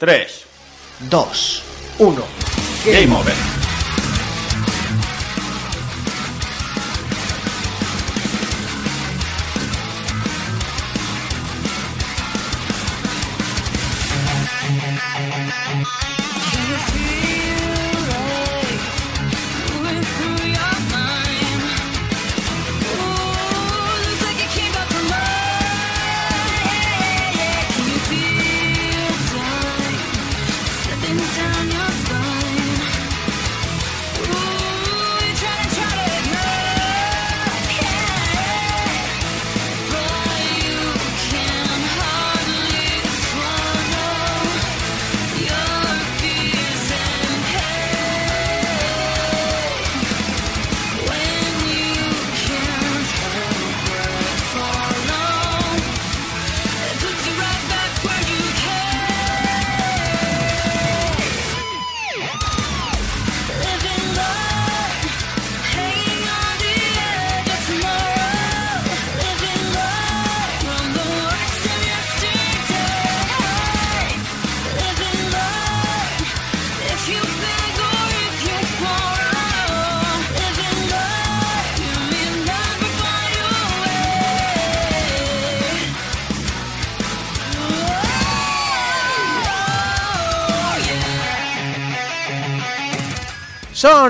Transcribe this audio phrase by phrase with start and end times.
[0.00, 0.28] 3,
[1.10, 1.16] 2,
[1.98, 2.22] 1.
[2.84, 3.57] Game Over.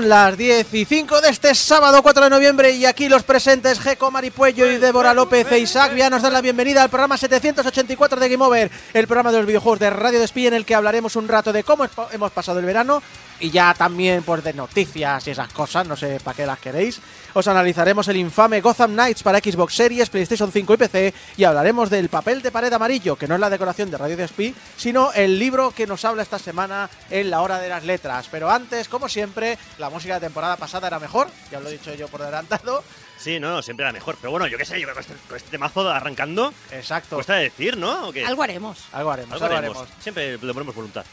[0.09, 4.09] Las 10 y 5 de este sábado 4 de noviembre y aquí los presentes Geco
[4.09, 8.27] Maripuello y Débora López e Isaac ya nos dan la bienvenida al programa 784 de
[8.29, 11.27] Game Over, el programa de los videojuegos de Radio Despí en el que hablaremos un
[11.27, 13.03] rato de cómo hemos pasado el verano
[13.39, 16.99] y ya también pues de noticias y esas cosas, no sé para qué las queréis.
[17.33, 21.89] Os analizaremos el infame Gotham Knights para Xbox Series, PlayStation 5 y PC y hablaremos
[21.89, 25.37] del papel de pared amarillo, que no es la decoración de Radio Despí, sino el
[25.37, 28.27] libro que nos habla esta semana en la hora de las letras.
[28.31, 31.93] Pero antes, como siempre, la música de temporada pasada era mejor, ya lo he dicho
[31.93, 32.83] yo por adelantado.
[33.17, 34.15] Sí, no, siempre era mejor.
[34.21, 37.17] Pero bueno, yo qué sé, yo con este, con este temazo arrancando, Exacto.
[37.17, 38.07] cuesta decir, ¿no?
[38.09, 38.25] ¿O qué?
[38.25, 38.85] Algo haremos.
[38.93, 39.77] Algo haremos, Algo algo haremos.
[39.77, 40.01] haremos.
[40.03, 41.05] Siempre le ponemos voluntad.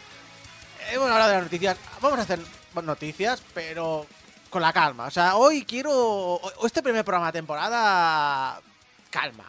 [0.93, 1.77] Hemos hablado de las noticias.
[2.01, 2.39] Vamos a hacer
[2.73, 4.07] bueno, noticias, pero
[4.51, 5.07] con la calma.
[5.07, 5.91] O sea, hoy quiero.
[5.93, 8.61] o- Este primer programa de temporada.
[9.11, 9.45] Calma.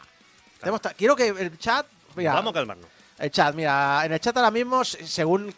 [0.82, 1.86] Ta- quiero que el chat.
[2.16, 2.86] Mira, Vamos a calmarnos.
[3.18, 5.54] El chat, mira, en el chat ahora mismo, se- según,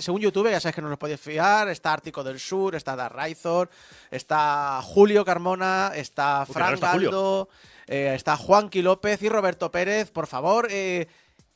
[0.00, 3.68] según YouTube, ya sabes que no nos podéis fiar, está Ártico del Sur, está Darraizor,
[4.10, 6.92] está Julio Carmona, está Uy, que Fran raro está.
[6.92, 7.48] Galdo,
[7.86, 10.10] eh, está Juanqui López y Roberto Pérez.
[10.10, 11.06] Por favor, eh,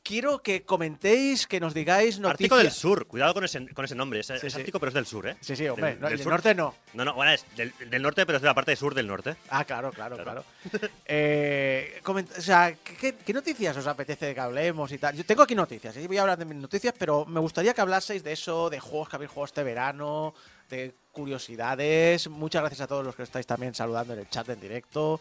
[0.03, 2.31] quiero que comentéis, que nos digáis noticias.
[2.51, 4.19] Ártico del Sur, cuidado con ese, con ese nombre.
[4.21, 4.59] Es, Sí, es sí.
[4.59, 5.37] Ártico, pero es del sur, ¿eh?
[5.41, 6.75] Sí, sí, hombre, Del- no, del del norte no.
[6.93, 9.35] No, no, bueno, es del, del norte, pero es de la parte sur del norte.
[9.49, 10.43] Ah, claro, claro, claro.
[10.69, 10.89] Claro.
[11.05, 15.15] Eh, coment- o sea, ¿qué, noticias os apetece que hablemos y tal?
[15.15, 16.07] Yo tengo aquí noticias, ¿eh?
[16.07, 19.09] voy a hablar de mis noticias, pero me gustaría que hablaseis de eso, de juegos
[19.09, 20.33] que habéis jugado este verano,
[20.69, 22.27] de curiosidades.
[22.29, 25.19] Muchas gracias a todos los que estáis también saludando en el chat en directo.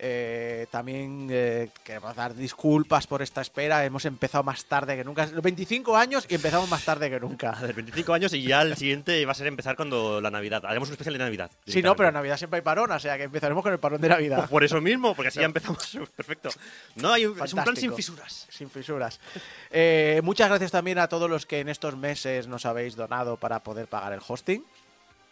[0.00, 3.84] Eh, también eh, queremos dar disculpas por esta espera.
[3.84, 5.26] Hemos empezado más tarde que nunca.
[5.26, 7.50] Los 25 años y empezamos más tarde que A nunca.
[7.60, 10.64] ver, 25 años y ya el siguiente va a ser empezar cuando la Navidad.
[10.64, 11.50] Haremos un especial de Navidad.
[11.66, 14.00] Sí, no, pero en Navidad siempre hay parón, o sea que empezaremos con el parón
[14.00, 14.38] de Navidad.
[14.38, 15.98] Pues por eso mismo, porque así ya empezamos.
[16.16, 16.50] Perfecto.
[16.94, 18.46] No, hay un, es un plan sin fisuras.
[18.50, 19.18] Sin fisuras.
[19.70, 23.64] Eh, muchas gracias también a todos los que en estos meses nos habéis donado para
[23.64, 24.64] poder pagar el hosting.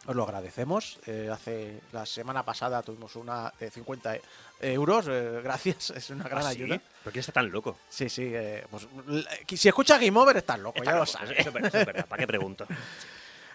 [0.06, 0.98] Os lo agradecemos.
[1.06, 4.16] Eh, hace la semana pasada tuvimos una de 50
[4.60, 5.06] euros.
[5.08, 6.62] eh, gracias, es una gran ¿Ah, sí?
[6.62, 6.80] ayuda.
[7.04, 7.76] ¿Por qué está tan loco?
[7.88, 8.30] Sí, sí.
[8.32, 11.30] eh, pues, l- si escucha Game Over, estás loco, Está ya lo loco, sabes.
[11.32, 12.06] Eso, eso es verdad, eso es verdad.
[12.06, 12.66] ¿Para qué pregunto?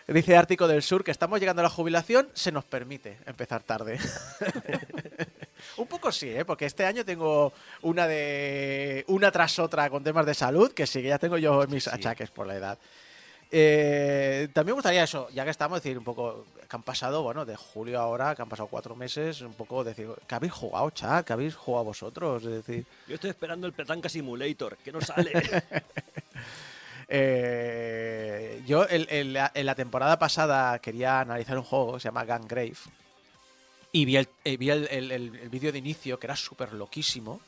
[0.08, 3.98] Dice Ártico del Sur que estamos llegando a la jubilación, se nos permite empezar tarde.
[5.78, 6.44] Un poco sí, ¿eh?
[6.44, 11.02] porque este año tengo una de una tras otra con temas de salud, que sí,
[11.02, 12.78] que ya tengo yo mis achaques por la edad.
[13.54, 17.44] Eh, también me gustaría eso, ya que estamos, decir un poco que han pasado, bueno,
[17.46, 21.26] de julio ahora, que han pasado cuatro meses, un poco decir, ¿qué habéis jugado, chat?
[21.28, 22.44] ¿Qué habéis jugado vosotros?
[22.46, 25.32] Es decir, Yo estoy esperando el Petanca Simulator, que no sale.
[27.14, 32.72] Eh, yo la- en la temporada pasada quería analizar un juego que se llama Gungrave
[33.92, 36.72] y vi el, eh, vi el, el- el- el vídeo de inicio que era súper
[36.72, 37.42] loquísimo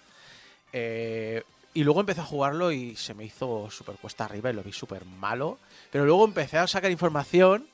[0.74, 4.64] eh, y luego empecé a jugarlo y se me hizo súper cuesta arriba y lo
[4.64, 5.58] vi súper malo
[5.92, 7.68] pero luego empecé a sacar información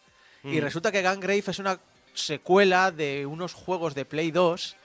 [0.43, 0.61] y Mm.
[0.61, 1.79] resulta que Gungrave es una
[2.13, 4.75] secuela de unos juegos de Play 2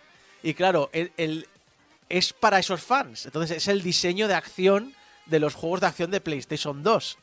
[0.43, 1.47] y claro, el, el-
[2.09, 3.25] es para esos fans.
[3.27, 4.95] Entonces es el diseño de acción
[5.27, 7.17] de los juegos de acción de PlayStation 2,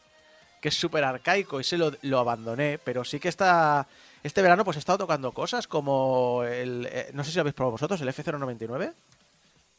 [0.59, 1.59] que es súper arcaico.
[1.59, 3.87] Ese lo, lo abandoné, pero sí que está...
[4.23, 6.87] Este verano pues he estado tocando cosas como el...
[6.91, 8.93] eh, no sé si lo habéis probado vosotros, el F099.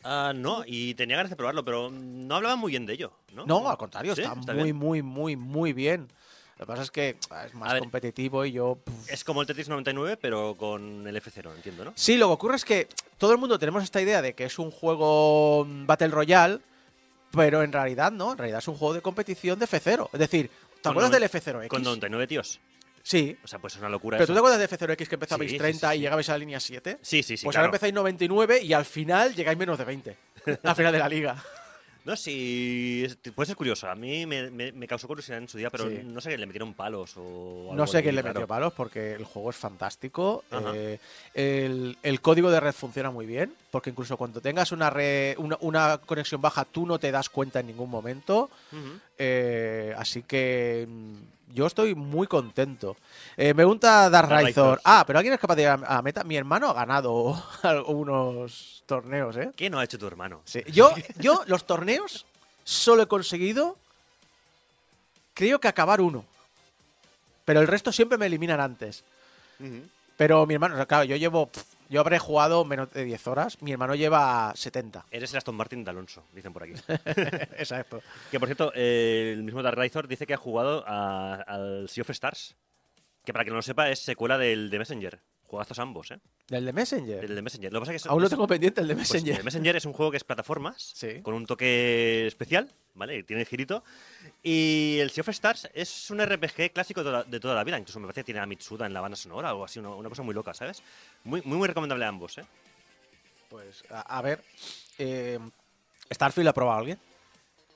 [0.05, 3.47] Ah, no, y tenía ganas de probarlo, pero no hablaban muy bien de ello, ¿no?
[3.47, 4.23] No, al contrario, ¿Sí?
[4.23, 4.77] está, ¿Está muy, bien?
[4.77, 6.09] muy, muy, muy bien.
[6.59, 7.81] Lo que pasa es que ah, es más ver.
[7.81, 8.77] competitivo y yo...
[8.77, 9.11] puf.
[9.11, 11.93] Es como el Tetris 99, pero con el F0, entiendo, ¿no?
[11.97, 12.89] Sí, lo que ocurre es que
[13.19, 16.61] todo el mundo tenemos esta idea de que es un juego mm, Battle Royale,
[17.33, 20.09] pero en realidad no, en realidad es un juego de competición de F0.
[20.13, 20.51] Es decir,
[20.83, 21.69] ¿te acuerdas del F0X?
[21.69, 22.61] Con 99 tíos.
[23.03, 24.33] Sí, O sea, pues es una locura pero eso.
[24.33, 26.39] ¿tú te acuerdas de F0X que empezabais Sí, sí, 30 sí, y llegabais a la
[26.39, 26.99] línea 7?
[27.03, 27.65] Sí, sí, sí, pues claro.
[27.67, 30.17] ahora empezáis 99 y al final llegáis menos de 20.
[30.63, 31.43] al final de la liga.
[32.05, 33.89] No, sí, puede ser curioso.
[33.89, 36.01] A mí me, me- me causó curiosidad en su día, pero Sí.
[36.03, 37.21] no sé, le metieron palos o
[37.71, 40.43] algo No sé quién le metió palos porque el juego es fantástico.
[40.75, 40.99] Eh,
[41.33, 45.57] el, el código de red funciona muy bien porque incluso cuando tengas una, red, una,
[45.61, 48.51] una conexión baja tú no te das cuenta en ningún momento.
[49.25, 52.97] Eh, así que mm, yo estoy muy contento.
[53.37, 54.45] Eh, me pregunta Dark Dark Raizor.
[54.45, 54.83] Raizor, sí.
[54.85, 56.25] Ah, pero alguien es capaz de ir a a meta.
[56.25, 59.53] Mi hermano ha ganado algunos torneos, ¿eh?
[59.55, 60.41] ¿Qué no ha hecho tu hermano?
[60.45, 60.65] Sí.
[60.73, 62.27] Yo, yo, los torneos,
[62.65, 63.77] solo he conseguido,
[65.35, 66.25] creo que acabar uno.
[67.45, 69.05] Pero el resto siempre me eliminan antes.
[70.17, 71.49] Pero mi hermano, claro, yo llevo,
[71.93, 73.61] yo habré jugado menos de 10 horas.
[73.61, 75.05] Mi hermano lleva 70.
[75.11, 76.73] Eres el Aston Martin de Alonso, dicen por aquí.
[77.59, 78.03] Exacto.
[78.31, 79.79] que por cierto, eh, el mismo Dark
[80.09, 82.57] dice que ha jugado al Sea of Stars.
[83.27, 85.21] Que para quien no lo sepa, es secuela del de Messenger.
[85.53, 86.19] Jugazos ambos, ¿eh?
[86.49, 87.21] Del de Messenger.
[87.21, 87.71] Del de Messenger.
[87.71, 89.37] Lo que pasa es que es- Aún lo es- tengo pendiente, el de Pues Messenger.
[89.37, 91.21] el Messenger es un juego que es plataformas, Sí.
[91.21, 93.23] con un toque especial, ¿vale?
[93.23, 93.85] Tiene girito.
[94.43, 97.79] Y el Sea of Stars es un RPG clásico de toda, de toda la vida.
[97.79, 100.09] Incluso me parece que tiene a Mitsuda en la banda sonora o así, una, una
[100.09, 100.83] cosa muy loca, ¿sabes?
[101.25, 102.45] Muy, muy, muy recomendable a ambos, ¿eh?
[103.51, 104.43] Pues, a, a ver.
[104.99, 105.39] eh,
[106.11, 106.99] ¿Starfield ha probado alguien?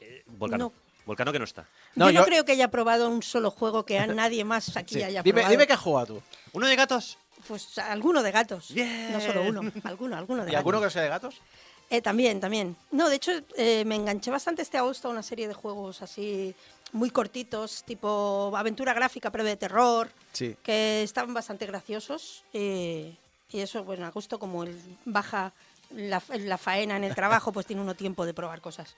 [0.01, 0.73] Eh, Volcano.
[0.75, 0.87] No.
[1.05, 1.69] Volcano que no está.
[1.95, 4.77] No, yo no yo- creo que haya probado un solo juego que a nadie más
[4.79, 5.03] aquí Sí.
[5.03, 5.51] haya Dime, probado.
[5.53, 6.23] dime qué has jugado tú.
[6.53, 7.19] ¿Uno de gatos?
[7.49, 8.73] Pues alguno de gatos.
[8.73, 9.13] Bien.
[9.13, 10.93] No solo uno, alguno, alguno de ¿Y alguno que gatos.
[10.93, 11.41] sea de gatos?
[11.89, 12.77] Eh, también, también.
[12.91, 16.55] No, de hecho, eh, me enganché bastante este agosto a una serie de juegos así
[16.93, 20.57] muy cortitos, tipo aventura gráfica, pero de terror, Sí.
[20.63, 22.45] que estaban bastante graciosos.
[22.53, 23.17] eh,
[23.53, 25.53] y eso, bueno, a gusto como el baja
[25.91, 28.97] la, la faena en el trabajo, pues tiene uno tiempo de probar cosas.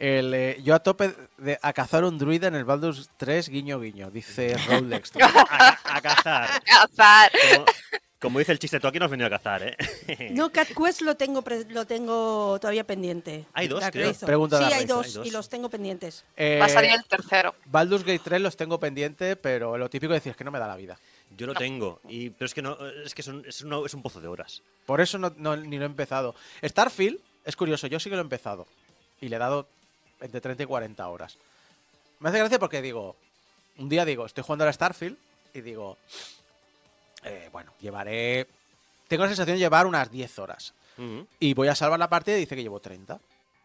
[0.00, 3.78] El, eh, yo a tope de, a cazar un druida en el Baldur's 3, guiño
[3.78, 5.22] guiño, dice Raúl Dexter.
[5.22, 6.62] A, a cazar.
[6.64, 7.30] Cazar.
[7.52, 7.64] Como,
[8.18, 9.76] como dice el chiste, tú aquí no has venido a cazar, ¿eh?
[10.32, 13.44] No, Cat Quest lo tengo, pre- lo tengo todavía pendiente.
[13.52, 14.14] Hay dos, creo.
[14.14, 15.26] Pregunta Sí, hay dos, hay dos.
[15.26, 16.24] y los tengo pendientes.
[16.34, 17.54] Eh, Va a salir el tercero.
[17.66, 20.58] Baldur's Gate 3 los tengo pendiente, pero lo típico de decir es que no me
[20.58, 20.98] da la vida.
[21.36, 24.00] Yo lo tengo, y, pero es que no, es que son- es, un, es un
[24.02, 24.62] pozo de horas.
[24.86, 26.34] Por eso no, no- ni lo he empezado.
[26.64, 28.66] Starfield, es curioso, yo sí que lo he empezado.
[29.20, 29.68] Y le he dado
[30.20, 31.36] entre 30 y 40 horas.
[32.20, 33.16] Me hace gracia porque digo,
[33.78, 35.16] un día digo, estoy jugando a Starfield
[35.54, 35.96] y digo,
[37.24, 38.46] eh, bueno, llevaré...
[39.08, 40.72] Tengo la sensación de llevar unas 10 horas.
[40.96, 41.26] Ujú.
[41.40, 43.18] Y voy a salvar la partida y dice que llevo 30.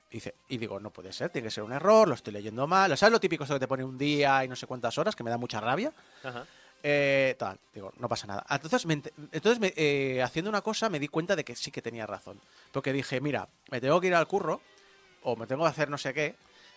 [0.09, 2.65] Y, dice, y digo, no puede ser, tiene que ser un error, lo estoy leyendo
[2.67, 2.97] mal.
[2.97, 5.15] ¿Sabes lo típico eso que te pone un día y no sé cuántas horas?
[5.15, 5.91] Que me da mucha rabia.
[6.23, 6.45] Ajá.
[6.81, 8.45] Eh, tal, digo, no pasa nada.
[8.49, 11.71] Entonces, me ent- entonces me- eh, haciendo una cosa me di cuenta de que sí
[11.71, 12.39] que tenía razón.
[12.71, 14.61] Porque dije, mira, me tengo que ir al curro
[15.25, 16.35] o me tengo que hacer no sé qué.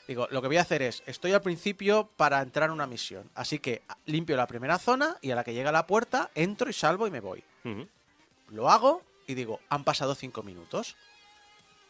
[0.08, 3.30] Digo, lo que voy a hacer es, estoy al principio para entrar a una misión.
[3.34, 6.72] Así que limpio la primera zona y a la que llega la puerta, entro y
[6.72, 7.44] salvo y me voy.
[8.48, 10.96] Lo hago y digo, han pasado 5 minutos.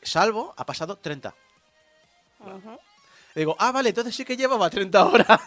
[0.03, 1.33] Salvo, ha pasado 30.
[2.41, 2.79] Ujú.
[3.37, 5.27] Digo, ah, vale, entonces sí que llevaba 30 horas.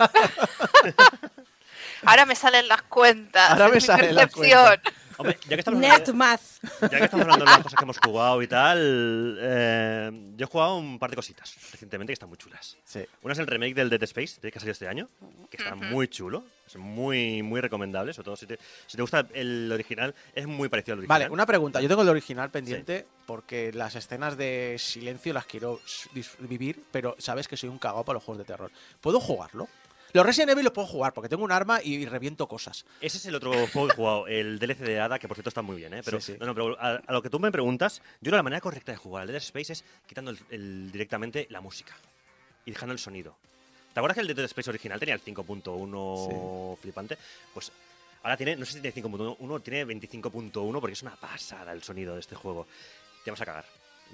[2.05, 3.51] Ahora me salen las cuentas.
[3.51, 4.65] Ahora me salen las percepción.
[4.65, 4.93] cuentas.
[5.21, 6.41] Hombre, ya que estamos Nerd hablando, Math.
[6.81, 10.49] ya que estamos hablando de las cosas que hemos jugado y tal, eh, yo he
[10.49, 12.77] jugado un par de cositas recientemente que están muy chulas.
[12.83, 13.01] Sí.
[13.21, 15.09] Una es el remake del Dead Space, que ha salido este año,
[15.49, 19.27] que está muy chulo, es muy, muy recomendable, sobre todo si te, si te gusta
[19.33, 21.19] el original, es muy parecido al original.
[21.19, 21.81] Vale, una pregunta.
[21.81, 25.79] Yo tengo el original pendiente porque las escenas de silencio las quiero
[26.39, 28.71] vivir, pero sabes que soy un cagao para los juegos de terror.
[28.99, 29.67] ¿Puedo jugarlo?
[30.13, 32.86] Los Resident Evil los puedo jugar porque tengo un arma y reviento cosas.
[33.00, 35.50] Ese es el otro juego que he jugado, el DLC de Ada, que por cierto
[35.50, 36.01] está muy bien, ¿eh?
[36.03, 36.38] Pero, Sí, sí.
[36.39, 38.62] No, no, pero a, a lo que tú me preguntas, yo creo que la manera
[38.62, 41.96] correcta de jugar al Dead Space es quitando el- el- directamente la música
[42.65, 43.36] y dejando el sonido.
[43.94, 47.18] ¿Te acuerdas que el Dead Space original tenía el 5.1 flipante?
[47.53, 47.72] Pues
[48.24, 52.13] ahora tiene, no sé si tiene 5.1, tiene 25.1 porque es una pasada el sonido
[52.13, 52.68] de este juego.
[53.24, 53.65] Te vas a cagar.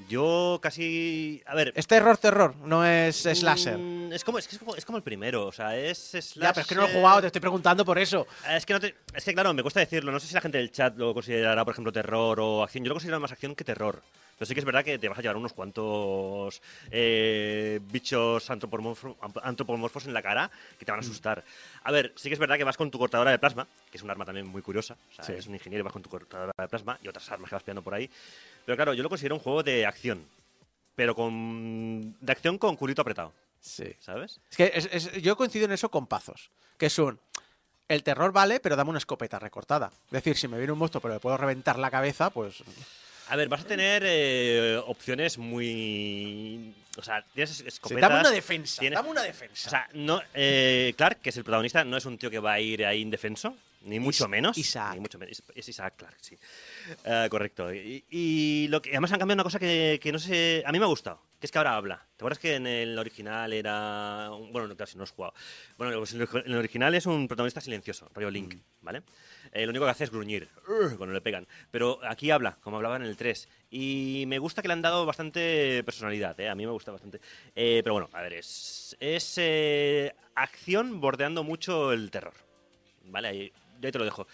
[0.07, 1.41] Yo casi...
[1.47, 1.73] A ver...
[1.75, 3.77] Es terror, terror, no es slasher.
[3.77, 6.43] mm, Es como, es, que es como, es como el primero, o sea, es slasher...
[6.43, 8.27] Ya, pero es que no lo he jugado, te estoy preguntando por eso.
[8.49, 10.11] Es que, no te- es que, claro, me cuesta decirlo.
[10.11, 12.83] No sé si la gente del chat lo considerará, por ejemplo, terror o acción.
[12.83, 14.01] Yo lo considero más acción que terror.
[14.37, 16.61] Pero sí que es verdad que te vas a llevar unos cuantos
[16.91, 21.43] eh, bichos antropomorfo- antropomorfos en la cara que te van a asustar.
[21.83, 24.03] A ver, sí que es verdad que vas con tu cortadora de plasma, que es
[24.03, 24.95] un arma también muy curiosa.
[25.11, 25.31] O sea, Sí.
[25.31, 27.63] eres un ingeniero y vas con tu cortadora de plasma y otras armas que vas
[27.63, 28.07] pillando por ahí.
[28.67, 30.25] Pero claro, yo lo considero un juego de acción.
[30.93, 33.31] pero con de acción con culito apretado,
[33.61, 33.85] Sí.
[33.99, 34.39] ¿sabes?
[34.49, 37.19] Es que es- es- yo coincido en eso con Pazos, que es un...
[37.87, 39.91] El terror vale, pero dame una escopeta recortada.
[40.07, 42.63] Es decir, si me viene un monstruo pero le puedo reventar la cabeza, pues...
[43.29, 46.73] A ver, vas a tener eh, opciones muy...
[46.97, 48.01] O sea, tienes Sí, escopetas...
[48.09, 49.67] dame una defensa, tienes- dame una defensa.
[49.67, 52.53] O sea, no, eh, Clark, que es el protagonista, no es un tío que va
[52.53, 54.57] a ir ahí indefenso, ni mucho Is- menos.
[54.57, 54.93] Isaac.
[54.95, 55.41] Ni mucho menos.
[55.55, 56.37] Es- Isaac Clark, sí.
[57.05, 57.73] Eh, correcto.
[57.73, 60.63] Y, y lo que, además han cambiado una cosa que, que no sé.
[60.65, 62.05] A mí me ha gustado, que es que ahora habla.
[62.17, 64.29] ¿Te acuerdas que en el original era.
[64.51, 65.33] Bueno, no, claro, si no has jugado.
[65.77, 68.59] Bueno, pues en el- original es un protagonista silencioso, rollo Link, Mm.
[68.81, 69.03] ¿vale?
[69.53, 70.49] Eh, lo único que hace es gruñir
[70.99, 71.47] le pegan.
[71.71, 73.47] Pero aquí habla, como hablaba en el 3.
[73.71, 76.49] Y me gusta que le han dado bastante personalidad, ¿eh?
[76.49, 77.21] A mí me gusta bastante.
[77.55, 82.33] Eh, pero bueno, a ver, es, es eh, acción bordeando mucho el terror.
[83.05, 83.27] ¿Vale?
[83.29, 84.27] Ahí, yo ahí te lo dejo.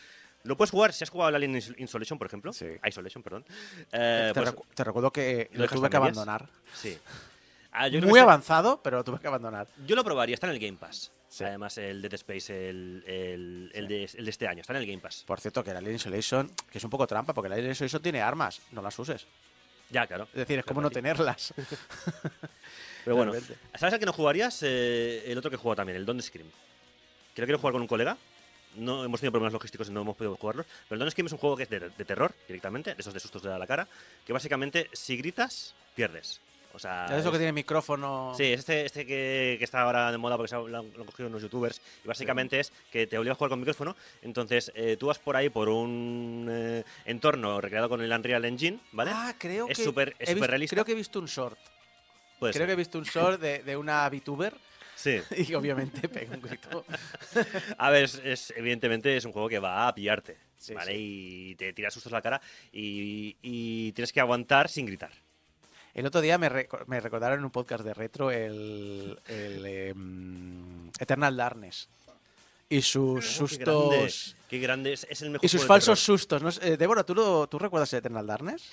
[0.44, 2.52] Lo puedes jugar, si has jugado al Alien Isolation, por ejemplo.
[2.52, 2.68] Sí.
[2.86, 3.46] Isolation, perdón.
[3.94, 6.18] Eh, te, pues, recu- te recuerdo que ¿lo tuve que medias?
[6.18, 6.50] abandonar.
[6.76, 6.98] sí.
[7.76, 9.68] Ah, yo Muy avanzado, pero lo tuve que abandonar.
[9.88, 11.10] Yo lo probaría, está en el Game Pass.
[11.28, 11.44] Sí.
[11.44, 14.86] Además, el Dead Space, el, el, el de, el de este año, está en el
[14.86, 15.24] Game Pass.
[15.26, 18.00] Por cierto, que el Alien Isolation, que es un poco trampa, porque el Alien Isolation
[18.04, 19.26] tiene armas, no las uses.
[19.90, 20.26] Ya, claro.
[20.26, 21.52] Es decir, es como no tenerlas.
[23.04, 23.34] Pero bueno.
[23.76, 24.60] ¿sabes al que no jugarías?
[24.62, 26.48] Eh, el otro que juego también, el Don't Scream.
[27.34, 28.18] Que lo quiero jugar con un colega.
[28.76, 30.64] No hemos tenido problemas logísticos y no hemos podido jugarlo.
[30.88, 33.14] Pero el Don't Scream es un juego que es de, de terror directamente, de esos
[33.14, 33.88] de sustos de la cara.
[34.26, 36.40] Que básicamente, si gritas, pierdes.
[36.76, 37.08] O sea.
[37.08, 38.34] ¿Sabes lo que es- tiene micrófono?
[38.36, 40.92] Sí, es este, este que, que está ahora de moda porque se ha- lo han,
[40.94, 41.80] lo han cogido unos youtubers.
[42.04, 43.96] Y básicamente es que te obliga a jugar con micrófono.
[44.24, 48.80] Entonces eh, tú vas por ahí por un eh, entorno recreado con el Unreal Engine,
[48.92, 49.12] ¿vale?
[49.14, 49.84] Ah, creo Es que.
[49.84, 50.76] súper- es súper realista.
[50.76, 51.60] Creo que he visto un short.
[52.40, 52.68] Puede creo ser.
[52.68, 54.54] que he visto un short de, de una VTuber
[54.96, 55.20] Sí.
[55.38, 56.86] y obviamente pega un grito.
[57.78, 60.94] A ver, es, es- evidentemente es un juego que va a pillarte, Sí, ¿vale?
[60.94, 60.98] sí.
[61.52, 65.12] Y te tira sustos a la cara y, y tienes que aguantar sin gritar.
[65.94, 70.88] El otro día me, reco- me recordaron en un podcast de retro el, el, em,
[71.00, 71.88] Eternal Darkness.
[72.70, 74.36] Y sus Oh, qué grande, sustos.
[74.50, 76.42] Qué grande, es, es el mejor Y sus falsos sustos.
[76.42, 76.50] ¿no?
[76.62, 78.72] eh, Débora, ¿tú, lo- ¿tú recuerdas el Eternal Darkness?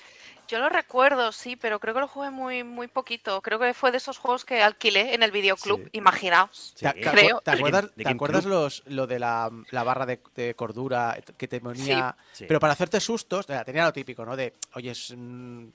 [0.51, 3.41] Yo lo recuerdo, sí, pero creo que lo jugué muy, muy poquito.
[3.41, 5.89] Creo que fue de esos juegos que alquilé en el videoclub, Sí.
[5.93, 6.73] imaginaos.
[6.75, 6.85] Sí.
[6.87, 7.01] ¿Te,
[7.35, 7.41] Creo.
[7.41, 12.17] te acuerdas, te los, lo de la, la barra de, de cordura que te ponía?
[12.33, 12.47] Sí.
[12.49, 14.35] Pero para hacerte sustos, o sea, tenía lo típico, ¿no?
[14.37, 15.67] De, oye, es, mm,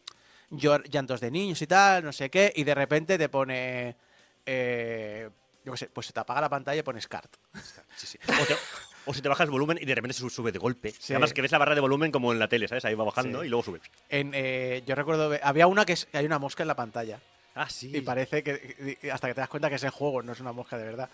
[0.51, 3.95] llor- llantos de niños y tal, no sé qué, y de repente te pone.
[4.45, 5.29] eh,
[5.63, 7.33] yo qué sé, pues se te apaga la pantalla y pones cart.
[7.95, 8.19] Sí, sí.
[8.27, 8.55] O, te-
[9.05, 10.91] o si te bajas el volumen y de repente se sube de golpe.
[10.91, 11.13] Sí.
[11.13, 12.85] Además que ves la barra de volumen como en la tele, ¿sabes?
[12.85, 13.47] Ahí va bajando Sí.
[13.47, 13.81] y luego sube.
[14.09, 17.19] En, eh, yo recuerdo, había una que, es, que hay una mosca en la pantalla.
[17.55, 17.91] Ah, sí.
[17.95, 18.97] Y parece que.
[19.11, 21.09] hasta que te das cuenta que es el juego, no es una mosca de verdad.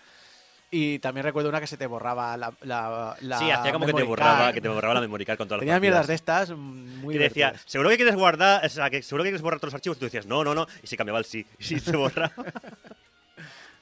[0.74, 2.52] Y también recuerdo una que se te borraba la.
[2.62, 5.46] la, la sí, hacía como que te borraba, que te borraba la memory card con
[5.46, 8.88] todas Tenía las mierdas de estas muy y decía, seguro que quieres guardar, o sea,
[8.88, 9.98] que seguro que quieres borrar todos los archivos.
[9.98, 10.66] Y tú decías, no, no, no.
[10.82, 11.46] Y se cambiaba el sí.
[11.58, 12.32] Sí se borraba.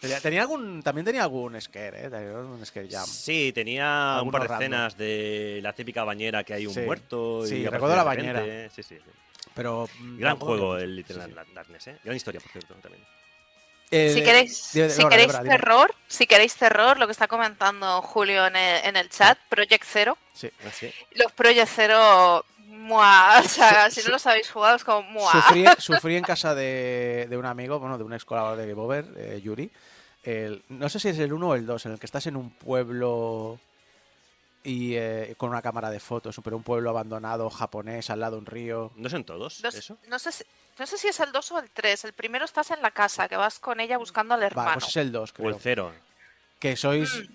[0.01, 2.11] Tenía, tenía algún, también tenía algún scare, ¿eh?
[2.11, 3.07] Tenía un scare jam.
[3.07, 4.63] Sí, tenía un par de random.
[4.63, 6.81] escenas de la típica bañera que hay un Sí.
[6.81, 7.47] muerto.
[7.47, 8.43] Sí, y recuerdo la bañera.
[8.75, 8.99] Sí, sí, sí.
[9.55, 9.89] Pero.
[9.99, 10.79] mm, Gran juego mucho.
[10.79, 11.53] el Little Sí, sí.
[11.55, 11.97] Darkness, ¿eh?
[12.03, 13.05] Gran historia, por cierto, también.
[13.93, 15.49] Eh, Si queréis, dime, si queréis dime.
[15.51, 19.85] terror, si queréis terror, lo que está comentando Julio en el, en el chat, Project
[19.85, 20.17] Zero.
[20.33, 20.49] Sí.
[20.65, 20.91] Ah, sí.
[21.17, 22.45] Los Project Zero,
[22.91, 23.41] ¡mua!
[23.45, 25.33] O sea, Su- si su- no los habéis jugado es como ¡mua!
[25.33, 28.81] Sufrí, sufrí en casa de, de un amigo, bueno, de un ex colaborador de Game
[28.83, 29.71] Over, eh, Yuri.
[30.23, 32.37] El- no sé si es el 1 o el 2, en el que estás en
[32.37, 33.59] un pueblo
[34.63, 38.41] y eh, con una cámara de fotos, pero un pueblo abandonado japonés al lado de
[38.41, 38.93] un río.
[38.97, 39.97] ¿No son todos No, eso?
[40.09, 40.45] no sé si,
[40.79, 42.05] no sé si es el 2 o el 3.
[42.05, 44.73] El primero estás en la casa, que vas con ella buscando al Vale, hermano.
[44.75, 45.49] pues es el 2, O creo.
[45.49, 45.93] el cero.
[46.59, 47.11] Que sois.
[47.15, 47.33] Mm.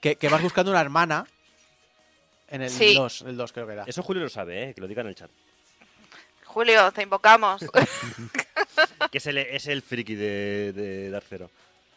[0.00, 1.26] Que, que vas buscando una hermana.
[2.52, 2.94] En el Sí.
[2.94, 3.84] 2, el 2 creo que era.
[3.86, 4.74] Eso Julio lo sabe, ¿eh?
[4.74, 5.30] Que lo diga en el chat.
[6.44, 7.64] Julio, te invocamos.
[9.10, 11.50] Que es el, es el friki de, de Dark Zero.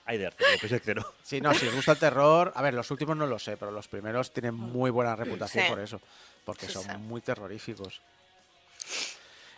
[0.05, 1.13] Ay, de Dark Zero, pues el cero.
[1.23, 2.51] Sí, no, si os gusta el terror.
[2.55, 5.69] A ver, los últimos no lo sé, pero los primeros tienen muy buena reputación Sí.
[5.69, 6.01] por eso.
[6.43, 6.91] Porque Sí, son sí.
[6.97, 8.01] muy terroríficos.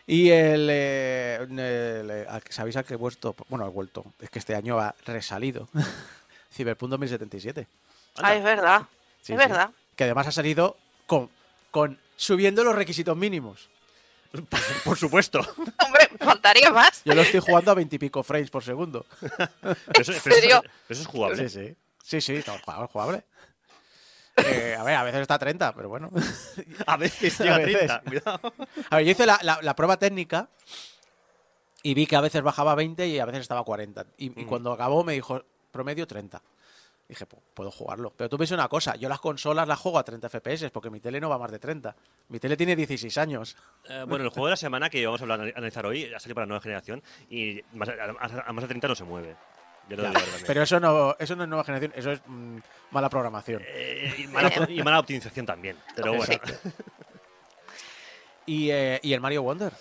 [0.06, 3.36] Y el, eh, el, eh, ¿Sabéis al que he vuelto?
[3.50, 4.06] Bueno, he vuelto.
[4.20, 5.68] Es que este año ha resalido.
[6.54, 7.68] Cyberpunk 2077.
[8.18, 8.82] Ah, es verdad.
[9.22, 9.48] Sí, es sí.
[9.48, 9.72] verdad.
[9.96, 10.78] Que además ha salido
[11.08, 11.30] con,
[11.72, 13.70] con subiendo los requisitos mínimos.
[14.84, 15.40] Por supuesto.
[15.86, 17.02] Hombre, faltaría más.
[17.06, 19.06] Yo lo estoy jugando a 20 y pico frames por segundo.
[19.96, 20.64] Eso, ¿En eso- serio?
[20.90, 21.50] eso es jugable.
[21.50, 21.76] Sí, sí.
[22.04, 22.88] Sí, sí, no, jugable.
[22.88, 23.24] jugable.
[24.38, 26.12] Eh, a ver, a veces está a 30, pero bueno.
[26.86, 27.78] A veces llega a veces.
[27.88, 28.02] 30.
[28.02, 28.54] Cuidado.
[28.92, 30.50] A ver, yo hice la, la- la prueba técnica
[31.82, 34.06] y vi que a veces bajaba a 20 y a veces estaba a 40.
[34.18, 36.42] Y, y cuando acabó me dijo promedio 30.
[37.10, 38.12] Dije, "Pu- puedo jugarlo.
[38.18, 41.00] Pero tú ves una cosa, yo las consolas las juego a 30 FPS porque mi
[41.00, 41.96] tele no va a más de 30.
[42.28, 43.56] Mi tele tiene 16 años.
[43.88, 46.36] Eh, bueno, el juego de la semana que vamos a hablar- analizar hoy ha salido
[46.36, 49.36] para la nueva generación y más, a, a más de 30 no se mueve.
[49.90, 50.44] Yo lo Ya, digo también.
[50.48, 52.58] Pero eso no, eso no es nueva generación, eso es mm,
[52.92, 53.64] mala programación.
[53.66, 55.78] Eh, y, mala, y mala optimización también.
[55.96, 56.34] Pero bueno,
[58.46, 59.74] Y, eh, y el Mario Wonder.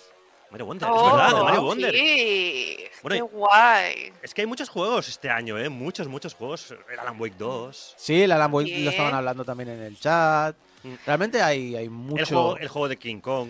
[0.51, 1.93] Mario Wonder, es Oh, verdad, el Mario Wonder.
[1.93, 4.13] Sí, Bueno, qué guay.
[4.21, 5.69] Es que hay muchos juegos este año, ¿eh?
[5.69, 6.73] Muchos, muchos juegos.
[6.91, 7.93] El Alan Wake 2.
[7.97, 10.55] Sí, el Alan Wake lo estaban hablando también en el chat.
[10.83, 10.93] Mm.
[11.05, 12.19] Realmente hay, hay mucho.
[12.21, 13.49] El, juego, el juego de King Kong.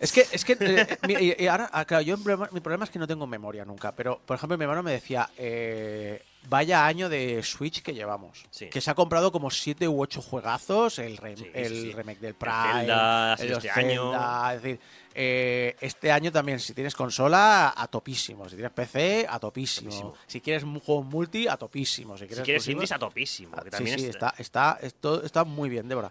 [0.00, 2.60] Es que, es que eh, mi, y- y ahora, ah, claro, yo el problema- mi
[2.60, 3.92] problema es que no tengo memoria nunca.
[3.92, 8.44] Pero, por ejemplo, mi hermano me decía, eh, vaya año de Switch que llevamos.
[8.50, 8.68] Sí.
[8.68, 11.92] Que se ha comprado como siete u ocho juegazos, el, rem- Sí, sí, el sí.
[11.92, 14.10] remake del El Prime, Zelda, el este año.
[14.12, 14.80] Zelda, es decir,
[15.14, 18.48] eh, este año también, si tienes consola, a topísimo.
[18.48, 19.90] Si tienes PC, a topísimo.
[19.90, 20.14] Topísimo.
[20.26, 22.16] Si quieres un juego multi, a topísimo.
[22.16, 23.56] Si Si quieres, quieres exclusivos, indies, a topísimo.
[23.56, 26.10] Que sí, también sí, es- está, está, esto, está muy bien, Débora.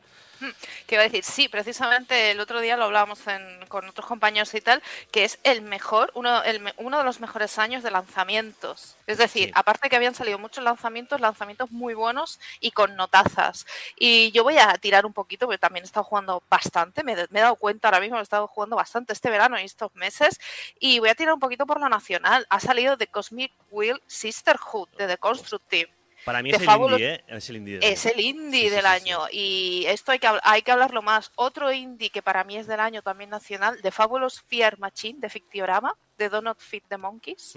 [0.87, 4.53] Que iba a decir, sí, precisamente el otro día lo hablábamos en- con otros compañeros
[4.55, 8.95] y tal, que es el mejor, uno, el uno de los mejores años de lanzamientos.
[9.07, 9.51] Es decir, Sí.
[9.55, 13.65] aparte que habían salido muchos lanzamientos, lanzamientos muy buenos y con notazas.
[13.97, 17.39] Y yo voy a tirar un poquito, porque también he estado jugando bastante, me, me
[17.39, 20.39] he dado cuenta ahora mismo, he estado jugando bastante este verano y estos meses,
[20.79, 22.45] y voy a tirar un poquito por lo nacional.
[22.49, 25.89] Ha salido The Cosmic Wheel Sisterhood de The Constructive.
[26.25, 27.23] Para mí es el indie, ¿eh?
[27.27, 27.79] Es el indie.
[27.79, 28.13] del Es año.
[28.13, 31.33] el indie Sí, sí, del sí, año y esto hay que, hay que hablarlo más.
[31.35, 35.29] Otro indie que para mí es del año también nacional, The Fabulous Fear Machine de
[35.29, 37.55] Fictiorama, de Do Not Fit the Monkeys.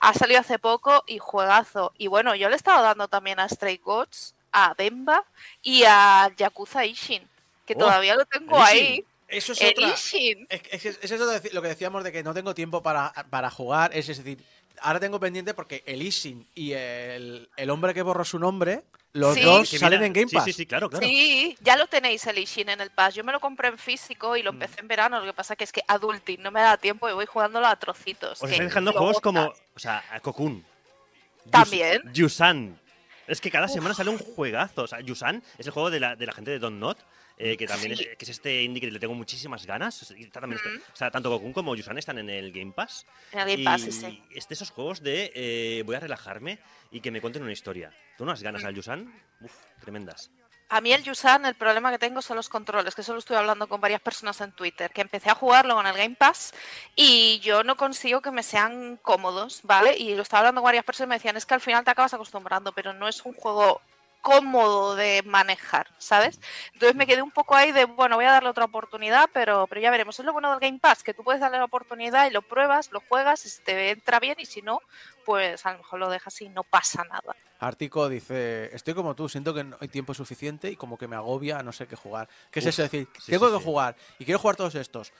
[0.00, 1.92] Ha salido hace poco y juegazo.
[1.96, 5.24] Y bueno, yo le he estado dando también a Stray Gods, a Bemba
[5.62, 7.28] y a Yakuza Ishin,
[7.64, 9.04] que Oh, todavía lo tengo ahí.
[9.36, 9.88] Eso es El otra.
[9.94, 10.46] Ishin.
[10.48, 13.50] Es, es, es eso de- lo que decíamos de que no tengo tiempo para, para
[13.50, 13.90] jugar.
[13.96, 14.44] Es, es decir,
[14.80, 19.34] ahora tengo pendiente porque el Ishin y el, el hombre que borró su nombre, los
[19.34, 19.42] Sí.
[19.42, 20.44] dos salen mira- en Game sí, Pass.
[20.46, 21.06] Sí, sí, claro, claro.
[21.06, 23.14] Sí, ya lo tenéis el Ishin en el Pass.
[23.14, 24.44] Yo me lo compré en físico y Mm.
[24.44, 25.20] lo empecé en verano.
[25.20, 27.76] Lo que pasa que es que adulting no me da tiempo y voy jugándolo a
[27.76, 28.42] trocitos.
[28.42, 29.52] Os estáis dejando juegos como.
[29.74, 30.64] O sea, a Cocoon.
[31.44, 32.02] Yus- También.
[32.12, 32.80] Yusan.
[33.26, 34.82] Es que cada semana sale un juegazo.
[34.82, 36.98] O sea, Yusan es el juego de la, de la gente de Don't Not.
[37.36, 38.04] Eh, que también Sí.
[38.04, 40.02] es, que es este indie que le tengo muchísimas ganas.
[40.10, 43.06] está también este- sea, tanto Cocoon como Yusan están en el Game Pass.
[43.32, 46.58] En el Game y Pass, sí, es de esos juegos de eh, voy a relajarme
[46.90, 47.92] y que me cuenten una historia.
[48.16, 49.12] ¿Tú unas ganas al Yusan?
[49.40, 50.30] Uf, tremendas.
[50.70, 53.68] A mí el Yusan, el problema que tengo son los controles, que solo estoy hablando
[53.68, 56.54] con varias personas en Twitter, que empecé a jugarlo con el Game Pass
[56.96, 59.94] y yo no consigo que me sean cómodos, ¿vale?
[59.98, 61.90] Y lo estaba hablando con varias personas y me decían, es que al final te
[61.90, 63.82] acabas acostumbrando, pero no es un juego
[64.24, 66.40] cómodo de manejar, ¿sabes?
[66.72, 69.82] Entonces me quedé un poco ahí de, bueno, voy a darle otra oportunidad, pero, pero
[69.82, 70.18] ya veremos.
[70.18, 72.90] Es lo bueno del Game Pass, que tú puedes darle la oportunidad y lo pruebas,
[72.90, 74.80] lo juegas, y si te entra bien y si no,
[75.26, 77.36] pues a lo mejor lo dejas y no pasa nada.
[77.60, 81.16] Artico dice, estoy como tú, siento que no hay tiempo suficiente y como que me
[81.16, 82.26] agobia a no sé qué jugar.
[82.50, 82.82] ¿Qué es eso?
[82.82, 83.64] Es decir, sí, tengo sí, que sí.
[83.64, 85.12] jugar y quiero jugar todos estos.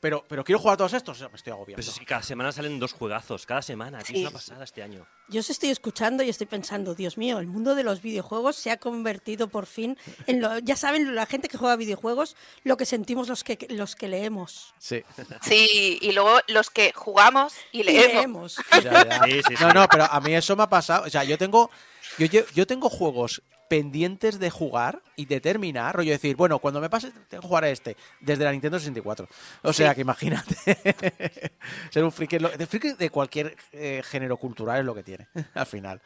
[0.00, 1.82] Pero, pero quiero jugar todos estos, me estoy agobiando.
[1.82, 3.44] Pero es que cada semana salen dos juegazos.
[3.44, 3.98] Cada semana.
[3.98, 4.14] tío, Sí.
[4.14, 5.06] Es una pasada este año.
[5.28, 8.70] Yo os estoy escuchando y estoy pensando, Dios mío, el mundo de los videojuegos se
[8.70, 12.86] ha convertido por fin en lo, ya saben, la gente que juega videojuegos, lo que
[12.86, 14.72] sentimos los que los que leemos.
[14.78, 15.04] Sí.
[15.42, 18.56] Sí, y luego los que jugamos y Y leemos.
[18.82, 19.24] Ya, ya.
[19.24, 19.54] Sí, sí, sí.
[19.60, 21.04] No, no, pero a mí eso me ha pasado.
[21.06, 21.70] O sea, yo tengo,
[22.18, 26.90] yo, yo tengo juegos pendientes de jugar y de terminar, rollo decir, bueno, cuando me
[26.90, 29.28] pase tengo que jugar a este, desde la Nintendo 64.
[29.62, 29.94] O sea, Sí.
[29.94, 30.56] que imagínate.
[31.90, 35.66] Ser un friki, de friki de cualquier eh, género cultural es lo que tiene, al
[35.66, 36.02] final.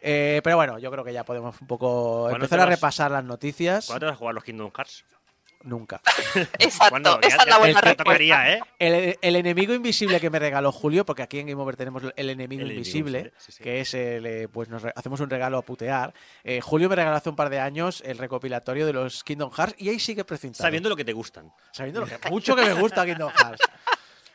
[0.00, 3.24] Eh, pero bueno, yo creo que ya podemos un poco ¿Cuándo empezar a repasar las
[3.24, 3.86] noticias.
[3.86, 5.04] ¿Cuándo te vas a jugar los Kingdom Hearts?
[5.64, 6.00] Nunca.
[6.58, 7.18] Exacto, ¿Cuándo?
[7.22, 8.04] esa Ya- es la buena te respuesta.
[8.04, 8.60] tocaría, ¿eh?
[8.78, 12.30] El, el enemigo invisible que me regaló Julio, porque aquí en Game Over tenemos el
[12.30, 13.62] enemigo El invisible, invisible, sí, sí.
[13.62, 16.12] que es el, eh, pues nos hacemos un regalo a putear.
[16.42, 19.74] Eh, Julio me regaló hace un par de años el recopilatorio de los Kingdom Hearts
[19.78, 20.64] y ahí sigue precintado.
[20.64, 21.52] Sabiendo lo que te gustan.
[21.72, 23.62] Sabiendo lo que mucho que me gusta Kingdom Hearts.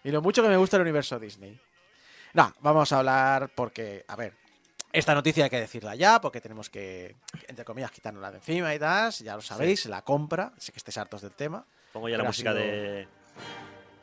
[0.04, 1.60] Y lo mucho que me gusta el universo Disney.
[2.34, 4.34] No, vamos a hablar porque, a ver,
[4.94, 7.16] esta noticia hay que decirla ya, porque tenemos que,
[7.48, 9.12] entre comillas, quitárnosla de encima y tal.
[9.12, 10.52] Ya lo sabéis, la compra.
[10.58, 11.64] Sé que estéis hartos del tema.
[11.94, 13.08] Pongo ya la música sido- de.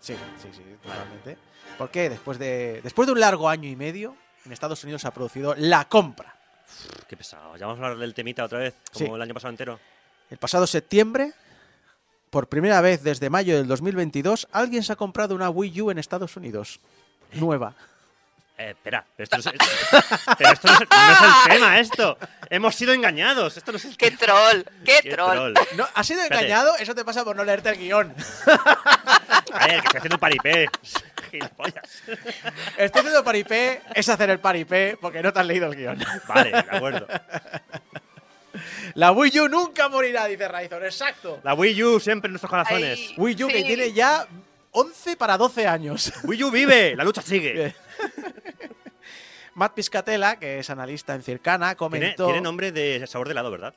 [0.00, 1.36] Sí, sí, sí, totalmente.
[1.78, 5.12] Porque después de, después de un largo año y medio, en Estados Unidos se ha
[5.14, 6.36] producido la compra.
[7.08, 7.56] Qué pesado.
[7.56, 9.12] Ya vamos a hablar del temita otra vez, como Sí.
[9.12, 9.80] el año pasado entero.
[10.30, 11.32] El pasado septiembre,
[12.30, 15.98] por primera vez desde mayo del 2022, alguien se ha comprado una Wii U en
[15.98, 16.80] Estados Unidos.
[17.34, 17.74] Nueva.
[18.56, 19.60] Eh, espera, pero esto, no es,
[20.38, 22.18] pero esto no, es, no es el tema, esto.
[22.50, 23.56] Hemos sido engañados.
[23.56, 24.62] Esto no es el ¡Qué troll!
[24.84, 25.54] ¡Qué, Qué troll!
[25.54, 25.66] troll.
[25.76, 26.46] No, ¿Has sido Espérate.
[26.46, 26.76] engañado?
[26.76, 28.14] Eso te pasa por no leerte el guion.
[29.52, 30.68] A ver, que estoy haciendo un paripé.
[31.32, 32.02] Gilipollas.
[32.76, 35.98] Estoy haciendo paripé, es hacer el paripé porque no te has leído el guion.
[36.28, 37.08] Vale, de acuerdo.
[38.94, 41.40] La Wii U nunca morirá, dice Raizor, exacto.
[41.42, 42.98] La Wii U siempre en nuestros corazones.
[43.00, 43.14] Ay.
[43.16, 44.28] Wii U que tiene ya
[44.74, 46.12] 11 para 12 años.
[46.24, 47.74] Wii U vive, la lucha sigue.
[49.54, 52.26] Matt Piscatella, que es analista en Circana, comentó.
[52.26, 53.72] tiene nombre de sabor de helado, ¿verdad?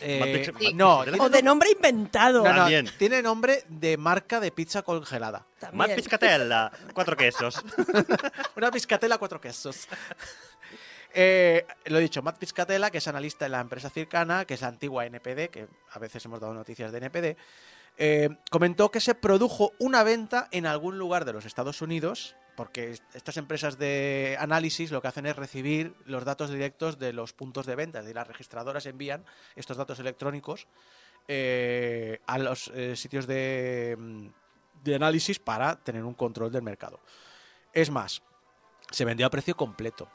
[0.00, 0.74] eh, Sí.
[0.74, 1.22] no, Piscatella.
[1.24, 2.42] O de nombre inventado.
[2.44, 2.90] No, no, También.
[2.98, 5.46] tiene nombre de marca de pizza congelada.
[5.72, 5.94] Matt.
[5.94, 7.62] Piscatella, cuatro quesos.
[8.56, 9.88] Una piscatela, cuatro quesos.
[11.14, 14.60] Eh, lo he dicho, Matt Piscatella, que es analista en la empresa Circana, que es
[14.60, 17.36] la antigua NPD, que a veces hemos dado noticias de NPD,
[17.98, 22.90] eh, comentó que se produjo una venta en algún lugar de los Estados Unidos, porque
[22.92, 27.32] est- estas empresas de análisis lo que hacen es recibir los datos directos de los
[27.32, 29.24] puntos de venta, es decir, las registradoras envían
[29.56, 30.66] estos datos electrónicos
[31.28, 34.26] eh, a los eh, sitios de, mm,
[34.84, 37.00] de análisis para tener un control del mercado.
[37.72, 38.22] Es más,
[38.90, 40.10] se vendió a precio completo.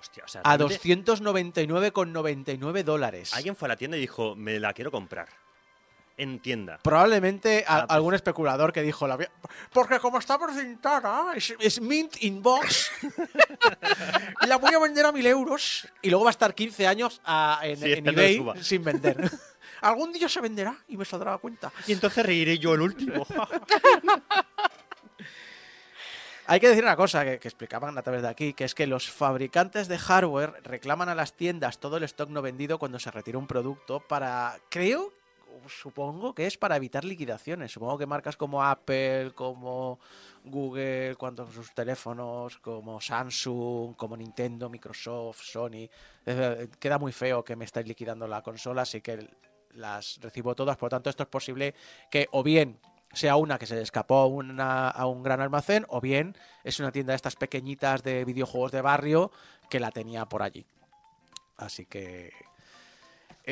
[0.00, 3.34] Hostia, o sea, A realmente 299,99 dólares.
[3.34, 5.28] Alguien fue a la tienda y dijo, me la quiero comprar.
[6.22, 6.78] En tienda.
[6.82, 9.18] Probablemente a- Ah, pues- algún especulador que dijo la
[9.72, 12.90] porque como está precintada es, es mint in box.
[14.46, 17.60] La voy a vender a mil euros y luego va a estar 15 años a-
[17.62, 19.30] en, Sí, en eBay sin vender.
[19.80, 21.72] Algún día se venderá y me saldrá la cuenta.
[21.86, 23.26] Y entonces reiré yo el último.
[26.46, 28.86] Hay que decir una cosa que, que explicaban a través de aquí, que es que
[28.88, 33.10] los fabricantes de hardware reclaman a las tiendas todo el stock no vendido cuando se
[33.12, 35.12] retira un producto para, creo,
[35.68, 37.72] supongo que es para evitar liquidaciones.
[37.72, 39.98] Supongo que marcas como Apple, como
[40.44, 45.88] Google, cuando sus teléfonos, como Samsung, como Nintendo, Microsoft, Sony,
[46.78, 49.28] queda muy feo que me estáis liquidando la consola, así que
[49.72, 50.76] las recibo todas.
[50.76, 51.74] Por lo tanto, esto es posible
[52.10, 52.78] que o bien
[53.12, 56.92] sea una que se le escapó una- a un gran almacén, o bien es una
[56.92, 59.32] tienda de estas pequeñitas de videojuegos de barrio
[59.68, 60.64] que la tenía por allí.
[61.56, 62.32] Así que.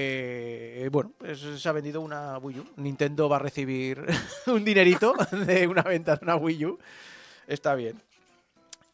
[0.00, 2.64] Eh, bueno, pues se ha vendido una Wii U.
[2.76, 4.04] Nintendo va a recibir
[4.46, 6.78] un dinerito de una venta de una Wii U.
[7.46, 8.00] Está bien.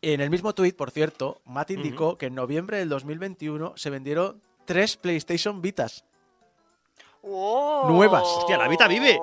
[0.03, 4.41] En el mismo tuit, por cierto, Matt indicó que en noviembre del 2021 se vendieron
[4.65, 6.05] tres PlayStation Vitas.
[7.23, 7.87] ¡Oh!
[7.89, 8.23] Nuevas.
[8.23, 9.19] Hostia, la Vita vive.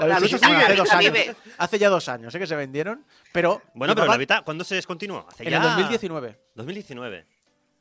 [0.00, 1.12] La La Vita Vita sí, vive, hace la dos Vita años.
[1.12, 1.36] vive.
[1.58, 3.62] Hace ya dos años, sé que se vendieron, pero.
[3.74, 5.24] Bueno, pero la Vita, ¿cuándo se descontinuó?
[5.28, 5.56] Hace En ya...
[5.58, 6.36] el 2019.
[6.56, 7.26] 2019.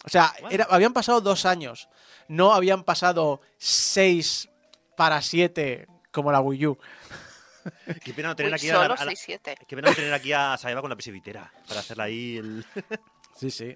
[0.04, 0.54] O sea, Bueno.
[0.54, 1.88] era, habían pasado dos años.
[2.28, 4.50] No habían pasado seis
[4.98, 6.78] para siete como la Wii U.
[8.04, 9.58] Qué pena no tener Uy, aquí a, la- solo a la- 6-7.
[9.68, 12.66] qué pena no tener aquí a Saeva con la pisivitera para hacerla ahí el...
[13.38, 13.76] Sí, sí.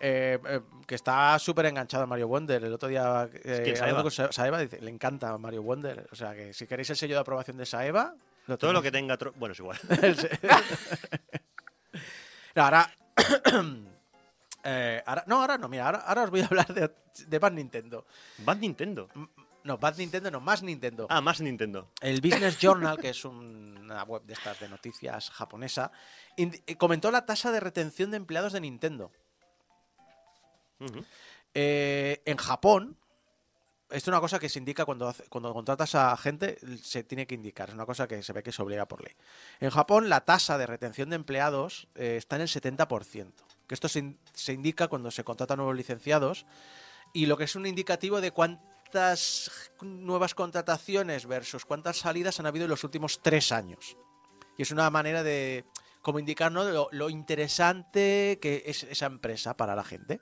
[0.00, 2.62] Eh, eh, que está súper enganchado a Mario Wonder.
[2.64, 4.02] El otro día eh, Saeva?
[4.02, 6.06] con Sa- Saeva dice, le encanta Mario Wonder.
[6.12, 8.14] O sea que si queréis el sello de aprobación de Saeva,
[8.46, 9.16] lo Todo lo que tenga...
[9.18, 9.78] tro- Bueno, es igual.
[12.54, 12.88] No, ahora,
[14.64, 16.90] eh, ahora- No, ahora no, mira, ahora, ahora os voy a hablar de,
[17.26, 18.06] de Bad Nintendo.
[18.38, 19.08] Bad Nintendo.
[19.64, 21.06] No, Bad Nintendo, no, más Nintendo.
[21.08, 21.90] Ah, más Nintendo.
[22.00, 25.90] El Business Journal, que es un- una web de estas de noticias japonesa,
[26.36, 29.10] eh, comentó la tasa de retención de empleados de Nintendo.
[31.54, 32.96] Eh, en Japón,
[33.90, 37.26] esto es una cosa que se indica cuando, hace- cuando contratas a gente, se tiene
[37.26, 39.14] que indicar, es una cosa que se ve que se obliga por ley.
[39.60, 43.32] En Japón, la tasa de retención de empleados eh, está en el 70%,
[43.66, 46.46] que esto se, in- se indica cuando se contratan nuevos licenciados
[47.12, 49.50] y lo que es un indicativo de cuántas
[49.80, 53.96] nuevas contrataciones versus cuántas salidas han habido en los últimos tres años.
[54.56, 55.64] Y es una manera de
[56.02, 56.64] como indicar ¿no?
[56.64, 60.20] lo, lo interesante que es esa empresa para la gente.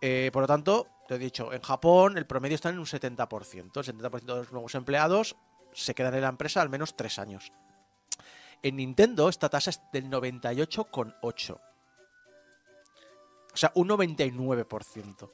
[0.00, 3.54] Eh, por lo tanto, te he dicho, en Japón el promedio está en un 70%.
[3.54, 5.36] El 70% de los nuevos empleados
[5.72, 7.52] se quedan en la empresa al menos tres años.
[8.62, 11.60] En Nintendo esta tasa es del 98,8.
[13.54, 15.30] O sea, un 99%.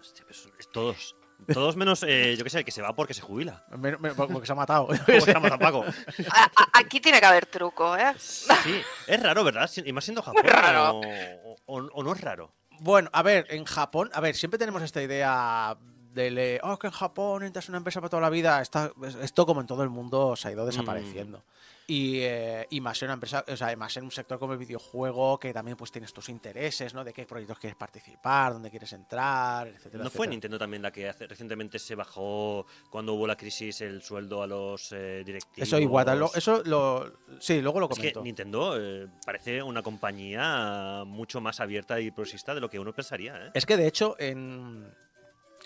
[0.00, 1.16] Hostia, pues es todos.
[1.52, 3.64] Todos menos, eh, yo qué sé, el que se va porque se jubila.
[3.76, 4.86] Men- men- Porque se ha matado.
[5.06, 5.84] ¿Cómo estamos a Paco?
[6.30, 8.14] A- a- Aquí tiene que haber truco, ¿eh?
[8.18, 9.68] Sí, es raro, ¿verdad?
[9.84, 10.42] Y más siendo Japón.
[10.44, 11.00] raro.
[11.00, 12.54] O, o- o no es raro.
[12.80, 15.76] Bueno, a ver, en Japón, a ver, siempre tenemos esta idea
[16.14, 18.60] de, oh, que en Japón entras en una empresa para toda la vida.
[18.62, 21.42] Está, esto, como en todo el mundo, se ha ido desapareciendo.
[21.86, 24.58] Y, eh, y más en una empresa, o sea, más en un sector como el
[24.58, 27.04] videojuego, que también pues tienes tus intereses, ¿no?
[27.04, 30.02] De qué proyectos quieres participar, dónde quieres entrar, etcétera.
[30.02, 30.26] ¿No fue.
[30.26, 34.46] Nintendo también la que hace- recientemente se bajó cuando hubo la crisis el sueldo a
[34.46, 35.68] los eh, directivos?
[35.68, 38.22] Eso igual, lo- eso lo, sí, luego lo Es que comento.
[38.22, 43.48] Nintendo eh, parece una compañía mucho más abierta y progresista de lo que uno pensaría.
[43.48, 43.50] ¿eh?
[43.52, 44.90] Es que de hecho en...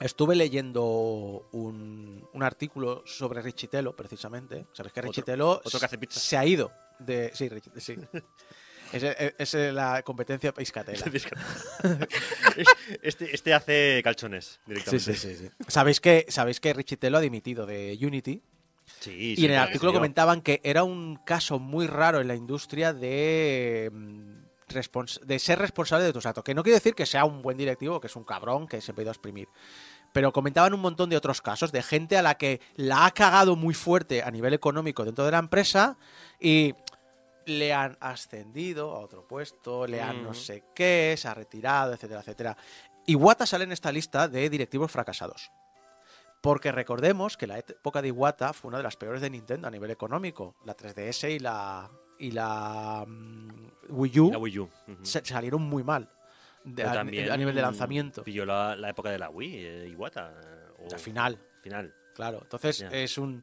[0.00, 4.66] estuve leyendo un, un artículo sobre Richie Telo, precisamente.
[4.72, 6.20] Sabes que Otro- Richie Telo otro que hace pizza.
[6.20, 7.96] se ha ido de sí, Rich- sí.
[8.90, 11.04] Es, es- es la competencia Piscatela.
[13.02, 15.14] este, este hace calchones directamente.
[15.14, 15.50] sí, sí, sí.
[15.68, 18.42] Sabéis que sabéis que Richitello ha dimitido de Unity
[19.00, 22.94] Sí, y en el artículo comentaban que era un caso muy raro en la industria
[22.94, 24.38] de mm,
[24.68, 26.44] de ser responsable de tus actos.
[26.44, 28.92] Que no quiere decir que sea un buen directivo, que es un cabrón que se
[28.92, 29.48] ha ido a exprimir.
[30.12, 33.57] Pero comentaban un montón de otros casos de gente a la que la ha cagado
[33.57, 35.96] muy fuerte a nivel económico dentro de la empresa
[36.40, 36.74] y
[37.46, 40.38] le han ascendido a otro puesto, le han no Ujú.
[40.38, 42.57] sé qué, se ha retirado, etcétera, etcétera.
[43.07, 45.50] Iwata sale en esta lista de directivos fracasados.
[46.40, 49.70] Porque recordemos que la época de Iwata fue una de las peores de Nintendo a
[49.70, 50.54] nivel económico.
[50.64, 53.48] La 3DS y la, y la mm,
[53.90, 54.70] Wii U La Wii U.
[55.02, 56.09] se- salieron muy mal
[56.64, 58.22] de- a, nivel de lanzamiento.
[58.24, 60.35] Pilló la, la época de la Wii, eh, Iwata.
[60.78, 61.94] o Al final, Final.
[62.14, 62.40] claro.
[62.42, 63.42] Entonces es un...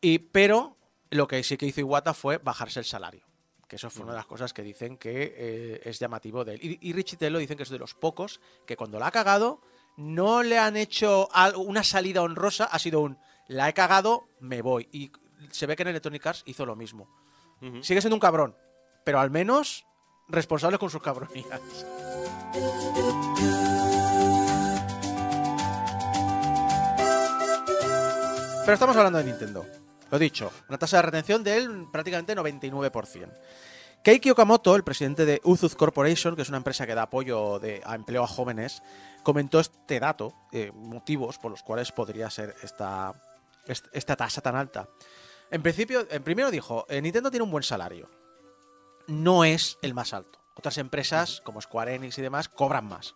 [0.00, 0.76] Y, pero
[1.10, 3.24] lo que sí que hizo Iwata fue bajarse el salario.
[3.66, 6.60] Que eso fue una de las cosas que dicen que eh, es llamativo de él.
[6.62, 9.60] Y, y Richitello dicen que es de los pocos que cuando la ha cagado
[9.96, 13.16] no le han hecho una salida honrosa, ha sido un
[13.48, 14.88] la he cagado, me voy.
[14.92, 15.10] Y
[15.50, 17.08] se ve que en Electronic Arts hizo lo mismo.
[17.82, 18.56] Sigue siendo un cabrón,
[19.04, 19.86] pero al menos
[20.28, 21.60] responsable con sus cabronías.
[28.64, 29.66] Pero estamos hablando de Nintendo.
[30.10, 33.28] Lo dicho, una tasa de retención del prácticamente 99%.
[34.02, 37.94] Keiki Okamoto, el presidente de Uzuz Corporation, que es una empresa que da apoyo a
[37.94, 38.82] empleo a jóvenes,
[39.22, 43.12] comentó este dato, eh, motivos por los cuales podría ser esta,
[43.66, 44.88] est- esta tasa tan alta.
[45.50, 48.08] En principio, en primero dijo, eh, Nintendo tiene un buen salario.
[49.06, 50.40] No es el más alto.
[50.54, 53.14] Otras empresas, como Square Enix y demás, cobran más.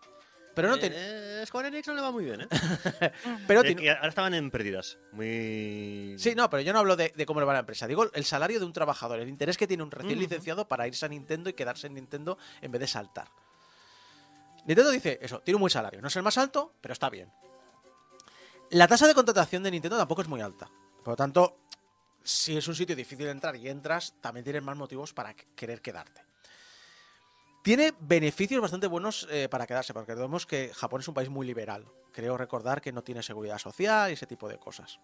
[0.55, 2.49] Pero no Eh, ten- eh, Square Enix no le va muy bien, ¿eh?
[3.47, 4.99] pero tiene- que ahora estaban en pérdidas.
[5.12, 6.17] Muy.
[6.19, 7.87] Sí, no, pero yo no hablo de, de cómo le va la empresa.
[7.87, 11.07] Digo el salario de un trabajador, el interés que tiene un recién licenciado para irse
[11.07, 13.29] a Nintendo y quedarse en Nintendo en vez de saltar.
[14.67, 16.03] Nintendo dice eso, tiene un buen salario.
[16.03, 17.33] No es el más alto, pero está bien.
[18.71, 20.69] La tasa de contratación de Nintendo tampoco es muy alta.
[21.05, 21.57] Por lo tanto,
[22.29, 25.47] si es un sitio difícil de entrar y entras, también tienes más motivos para que-
[25.57, 26.21] querer quedarte.
[27.64, 31.47] Tiene beneficios bastante buenos eh, para quedarse, porque vemos que Japón es un país muy
[31.47, 31.87] liberal.
[32.12, 35.01] Creo recordar que no tiene seguridad social y ese tipo de cosas.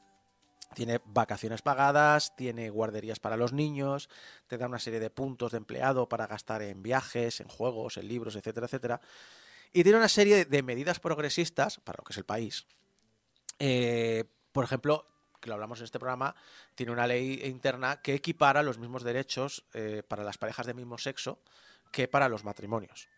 [0.74, 4.10] Tiene vacaciones pagadas, tiene guarderías para los niños,
[4.46, 8.06] te da una serie de puntos de empleado para gastar en viajes, en juegos, en
[8.06, 9.00] libros, etcétera, etcétera.
[9.72, 12.66] Y tiene una serie de medidas progresistas para lo que es el país.
[13.58, 15.06] Eh, por ejemplo,
[15.44, 16.34] que lo hablamos en este programa,
[16.74, 20.96] tiene una ley interna que equipara los mismos derechos eh, para las parejas de mismo
[20.98, 21.38] sexo
[21.92, 23.08] que para los matrimonios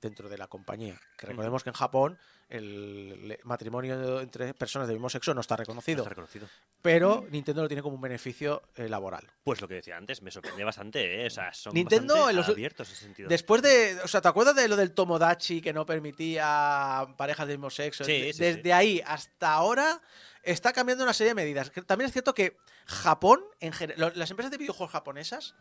[0.00, 1.00] dentro de la compañía.
[1.18, 5.58] Que recordemos que en Japón el matrimonio entre personas del mismo sexo no está No
[5.58, 6.46] reconocido, está reconocido.
[6.82, 9.26] pero Nintendo lo tiene como un beneficio eh, laboral.
[9.42, 11.26] Pues lo que decía antes, me sorprende bastante, ¿eh?
[11.26, 13.28] O sea, son Nintendo en los- abiertos en ese sentido.
[13.28, 17.58] Después de, o sea, ¿te acuerdas de lo del Tomodachi que no permitía parejas del
[17.58, 18.04] mismo sexo?
[18.04, 18.70] Sí, sí, Desde sí.
[18.72, 20.00] ahí hasta ahora
[20.46, 21.70] está cambiando una serie de medidas.
[21.86, 22.56] También es cierto que
[22.86, 25.54] Japón, en gen- lo- las empresas de videojuegos japonesas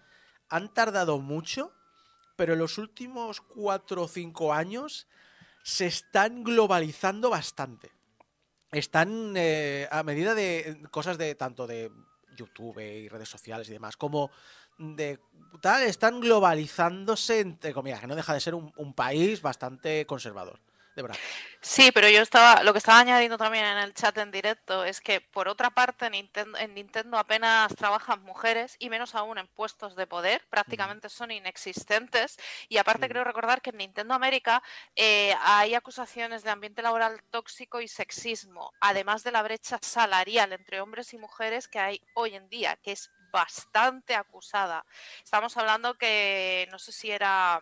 [0.49, 1.73] han tardado mucho,
[2.35, 5.07] pero en los últimos cuatro o cinco años
[5.63, 7.91] se están globalizando bastante.
[8.71, 11.91] Están eh, a medida de cosas de tanto de
[12.35, 14.29] YouTube y redes sociales y demás, como
[14.77, 15.19] de
[15.61, 20.59] tal, están globalizándose entre comillas, que no deja de ser un país bastante conservador.
[21.61, 25.01] Sí, pero yo estaba, lo que estaba añadiendo también en el chat en directo es
[25.01, 29.95] que por otra parte Nintendo, en Nintendo apenas trabajan mujeres y menos aún en puestos
[29.95, 32.37] de poder, prácticamente son inexistentes.
[32.69, 34.61] Y aparte creo recordar que en Nintendo América
[34.95, 40.81] eh, hay acusaciones de ambiente laboral tóxico y sexismo, además de la brecha salarial entre
[40.81, 44.85] hombres y mujeres que hay hoy en día, que es bastante acusada.
[45.21, 47.59] Estamos hablando que no sé si era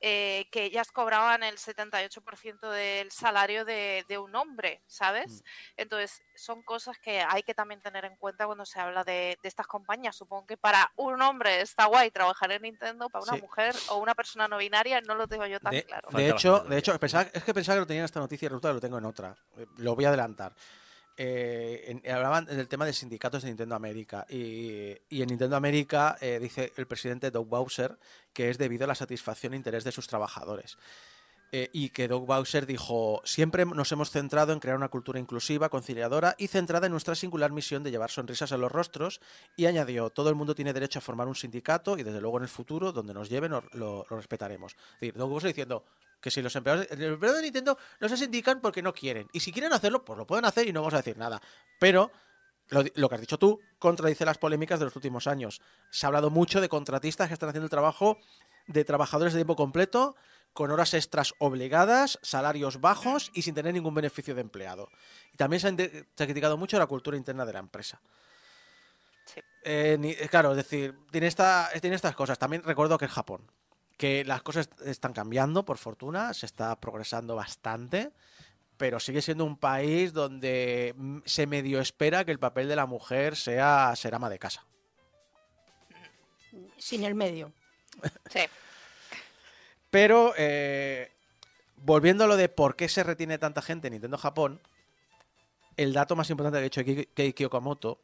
[0.00, 5.42] eh, que ellas cobraban el 78% del salario de, de un hombre, ¿sabes?
[5.76, 9.48] Entonces, son cosas que hay que también tener en cuenta cuando se habla de, de
[9.48, 10.14] estas compañías.
[10.16, 13.40] Supongo que para un hombre está guay trabajar en Nintendo, para una Sí.
[13.42, 16.08] mujer o una persona no binaria no lo tengo yo tan De, claro.
[16.12, 18.48] de hecho, de hecho pensaba- es que pensaba que lo tenía en esta noticia y
[18.48, 19.34] resulta que lo tengo en otra.
[19.56, 20.54] Eh, Lo voy a adelantar.
[21.20, 26.38] Eh, en- hablaban del tema de sindicatos de Nintendo América y, en Nintendo América eh,
[26.40, 27.98] dice el presidente Doug Bowser
[28.32, 30.78] que es debido a la satisfacción e interés de sus trabajadores.
[31.50, 35.70] Eh, y que Doug Bowser dijo, siempre nos hemos centrado en crear una cultura inclusiva,
[35.70, 39.20] conciliadora y centrada en nuestra singular misión de llevar sonrisas a los rostros
[39.56, 42.44] y añadió, todo el mundo tiene derecho a formar un sindicato y desde luego en
[42.44, 44.72] el futuro, donde nos lleven, lo respetaremos.
[44.74, 45.84] Es decir, Doug Bowser diciendo
[46.20, 49.40] que si los empleados, los empleados de Nintendo no se sindican porque no quieren y
[49.40, 51.40] si quieren hacerlo, pues lo pueden hacer y no vamos a decir nada.
[51.78, 52.10] Pero
[52.70, 55.60] lo, que has dicho tú contradice las polémicas de los últimos años.
[55.90, 58.18] Se ha hablado mucho de contratistas que están haciendo el trabajo
[58.66, 60.14] de trabajadores de tiempo completo,
[60.52, 64.88] con horas extras obligadas, salarios bajos y sin tener ningún beneficio de empleado.
[65.32, 68.00] Y también se ha, inte- se ha criticado mucho la cultura interna de la empresa.
[69.24, 69.40] Sí.
[69.62, 72.38] Eh, ni- eh, claro, es decir, tiene, esta, tiene estas cosas.
[72.38, 73.50] También recuerdo que en Japón,
[73.98, 78.12] que las cosas están cambiando, por fortuna, se está progresando bastante,
[78.78, 82.86] pero sigue siendo un país donde mm, se medio espera que el papel de la
[82.86, 84.64] mujer sea ser ama de casa.
[86.78, 87.52] Sin el medio.
[88.30, 88.40] Sí.
[89.90, 91.10] Pero, eh,
[91.78, 94.60] volviendo a lo de por qué se retiene tanta gente en Nintendo Japón,
[95.76, 97.98] el dato más importante que ha dicho Kei- Keiki Okamoto,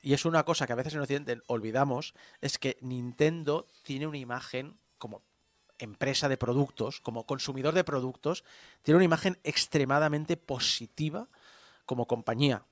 [0.00, 4.18] y es una cosa que a veces en Occidente olvidamos, es que Nintendo tiene una
[4.18, 5.22] imagen como
[5.78, 8.44] empresa de productos, como consumidor de productos,
[8.82, 11.28] tiene una imagen extremadamente positiva
[11.86, 12.64] como compañía.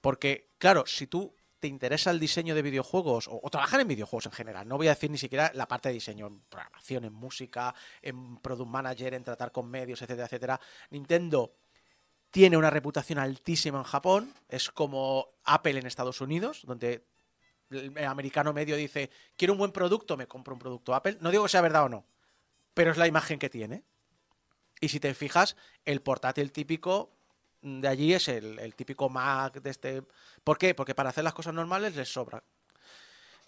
[0.00, 4.26] Porque, claro, si tú te interesa el diseño de videojuegos o, o trabajar en videojuegos
[4.26, 7.12] en general, no voy a decir ni siquiera la parte de diseño, en programación, en
[7.12, 11.54] música, en product manager, en tratar con medios, etcétera, etcétera, Nintendo
[12.32, 17.04] tiene una reputación altísima en Japón, es como Apple en Estados Unidos, donde
[17.70, 21.18] el americano medio dice, quiero un buen producto, me compro un producto Apple.
[21.20, 22.04] No digo que sea verdad o no,
[22.74, 23.84] pero es la imagen que tiene.
[24.80, 27.12] Y si te fijas, el portátil típico
[27.62, 30.02] de allí es el, típico Mac de este...
[30.42, 30.74] ¿Por qué?
[30.74, 32.42] Porque para hacer las cosas normales les sobra.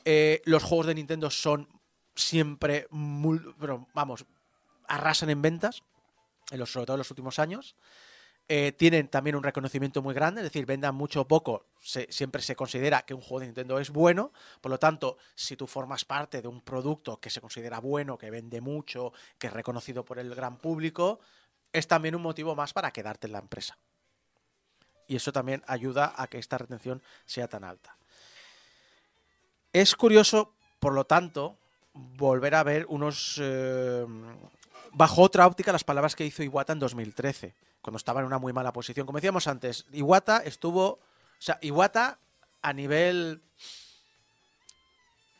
[0.04, 1.68] Eh, los juegos de Nintendo son
[2.14, 4.24] siempre, mul- pero, vamos,
[4.87, 5.82] arrasan en ventas,
[6.50, 7.74] en los, sobre todo en los últimos años.
[8.46, 12.54] Eh, tienen también un reconocimiento muy grande, es decir, vendan mucho o poco, siempre se
[12.54, 16.42] considera que un juego de Nintendo es bueno, por lo tanto, si tú formas parte
[16.42, 20.35] de un producto que se considera bueno, que vende mucho, que es reconocido por el
[20.35, 21.20] gran público,
[21.72, 23.78] es también un motivo más para quedarte en la empresa.
[25.09, 27.96] Y eso también ayuda a que esta retención sea tan alta.
[29.72, 31.57] Es curioso, por lo tanto,
[31.94, 33.38] volver a ver unos...
[33.40, 34.07] eh,
[34.94, 38.52] bajo otra óptica las palabras que hizo Iwata en 2013, cuando estaba en una muy
[38.52, 39.07] mala posición.
[39.07, 40.87] Como decíamos antes, Iwata estuvo...
[40.92, 40.98] O
[41.38, 42.18] sea, Iwata
[42.62, 43.42] a nivel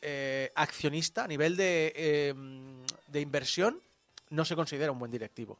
[0.01, 2.33] eh, accionista, a nivel de, eh,
[3.07, 3.79] de inversión,
[4.29, 5.57] no se considera un buen directivo.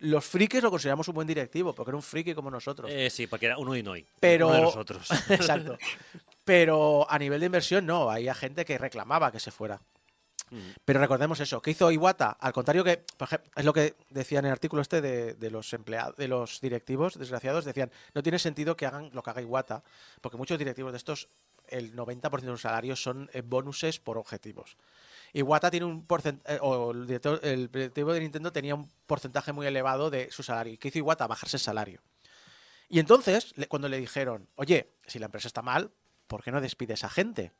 [0.00, 2.90] Los frikis lo consideramos un buen directivo, porque era un friki como nosotros.
[2.92, 4.04] Eh, sí, porque era uno y Noi.
[4.18, 5.08] Pero- Uno de nosotros.
[5.30, 5.78] Exacto.
[6.44, 9.80] Pero a nivel de inversión no, había gente que reclamaba que se fuera.
[10.84, 12.30] Pero recordemos eso, ¿qué hizo Iwata?
[12.40, 15.72] Al contrario que, por ejemplo, es lo que decía en el artículo este de, los
[15.72, 19.84] empleados, de los directivos desgraciados, decían, no tiene sentido que hagan lo que haga Iwata,
[20.20, 21.28] porque muchos directivos de estos,
[21.68, 24.76] el 90% de los salarios son eh, bonuses por objetivos.
[25.32, 30.30] Iwata tiene un porcentaje, o el, directivo de Nintendo tenía un porcentaje muy elevado de
[30.32, 30.72] su salario.
[30.72, 31.26] ¿Y qué hizo Iwata?
[31.28, 32.00] Bajarse el salario.
[32.88, 35.92] Y entonces, cuando le dijeron, oye, si la empresa está mal,
[36.26, 37.52] ¿por qué no despides a gente?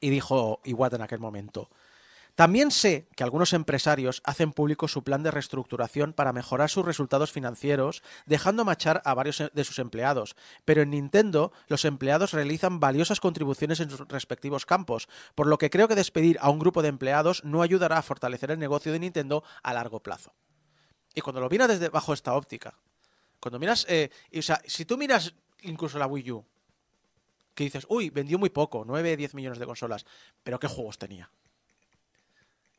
[0.00, 1.70] Y dijo Iwata en aquel momento,
[2.36, 7.32] también sé que algunos empresarios hacen público su plan de reestructuración para mejorar sus resultados
[7.32, 10.36] financieros, dejando marchar a varios de sus empleados.
[10.66, 15.70] Pero en Nintendo, los empleados realizan valiosas contribuciones en sus respectivos campos, por lo que
[15.70, 18.98] creo que despedir a un grupo de empleados no ayudará a fortalecer el negocio de
[18.98, 20.34] Nintendo a largo plazo.
[21.14, 22.74] Y cuando lo miras desde bajo esta óptica,
[23.40, 25.32] cuando miras, eh, o sea, si tú miras
[25.62, 26.44] incluso la Wii U,
[27.56, 30.06] que dices, uy, vendió muy poco, 9, 10 millones de consolas,
[30.44, 31.30] pero ¿qué juegos tenía?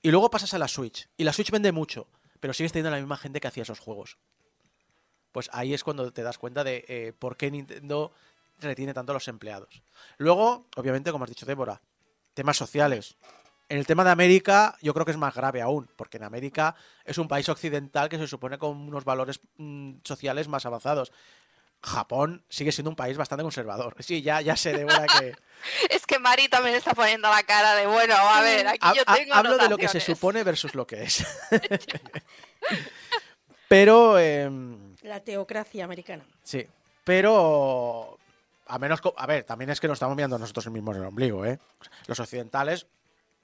[0.02, 2.08] Y luego pasas a la Switch, y la Switch vende mucho,
[2.40, 4.18] pero sigues teniendo la misma gente que hacía esos juegos.
[5.32, 8.14] Pues ahí es cuando te das cuenta de eh, por qué Nintendo
[8.60, 9.84] retiene tanto a los empleados.
[10.18, 11.82] Luego, obviamente, como has dicho Débora,
[12.34, 13.18] temas sociales.
[13.70, 16.76] En el tema de América, yo creo que es más grave aún, porque en América
[17.04, 21.12] es un país occidental que se supone con unos valores mm, sociales más avanzados.
[21.84, 23.96] Japón sigue siendo un país bastante conservador.
[24.00, 25.34] Sí, ya, ya sé, Débora, que
[25.90, 29.04] Es que Mari también está poniendo la cara de, bueno, a ver, aquí ha- yo
[29.06, 31.26] ha- tengo hablo de lo que se supone versus lo que es.
[33.68, 36.24] Pero, em, La teocracia americana.
[36.44, 36.66] sí,
[37.04, 38.18] pero
[38.66, 41.46] a menos, a ver, también es que nos estamos mirando nosotros mismos en el ombligo,
[41.46, 41.58] ¿eh?
[42.08, 42.86] Los occidentales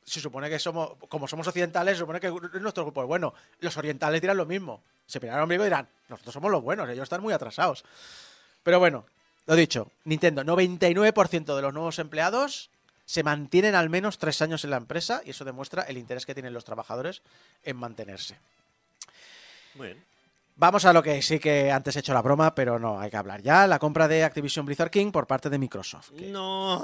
[0.06, 3.34] se supone que somos, como somos occidentales, se supone que es nuestro grupo es bueno.
[3.60, 4.82] Los orientales dirán lo mismo.
[5.06, 7.84] Se al ombligo y dirán, nosotros somos los buenos, ellos están muy atrasados.
[8.64, 9.06] Pero bueno,
[9.46, 12.70] lo dicho, Nintendo, 99% de los nuevos empleados
[13.06, 16.34] se mantienen al menos tres años en la empresa y eso demuestra el interés que
[16.34, 17.22] tienen los trabajadores
[17.64, 18.38] en mantenerse.
[19.76, 20.13] Muy bien.
[20.56, 23.18] Vamos a lo que sí que antes he hecho la broma, pero no, hay que
[23.18, 23.66] hablar ya.
[23.68, 26.12] La compra de Activision Blizzard King por parte de Microsoft.
[26.12, 26.76] que- No.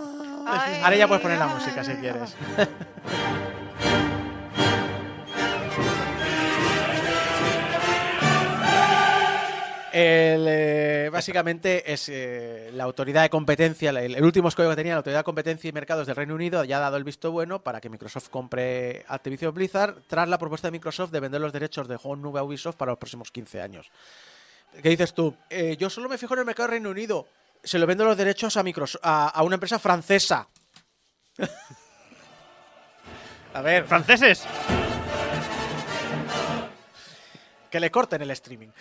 [0.48, 2.36] Ahora ya puedes poner la música si quieres.
[9.94, 15.20] Eh, básicamente es eh, la autoridad de competencia, el, último escollo que tenía la autoridad
[15.20, 17.90] de competencia y mercados del Reino Unido ya ha dado el visto bueno para que
[17.90, 22.16] Microsoft compre Activision Blizzard tras la propuesta de Microsoft de vender los derechos de juego
[22.16, 23.90] nube a Ubisoft para los próximos 15 años.
[24.82, 25.36] ¿Qué dices tú?
[25.50, 27.28] Eh, yo solo me fijo en el mercado del Reino Unido.
[27.64, 30.48] Se lo vendo los derechos a, Microsoft, a, a una empresa francesa.
[33.54, 34.46] a ver, ¡Franceses!
[37.70, 38.70] Que le corten el streaming.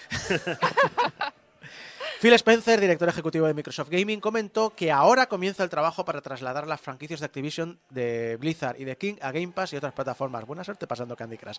[2.20, 6.66] Phil Spencer, director ejecutivo de Microsoft Gaming, comentó que ahora comienza el trabajo para trasladar
[6.66, 10.44] las franquicias de Activision, de Blizzard y de King a Game Pass y otras plataformas.
[10.44, 11.58] Buena suerte pasando Candy Crush.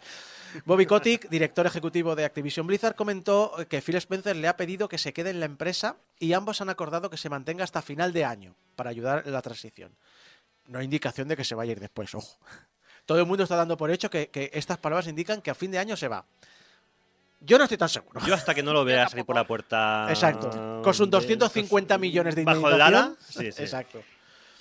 [0.66, 4.98] Bobby Kotick, director ejecutivo de Activision Blizzard, comentó que Phil Spencer le ha pedido que
[4.98, 8.26] se quede en la empresa y ambos han acordado que se mantenga hasta final de
[8.26, 9.96] año para ayudar en la transición.
[10.68, 12.38] No hay indicación de que se vaya a ir después, ojo.
[13.06, 15.72] Todo el mundo está dando por hecho que, que estas palabras indican que a fin
[15.72, 16.26] de año se va.
[17.42, 18.20] Yo no estoy tan seguro.
[18.26, 20.08] Yo hasta que no lo vea salir por la puerta.
[20.10, 20.50] Exacto.
[20.84, 23.14] Con sus de- 250 millones de Bajo el ala.
[23.28, 23.62] Sí, sí.
[23.64, 24.04] Exacto.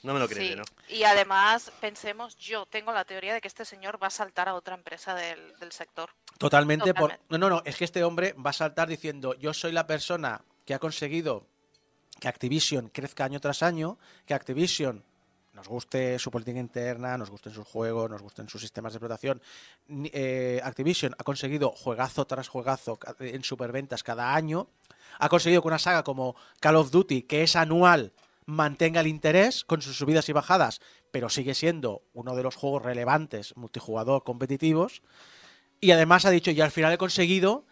[0.04, 0.62] No me lo creeré, Sí, ¿no?
[0.96, 4.54] y además pensemos, yo tengo la teoría de que este señor va a saltar a
[4.54, 6.10] otra empresa del, del sector.
[6.38, 6.94] Totalmente.
[6.94, 7.10] Por...
[7.10, 7.26] Totalmente.
[7.30, 7.62] No, no, no.
[7.64, 11.46] Es que este hombre va a saltar diciendo: Yo soy la persona que ha conseguido
[12.20, 15.04] que Activision crezca año tras año, que Activision
[15.58, 19.42] nos guste su política interna, nos gusten sus juegos, nos gusten sus sistemas de explotación.
[19.88, 24.68] Eh, Activision ha conseguido juegazo tras juegazo en superventas cada año.
[25.18, 28.12] Ha conseguido que una saga como Call of Duty, que es anual,
[28.46, 30.80] mantenga el interés con sus subidas y bajadas,
[31.10, 35.02] pero sigue siendo uno de los juegos relevantes multijugador competitivos.
[35.80, 37.64] Y además ha dicho, y al final he conseguido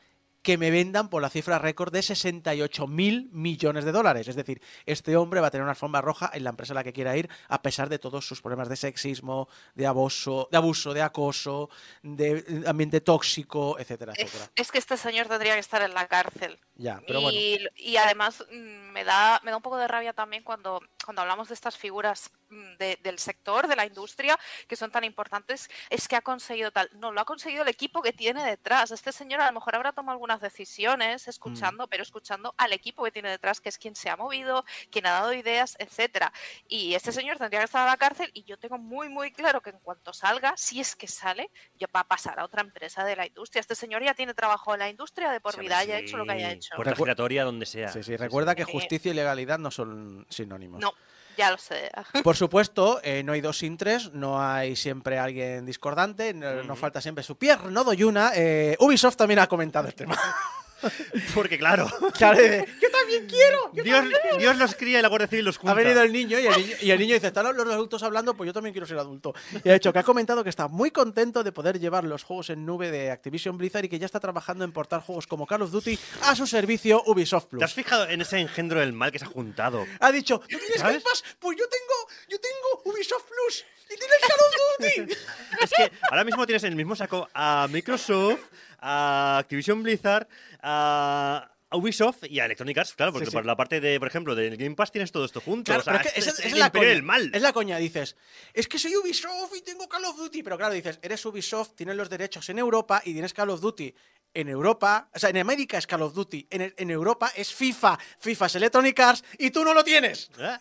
[0.46, 4.28] que me vendan por la cifra récord de 68 mil millones de dólares.
[4.28, 6.84] Es decir, este hombre va a tener una alfombra roja en la empresa a la
[6.84, 10.94] que quiera ir, a pesar de todos sus problemas de sexismo, de abuso, de abuso,
[10.94, 11.68] de acoso,
[12.04, 14.50] de ambiente tóxico, etcétera, Es, etcétera.
[14.54, 16.60] es que este señor tendría que estar en la cárcel.
[16.76, 17.36] Ya, pero bueno.
[17.74, 21.48] y, además mm, me da, me da un poco de rabia también cuando, cuando hablamos
[21.48, 24.38] de estas figuras mm, de- del sector, de la industria,
[24.68, 26.88] que son tan importantes, es que ha conseguido tal.
[27.00, 28.90] No, lo ha conseguido el equipo que tiene detrás.
[28.92, 30.42] Este señor a lo mejor habrá tomado algunas Mm.
[30.42, 34.64] decisiones escuchando, pero escuchando al equipo que tiene detrás, que es quien se ha movido,
[34.90, 36.32] quien ha dado ideas, etcétera.
[36.68, 39.60] Y este señor tendría que estar en la cárcel y yo tengo muy, muy claro
[39.60, 43.04] que en cuanto salga, si es que sale, ya va a pasar a otra empresa
[43.04, 43.60] de la industria.
[43.60, 45.98] Este señor ya tiene trabajo en la industria de por Sí, vida, hombre, ya ha
[45.98, 46.56] hecho lo que haya sí.
[46.56, 46.76] hecho.
[46.76, 47.88] Puerta giratoria donde sea.
[47.88, 48.72] Sí, sí, recuerda que sí.
[48.72, 50.80] justicia y legalidad no son sinónimos.
[50.80, 50.92] No,
[51.36, 51.90] ya lo sé.
[52.24, 57.00] Por supuesto, eh, no hay dos sin tres, no hay siempre alguien discordante, no, falta
[57.00, 58.32] siempre su Pierre, no doy una.
[58.34, 60.18] Eh, Ubisoft también ha comentado el tema.
[61.34, 63.72] Porque claro, Claro, dice, yo también quiero.
[63.72, 64.04] yo Dios,
[64.38, 65.72] Dios los cría y la Guardia Civil los junta.
[65.72, 68.34] Ha venido el niño y el niño, y el niño dice, están los adultos hablando,
[68.36, 69.34] pues yo también quiero ser adulto.
[69.64, 72.50] Y ha hecho que ha comentado que está muy contento de poder llevar los juegos
[72.50, 75.62] en nube de Activision Blizzard y que ya está trabajando en portar juegos como Call
[75.62, 77.84] of Duty a su servicio Ubisoft ¿Te has Plus.
[77.84, 79.84] fijado en ese engendro del mal que se ha juntado?
[80.00, 80.96] Ha dicho, ¿tú tienes ¿Sabes?
[80.96, 81.24] Game Pass?
[81.38, 85.14] Pues yo tengo, yo tengo Ubisoft Plus y tienes Call of Duty.
[85.62, 88.40] Es que ahora mismo tienes en el mismo saco a Microsoft,
[88.80, 90.28] a Activision Blizzard,
[90.62, 93.36] a Ubisoft y a Electronic Arts, claro, porque Sí, sí.
[93.36, 95.64] por la parte de, por ejemplo, del Game Pass tienes todo esto junto.
[95.70, 96.88] Claro, o sea, pero es que es, esa- es es el la coña.
[96.88, 97.30] del mal.
[97.34, 98.16] Es la coña, dices,
[98.52, 100.42] es que soy Ubisoft y tengo Call of Duty.
[100.42, 103.94] Pero claro, dices, eres Ubisoft, tienes los derechos en Europa y tienes Call of Duty.
[104.34, 107.98] En Europa, o sea, en América es Call of Duty, en, en Europa es FIFA,
[108.20, 110.30] FIFA es Electronic Arts y tú no lo tienes.
[110.38, 110.58] ¿Eh?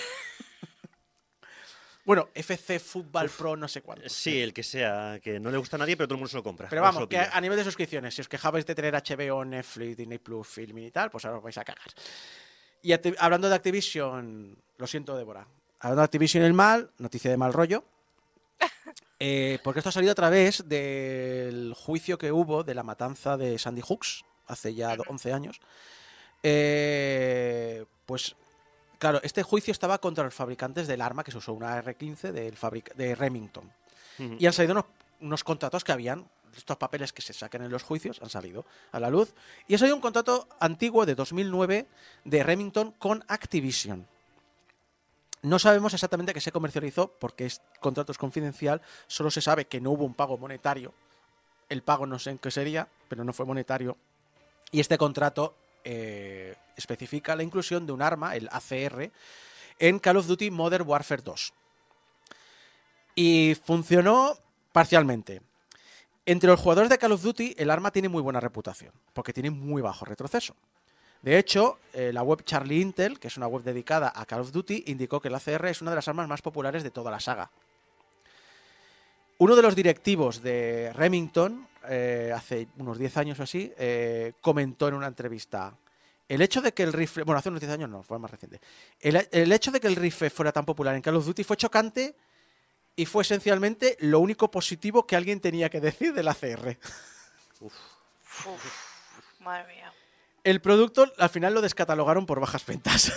[2.05, 4.09] Bueno, FC Football Pro, no sé cuánto.
[4.09, 6.36] Sí, el que sea, que no le gusta a nadie, pero todo el mundo se
[6.36, 6.68] lo compra.
[6.68, 10.18] Pero vamos, que a nivel de suscripciones, si os quejabais de tener HBO, Netflix, Disney
[10.18, 11.86] Plus, Filmin y tal, pues ahora os vais a cagar.
[12.82, 15.46] Y hablando de Activision, lo siento, Débora.
[15.78, 17.84] Hablando de Activision el mal, noticia de mal rollo.
[19.24, 23.57] Eh, porque esto ha salido a través del juicio que hubo de la matanza de
[23.57, 25.61] Sandy Hooks hace ya do- 11 años.
[26.42, 28.34] Eh, pues,
[29.03, 32.57] claro, este juicio estaba contra los fabricantes del arma que se usó una R-15 del
[32.57, 33.68] fabric- de Remington.
[34.38, 34.84] Y han salido unos,
[35.20, 36.24] unos contratos que habían,
[36.57, 39.34] estos papeles que se sacan en los juicios, han salido a la luz.
[39.66, 41.88] Y ha salido un contrato antiguo de 2009
[42.24, 44.07] de Remington con Activision.
[45.42, 49.80] No sabemos exactamente qué se comercializó porque es contrato es confidencial, solo se sabe que
[49.80, 50.94] no hubo un pago monetario.
[51.68, 53.96] El pago no sé en qué sería, pero no fue monetario.
[54.70, 59.11] Y este contrato eh, especifica la inclusión de un arma, el ACR,
[59.78, 61.53] en Call of Duty Modern Warfare 2.
[63.14, 64.39] Y funcionó
[64.72, 65.43] parcialmente.
[66.24, 69.51] Entre los jugadores de Call of Duty, el arma tiene muy buena reputación, porque tiene
[69.51, 70.55] muy bajo retroceso.
[71.20, 74.53] De hecho, eh, la web Charlie Intel, que es una web dedicada a Call of
[74.53, 77.20] Duty, indicó que el ACR es una de las armas más populares de toda la
[77.20, 77.51] saga.
[79.39, 84.89] Uno de los directivos de Remington, eh, hace unos 10 años o así, eh, comentó
[84.89, 85.76] en una entrevista,
[86.28, 88.61] el hecho de que el rifle, bueno, hace unos 10 años no, fue más reciente,
[89.01, 91.57] el, el hecho de que el rifle fuera tan popular en Call of Duty fue
[91.57, 92.14] chocante
[92.97, 96.76] y fue esencialmente lo único positivo que alguien tenía que decir de la CR.
[97.61, 97.74] Uf,
[99.41, 99.93] madre mía.
[100.45, 103.12] El producto al final lo descatalogaron por bajas ventas.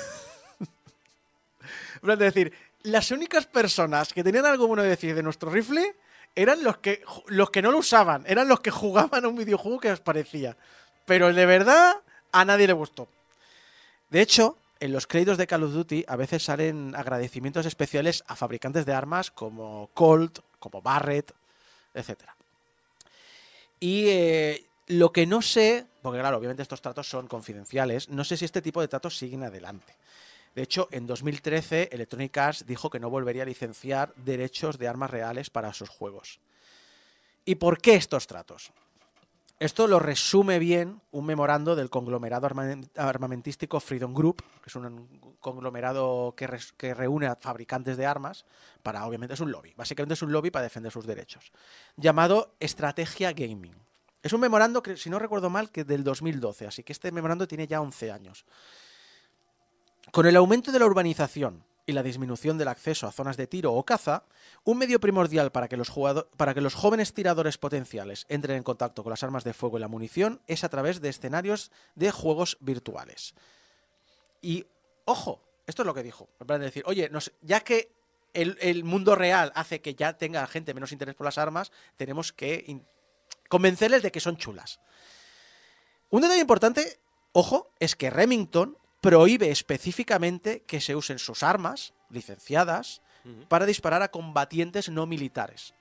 [2.07, 2.53] es decir,
[2.84, 5.95] las únicas personas que tenían algo bueno de decir de nuestro rifle
[6.36, 9.79] eran los que, los que no lo usaban, eran los que jugaban a un videojuego
[9.79, 10.57] que os parecía.
[11.05, 11.95] Pero de verdad
[12.31, 13.07] a nadie le gustó.
[14.09, 18.36] De hecho, en los créditos de Call of Duty a veces salen agradecimientos especiales a
[18.36, 21.33] fabricantes de armas como Colt, como Barrett,
[21.93, 22.19] etc.
[23.79, 28.38] Y eh, lo que no sé, porque claro, obviamente estos tratos son confidenciales, no sé
[28.38, 29.95] si este tipo de tratos siguen adelante.
[30.55, 35.11] De hecho, en 2013 Electronic Arts dijo que no volvería a licenciar derechos de armas
[35.11, 36.39] reales para sus juegos.
[37.43, 38.71] ¿Y por qué estos tratos?
[39.59, 42.49] Esto lo resume bien un memorando del conglomerado
[42.97, 48.45] armamentístico Freedom Group, que es un conglomerado que, reúne a fabricantes de armas
[48.83, 49.73] para, obviamente, es un lobby.
[49.77, 51.53] Básicamente es un lobby para defender sus derechos.
[51.95, 53.75] Llamado Estrategia Gaming.
[54.21, 57.47] Es un memorando, que, si no recuerdo mal, que del 2012, así que este memorando
[57.47, 58.45] tiene ya 11 años.
[60.11, 63.73] Con el aumento de la urbanización y la disminución del acceso a zonas de tiro
[63.73, 64.23] o caza,
[64.63, 65.91] un medio primordial para que, los
[66.37, 69.81] para que los jóvenes tiradores potenciales entren en contacto con las armas de fuego y
[69.81, 73.35] la munición es a través de escenarios de juegos virtuales.
[74.41, 74.65] Y,
[75.05, 76.29] ojo, esto es lo que dijo.
[76.39, 77.09] En plan de decir, oye,
[77.41, 77.91] ya que
[78.33, 82.81] el, mundo real hace que ya tenga gente menos interés por las armas, tenemos que
[83.47, 84.79] convencerles de que son chulas.
[86.09, 86.99] Un detalle importante,
[87.31, 93.01] ojo, es que Remington prohíbe específicamente que se usen sus armas licenciadas
[93.47, 95.75] para disparar a combatientes no militares.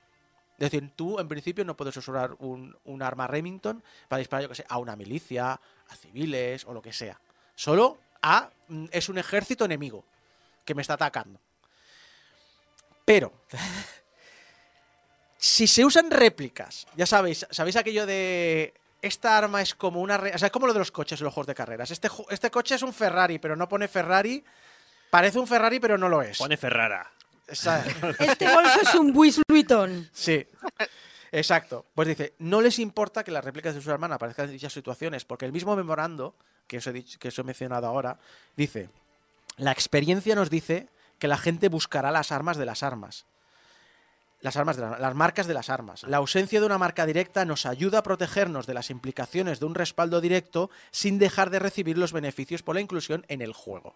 [0.57, 4.55] Es decir, tú en principio no puedes usar un, arma Remington para disparar, yo que
[4.55, 5.59] sé, a una milicia,
[5.89, 7.19] a civiles o lo que sea.
[7.55, 8.49] Solo a.
[8.67, 10.05] Mm, es un ejército enemigo
[10.63, 11.39] que me está atacando.
[13.03, 13.33] Pero.
[15.37, 18.73] si se usan réplicas, ya sabéis, ¿sabéis aquello de
[19.05, 20.17] esta arma es como una...
[20.17, 21.91] O sea, es como lo de los coches en los juegos de carreras.
[21.91, 24.43] Este, este coche es un Ferrari, pero no pone Ferrari.
[25.09, 26.37] Parece un Ferrari, pero no lo es.
[26.37, 27.11] Pone Ferrara.
[28.19, 30.09] Este bolso es un Louis Vuitton.
[30.11, 30.47] Sí.
[31.31, 31.85] Exacto.
[31.93, 35.25] Pues dice, no les importa que las réplicas de su hermana aparezcan en dichas situaciones,
[35.25, 36.35] porque el mismo memorando,
[36.65, 38.17] que os he, dicho, que os he mencionado ahora,
[38.57, 38.89] dice,
[39.57, 40.89] la experiencia nos dice
[41.19, 43.27] que la gente buscará las armas de las armas
[44.45, 46.03] las, armas las marcas de las armas.
[46.03, 49.73] La ausencia de una marca directa nos ayuda a protegernos de las implicaciones de un
[49.73, 53.95] respaldo directo sin dejar de recibir los beneficios por la inclusión en el juego.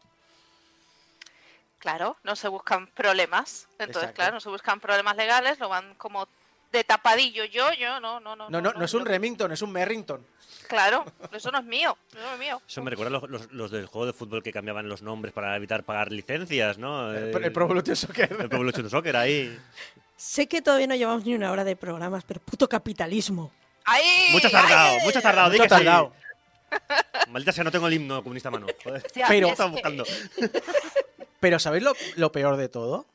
[1.78, 3.68] Claro, no se buscan problemas.
[3.78, 6.28] Entonces, claro, no se buscan problemas legales, lo van como
[6.72, 7.46] de tapadillo.
[7.46, 8.50] Yo, yo, no, no, no.
[8.50, 10.26] No, no, no, es un Remington, es un Merrington.
[10.68, 12.62] Claro, eso no es mío, eso no es mío.
[12.68, 15.84] Eso me recuerda los, los, del juego de fútbol que cambiaban los nombres para evitar
[15.84, 17.14] pagar licencias, ¿no?
[17.14, 18.32] El, el Pro Evolution Soccer.
[18.32, 19.58] El Pro Evolution Soccer ahí.
[20.20, 23.54] Sé que todavía no llevamos ni una hora de programas, pero puto capitalismo.
[23.86, 24.34] ¡Ay!
[24.34, 26.14] Mucho tardado, mucho tardado, mucho tardado.
[27.30, 28.68] Maldita sea, no tengo el himno comunista mano.
[29.30, 30.04] pero, estaba buscando.
[31.40, 33.08] pero ¿sabéis lo, lo, peor de todo?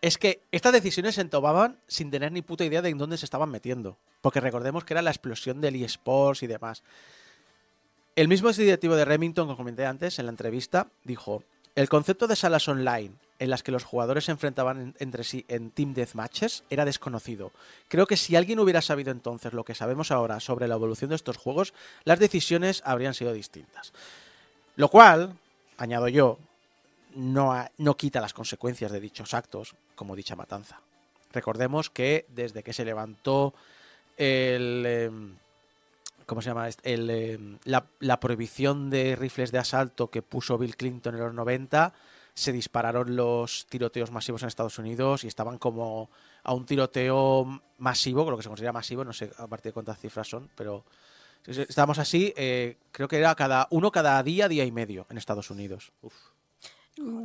[0.00, 3.26] Es que estas decisiones se tomaban sin tener ni puta idea de en dónde se
[3.26, 3.98] estaban metiendo.
[4.20, 6.84] Porque recordemos que era la explosión del eSports y demás.
[8.14, 11.42] El mismo directivo de Remington que comenté antes en la entrevista dijo,
[11.74, 15.70] el concepto de salas online en las que los jugadores se enfrentaban entre sí en
[15.70, 17.52] Team Deathmatches era desconocido.
[17.88, 21.16] Creo que si alguien hubiera sabido entonces lo que sabemos ahora sobre la evolución de
[21.16, 21.72] estos juegos,
[22.04, 23.92] las decisiones habrían sido distintas.
[24.76, 25.36] Lo cual,
[25.76, 26.38] añado yo,
[27.14, 30.80] no, no quita las consecuencias de dichos actos, como dicha matanza.
[31.32, 33.54] Recordemos que desde que se levantó
[34.16, 34.84] el...
[34.86, 35.36] Em,
[36.26, 36.68] ¿Cómo se llama?
[36.82, 41.32] El, em, la, la prohibición de rifles de asalto que puso Bill Clinton en los
[41.32, 41.94] 90
[42.38, 46.08] se dispararon los tiroteos masivos en Estados Unidos y estaban como
[46.44, 49.98] a un tiroteo masivo, lo que se considera masivo, no sé a partir de cuántas
[49.98, 50.84] cifras son, pero
[51.44, 55.50] estábamos así, eh, creo que era cada uno cada día, día y medio en Estados
[55.50, 55.90] Unidos.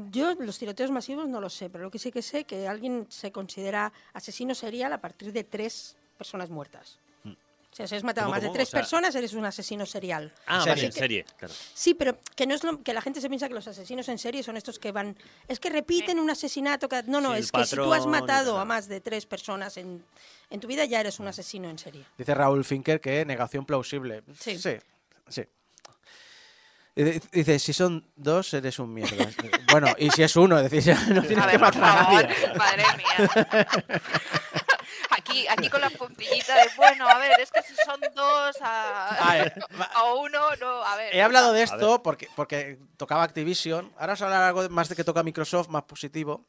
[0.09, 3.05] Yo los tiroteos masivos no lo sé, pero lo que sí que sé que alguien
[3.09, 6.97] se considera asesino serial a partir de tres personas muertas.
[7.73, 10.31] O sea, si has matado a más de tres personas, eres un asesino serial.
[10.45, 11.51] Ah, vale, en serie, claro.
[11.73, 14.19] Sí, pero que no es lo, que la gente se piensa que los asesinos en
[14.19, 15.17] serie son estos que van.
[15.47, 16.87] Es que repiten un asesinato.
[17.07, 20.05] no, no, es que si tú has matado a más de tres personas en,
[20.51, 22.05] en, tu vida, ya eres un asesino en serie.
[22.15, 24.21] Dice Raúl Finker que negación plausible.
[24.39, 24.59] Sí.
[24.59, 24.77] Sí,
[25.29, 25.41] sí.
[26.95, 29.27] Dice, si son dos, eres un mierda.
[29.71, 32.29] bueno, y si es uno, decís, no tienes que matar a nadie.
[32.55, 33.67] Madre mía.
[35.41, 39.09] aquí, aquí con la puntillita de, bueno, a ver, es que si son dos a,
[39.31, 41.15] A ver, va- a uno, no, a ver.
[41.15, 43.91] He hablado de esto porque, porque tocaba Activision.
[43.97, 46.45] Ahora os hablar algo más de que toca Microsoft, más positivo.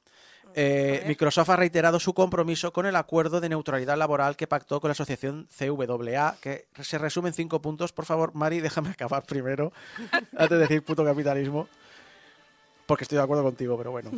[0.57, 1.07] Eh, ver.
[1.09, 4.93] Microsoft ha reiterado su compromiso con el acuerdo de neutralidad laboral que pactó con la
[4.93, 7.93] asociación CWA, que se resume en cinco puntos.
[7.93, 9.73] Por favor, Mari, déjame acabar primero,
[10.37, 11.69] antes de decir puto capitalismo.
[12.87, 14.11] Porque estoy de acuerdo contigo, pero bueno.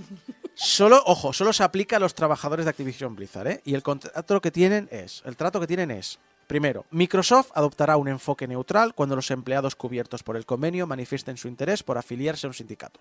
[0.55, 3.61] Solo, ojo, solo se aplica a los trabajadores de Activision Blizzard, ¿eh?
[3.65, 8.09] Y el contrato que tienen es, el trato que tienen es, primero, Microsoft adoptará un
[8.09, 12.51] enfoque neutral cuando los empleados cubiertos por el convenio manifiesten su interés por afiliarse a
[12.51, 13.01] un sindicato.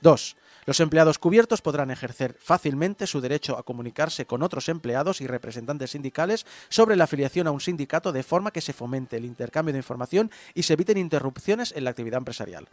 [0.00, 5.26] Dos, los empleados cubiertos podrán ejercer fácilmente su derecho a comunicarse con otros empleados y
[5.26, 9.72] representantes sindicales sobre la afiliación a un sindicato de forma que se fomente el intercambio
[9.72, 12.68] de información y se eviten interrupciones en la actividad empresarial.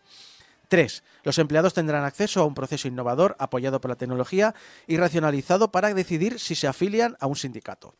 [0.74, 1.04] 3.
[1.22, 4.56] Los empleados tendrán acceso a un proceso innovador apoyado por la tecnología
[4.88, 7.94] y racionalizado para decidir si se afilian a un sindicato.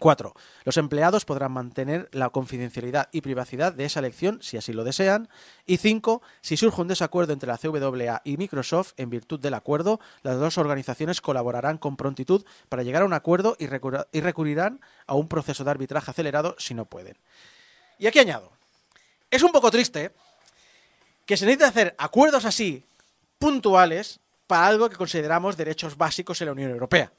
[0.00, 0.34] 4.
[0.64, 5.28] Los empleados podrán mantener la confidencialidad y privacidad de esa elección si así lo desean.
[5.64, 6.20] Y 5.
[6.40, 10.58] Si surge un desacuerdo entre la CWA y Microsoft en virtud del acuerdo, las dos
[10.58, 15.62] organizaciones colaborarán con prontitud para llegar a un acuerdo y, y recurrirán a un proceso
[15.62, 17.16] de arbitraje acelerado si no pueden.
[17.96, 18.50] Y aquí añado,
[19.30, 20.10] es un poco triste
[21.28, 22.82] que se necesite hacer acuerdos así,
[23.38, 27.12] puntuales, para algo que consideramos derechos básicos en la Unión Europea.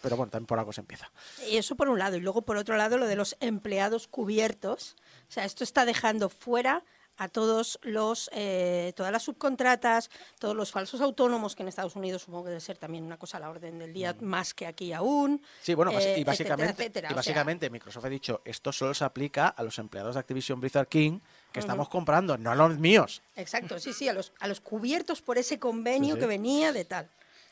[0.00, 1.10] Pero bueno, también por algo se empieza.
[1.50, 2.16] Y eso por un lado.
[2.16, 4.94] Y luego por otro lado lo de los empleados cubiertos.
[5.28, 6.84] O sea, esto está dejando fuera
[7.16, 10.08] a todos los eh, todas las subcontratas,
[10.38, 13.38] todos los falsos autónomos que en Estados Unidos supongo que debe ser también una cosa
[13.38, 15.32] a la orden del día más que aquí aún.
[15.32, 15.40] Mm.
[15.62, 17.08] Sí, bueno, eh, y etcétera, básicamente, etcétera.
[17.08, 20.20] y O sea, básicamente Microsoft ha dicho, esto solo se aplica a los empleados de
[20.20, 21.18] Activision Blizzard King
[21.52, 23.22] que estamos comprando, no a los míos.
[23.36, 26.20] Exacto, sí, sí, a los, a los cubiertos por ese convenio Sí, sí.
[26.20, 27.08] que venía de tal.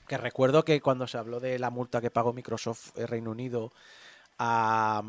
[0.07, 3.73] Que recuerdo que cuando se habló de la multa que pagó Microsoft eh, Reino Unido
[4.39, 5.03] a,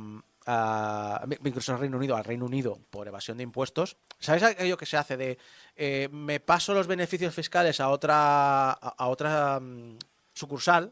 [0.46, 4.86] a- Mi- Microsoft Reino Unido al Reino Unido por evasión de impuestos, ¿sabes aquello que
[4.86, 5.38] se hace de
[5.76, 9.98] eh, me paso los beneficios fiscales a otra a, a otra mm,
[10.34, 10.92] sucursal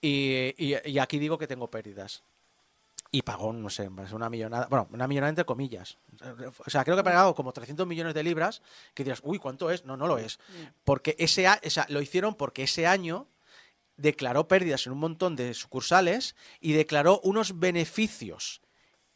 [0.00, 2.22] y, y- y aquí digo que tengo pérdidas?
[3.12, 5.98] Y pagó, no sé, una millonada, bueno, una millonada entre comillas.
[6.64, 8.62] O sea, creo que ha pagado como 300 millones de libras,
[8.94, 9.84] que dirás, uy, ¿cuánto es?
[9.84, 10.38] No, no lo es.
[10.84, 13.26] Porque ese, o sea, lo hicieron porque ese año
[13.96, 18.60] declaró pérdidas en un montón de sucursales y declaró unos beneficios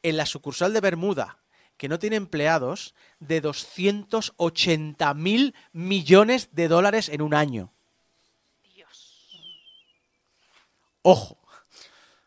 [0.02, 1.38] en la sucursal de Bermuda
[1.76, 7.72] que no tiene empleados de 280 mil millones de dólares en un año.
[8.74, 9.40] Dios.
[11.02, 11.43] Ojo.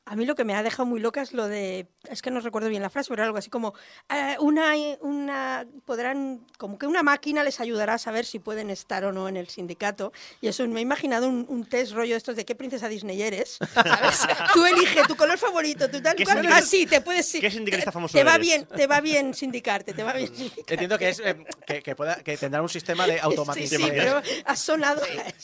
[0.10, 2.40] A mí lo que me ha dejado muy loca es lo de, es que no
[2.40, 3.74] recuerdo bien la frase, pero era algo así como,
[4.10, 9.04] eh, una, una, podrán, como que una máquina les ayudará a saber si pueden estar
[9.04, 10.14] o no en el sindicato.
[10.40, 13.22] Y eso, me he imaginado un, un test rollo de estos de qué princesa Disney
[13.22, 14.22] eres, ¿sabes?
[14.54, 17.30] tú elige tu color favorito, tu tal ¿Qué cual, así te puedes...
[17.34, 18.48] qué sindicalista famoso Te va eres?
[18.48, 20.74] bien, te va bien sindicarte, te va bien sindicarte.
[20.74, 21.36] Entiendo que es eh,
[21.66, 23.82] que, que pueda, que tendrá un sistema de automatización.
[23.90, 25.02] sí, pero ha sonado...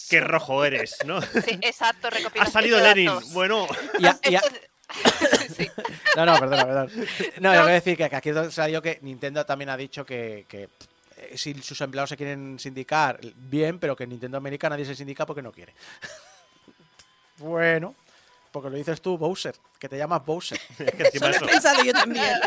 [0.10, 1.22] Qué rojo eres, ¿no?
[1.22, 3.12] Sí, exacto, Ha recopilación salido Lenin.
[3.34, 3.68] Bueno,
[4.00, 4.53] Y a- y a- Esto-
[5.56, 5.70] sí.
[6.16, 6.92] No, no, perdona, perdón.
[7.40, 10.06] No, yo voy a decir que aquí es donde salió que Nintendo también ha dicho
[10.06, 10.70] que, que,
[11.18, 14.96] eh, si sus empleados se quieren sindicar, bien, pero que en Nintendo América nadie se
[14.96, 15.74] sindica porque no quiere.
[17.38, 17.96] bueno,
[18.52, 20.60] porque lo dices tú, Bowser, que te llamas Bowser.
[20.80, 22.40] es que encima Eso lo he pensado yo también.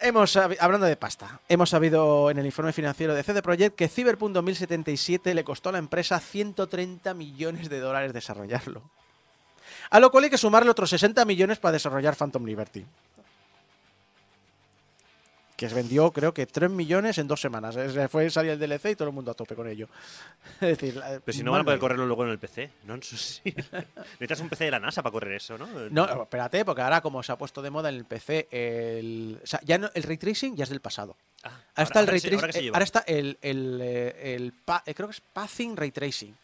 [0.00, 4.32] Hemos, hablando de pasta, hemos sabido en el informe financiero de CD Projekt que Cyberpunk
[4.32, 8.88] 2077 le costó a la empresa 130 millones de dólares desarrollarlo.
[9.90, 12.84] A lo cual hay que sumarle otros 60 millones para desarrollar Phantom Liberty.
[15.56, 17.74] Que se vendió, creo que 3 millones en dos semanas.
[17.76, 19.88] Eh, fue salir el DLC y todo el mundo a tope con ello.
[20.60, 22.94] Es decir, Pero si no van a poder correrlo luego en el PC, ¿no?
[22.96, 25.66] Necesitas un PC de la NASA para correr eso, ¿no?
[25.90, 29.46] No, espérate, porque ahora como se ha puesto de moda en el PC, el, o
[29.46, 31.16] sea, ya no- el ray tracing ya es del pasado.
[31.42, 32.64] Ah, Ahora está el ray que se- ahora tracing.
[32.68, 32.70] eh.
[32.72, 36.36] Ahora está el, el, el pa- eh, creo que es pathing ray tracing.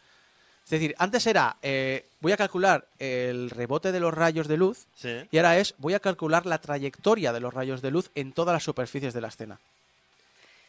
[0.65, 4.87] Es decir, antes era eh, voy a calcular el rebote de los rayos de luz
[4.95, 5.27] Sí.
[5.31, 8.53] y ahora es voy a calcular la trayectoria de los rayos de luz en todas
[8.53, 9.59] las superficies de la escena.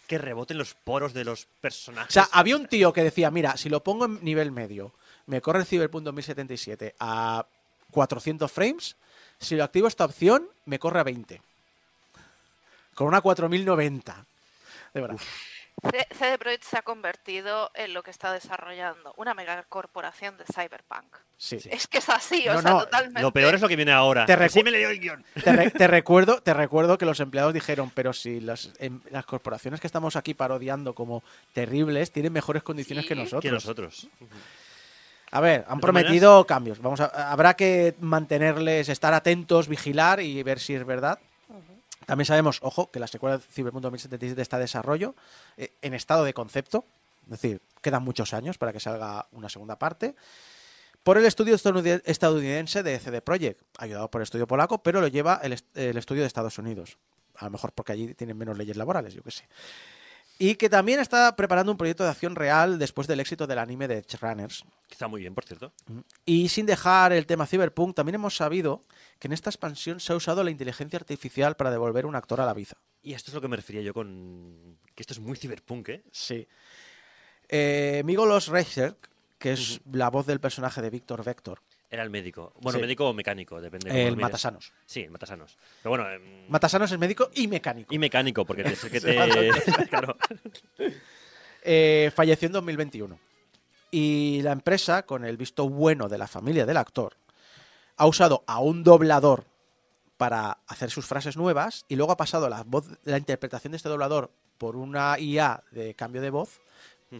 [0.07, 2.11] Que reboten los poros de los personajes.
[2.11, 4.93] O sea, había un tío que decía, mira, si lo pongo en nivel medio,
[5.27, 7.45] me corre el Cyberpunk 2077 a
[7.91, 8.97] 400 frames,
[9.41, 11.41] si lo activo esta opción, me corre a 20.
[12.95, 14.27] Con una 4090.
[14.95, 15.17] De verdad.
[15.83, 21.17] CD Projekt se ha convertido en lo que está desarrollando, una megacorporación de Cyberpunk.
[21.37, 21.59] Sí.
[21.71, 23.21] Es que es así, o sea, no, totalmente.
[23.21, 24.25] Lo peor es lo que viene ahora.
[24.27, 25.25] Te Que recu- sí me leyó el guion.
[25.45, 29.27] Te, re- te recuerdo, te recuerdo que los empleados dijeron, pero si las, em, las
[29.27, 31.23] corporaciones que estamos aquí parodiando como
[31.53, 33.09] terribles tienen mejores condiciones Sí.
[33.09, 33.43] que nosotros.
[33.43, 34.09] Que nosotros.
[35.31, 36.81] A ver, han prometido cambios.
[36.81, 41.19] Vamos a, habrá que mantenerles, estar atentos, vigilar y ver si es verdad.
[42.07, 45.15] También sabemos, ojo, que la secuela de Cyberpunk 2077 está en desarrollo,
[45.57, 46.85] eh, en estado de concepto.
[47.25, 50.15] Es decir, quedan muchos años para que salga una segunda parte.
[51.03, 55.09] Por el estudio estadounid- estadounidense de CD Projekt, ayudado por el estudio polaco, pero lo
[55.09, 56.97] lleva el, est- el estudio de Estados Unidos.
[57.37, 59.45] A lo mejor porque allí tienen menos leyes laborales, yo qué sé.
[60.39, 63.89] Y que también está preparando un proyecto de acción real después del éxito del anime
[63.89, 64.65] de Edge Runners.
[64.87, 65.73] Que está muy bien, por cierto.
[66.25, 68.83] Y sin dejar el tema Cyberpunk, también hemos sabido
[69.19, 72.47] que en esta expansión se ha usado la inteligencia artificial para devolver un actor a
[72.47, 72.73] la vida.
[73.03, 74.79] Y esto es lo que me refería yo con.
[74.95, 76.03] Que esto es muy cyberpunk, ¿eh?
[76.11, 76.47] Sí.
[77.49, 78.97] Eh, Migolos Reicher,
[79.39, 82.53] que es la voz del personaje de Víctor Vector, Era el médico.
[82.61, 82.83] Bueno, Sí.
[82.83, 83.93] médico o mecánico, depende.
[83.93, 84.17] de el.
[84.17, 84.73] Matasanos.
[84.87, 85.57] Sí, el Matasanos.
[85.83, 86.11] Pero bueno.
[86.11, 87.95] em, Matasanos es médico y mecánico.
[87.95, 89.87] Y mecánico, porque te, que te.
[89.89, 90.17] claro.
[91.63, 93.19] Eh, falleció en 2021.
[93.93, 97.17] Y la empresa, con el visto bueno de la familia del actor,
[97.97, 99.45] ha usado a un doblador
[100.17, 103.89] para hacer sus frases nuevas y luego ha pasado la, voz, la interpretación de este
[103.89, 106.61] doblador por una IA de cambio de voz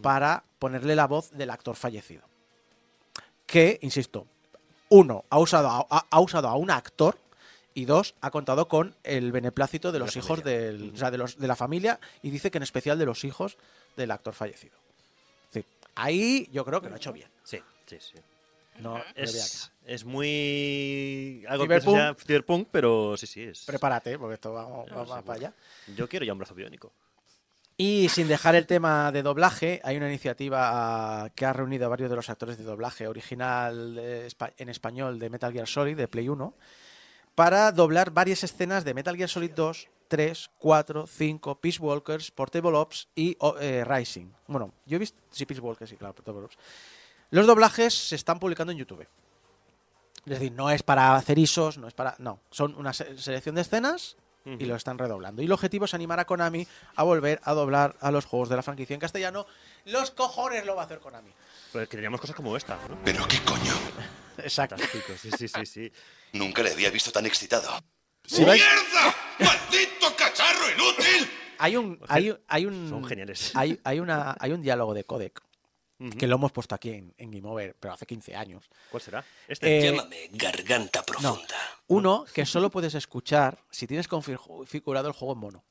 [0.01, 2.23] para ponerle la voz del actor fallecido.
[3.45, 4.27] Que, insisto,
[4.89, 7.17] uno, ha usado a, ha- ha usado a un actor
[7.73, 11.17] y dos, ha contado con el beneplácito de los la hijos del, o sea, de,
[11.17, 13.57] los, de la familia y dice que en especial de los hijos
[13.95, 14.75] del actor fallecido.
[15.51, 15.65] Decir,
[15.95, 17.29] ahí yo creo que lo ha hecho bien.
[17.43, 18.15] Sí, sí, sí.
[18.79, 19.01] No.
[19.15, 21.43] Es, es muy.
[21.47, 21.95] Algo Cyberpunk.
[21.95, 23.43] que sea cyberpunk, pero sí, sí.
[23.43, 23.65] Es...
[23.65, 25.23] Prepárate, porque esto va, va- No, va seguro.
[25.23, 25.53] para allá.
[25.95, 26.91] Yo quiero ya un brazo biónico.
[27.79, 32.09] Y sin dejar el tema de doblaje, hay una iniciativa que ha reunido a varios
[32.09, 36.55] de los actores de doblaje original en español de Metal Gear Solid, de Play 1,
[37.35, 42.75] para doblar varias escenas de Metal Gear Solid 2, 3, 4, 5, Peace Walkers, Portable
[42.75, 44.31] Ops y oh, eh, Rising.
[44.47, 45.19] Bueno, yo he visto...
[45.29, 46.57] Sí, Peace Walkers, sí, claro, Portable Ops.
[47.31, 49.01] Los doblajes se están publicando en YouTube.
[50.25, 52.15] Es decir, no es para hacer ISOs, no es para...
[52.19, 55.41] No, son una se- selección de escenas y lo están redoblando.
[55.41, 56.65] Y el objetivo es animar a Konami
[56.95, 59.45] a volver a doblar a los juegos de la franquicia en castellano.
[59.83, 61.31] Los cojones lo va a hacer Konami.
[61.73, 62.97] Pues que teníamos cosas como esta, ¿no?
[63.03, 63.73] ¿Pero qué coño?
[64.37, 64.77] Exacto.
[64.77, 65.91] Fantástico, sí, sí, sí, sí.
[66.31, 67.69] Nunca le había visto tan excitado.
[68.37, 69.15] ¡Mierda!
[69.39, 71.29] ¡Maldito cacharro inútil!
[71.59, 73.51] hay un, hay, un- hay un, Son geniales.
[73.53, 75.41] Hay, hay una, hay un diálogo de codec
[76.19, 78.69] Que lo hemos puesto aquí en, en Game Over, pero hace 15 años.
[78.91, 79.25] ¿Cuál será?
[79.47, 79.79] Este.
[79.79, 81.55] Eh, Llámame garganta profunda.
[81.87, 85.63] Uno que solo puedes escuchar si tienes config- configurado el juego en mono.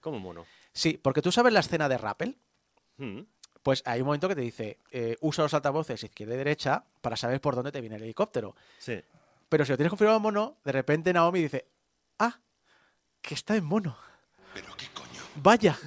[0.00, 0.46] Como mono.
[0.72, 2.38] Sí, porque tú sabes la escena de Rappel.
[2.96, 3.20] Mm.
[3.62, 7.16] Pues hay un momento que te dice, eh, usa los altavoces izquierda y derecha para
[7.16, 8.56] saber por dónde te viene el helicóptero.
[8.78, 8.98] Sí.
[9.50, 11.66] Pero si lo tienes configurado en mono, de repente Naomi dice,
[12.18, 12.40] ah,
[13.20, 13.98] que está en mono.
[14.54, 15.20] ¿Pero qué coño?
[15.36, 15.78] Vaya,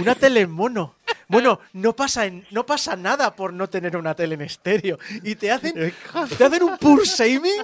[0.00, 0.94] una tele en mono.
[1.28, 4.98] Bueno, no pasa, en- no pasa nada por no tener una tele en estéreo.
[5.22, 5.74] Y te hacen,
[6.38, 7.62] te hacen un pur shaming.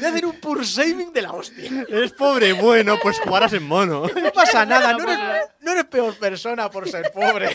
[0.00, 1.84] Te hacen un pur shaming de la hostia.
[1.88, 4.06] Eres pobre, bueno, pues jugarás en mono.
[4.06, 5.18] No pasa nada, no eres,
[5.60, 7.54] no eres peor persona por ser pobre.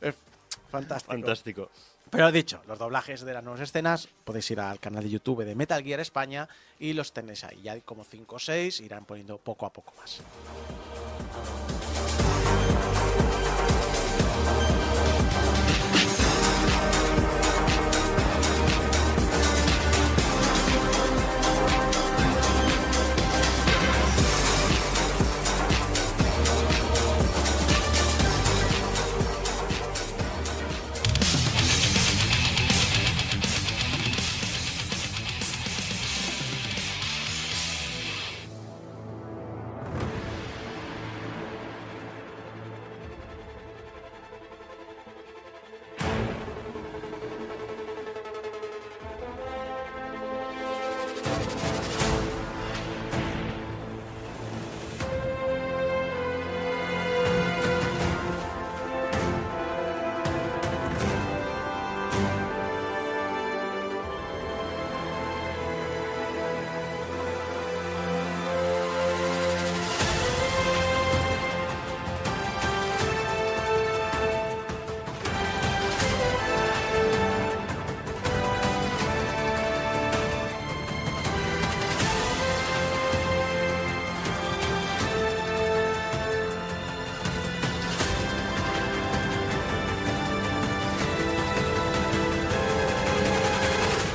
[0.00, 0.14] Es
[0.70, 1.12] fantástico.
[1.12, 1.70] Fantástico.
[2.12, 5.54] Pero dicho, los doblajes de las nuevas escenas, podéis ir al canal de YouTube de
[5.54, 6.46] Metal Gear España
[6.78, 7.62] y los tenéis ahí.
[7.62, 10.20] Ya hay como 5 o 6, irán poniendo poco a poco más.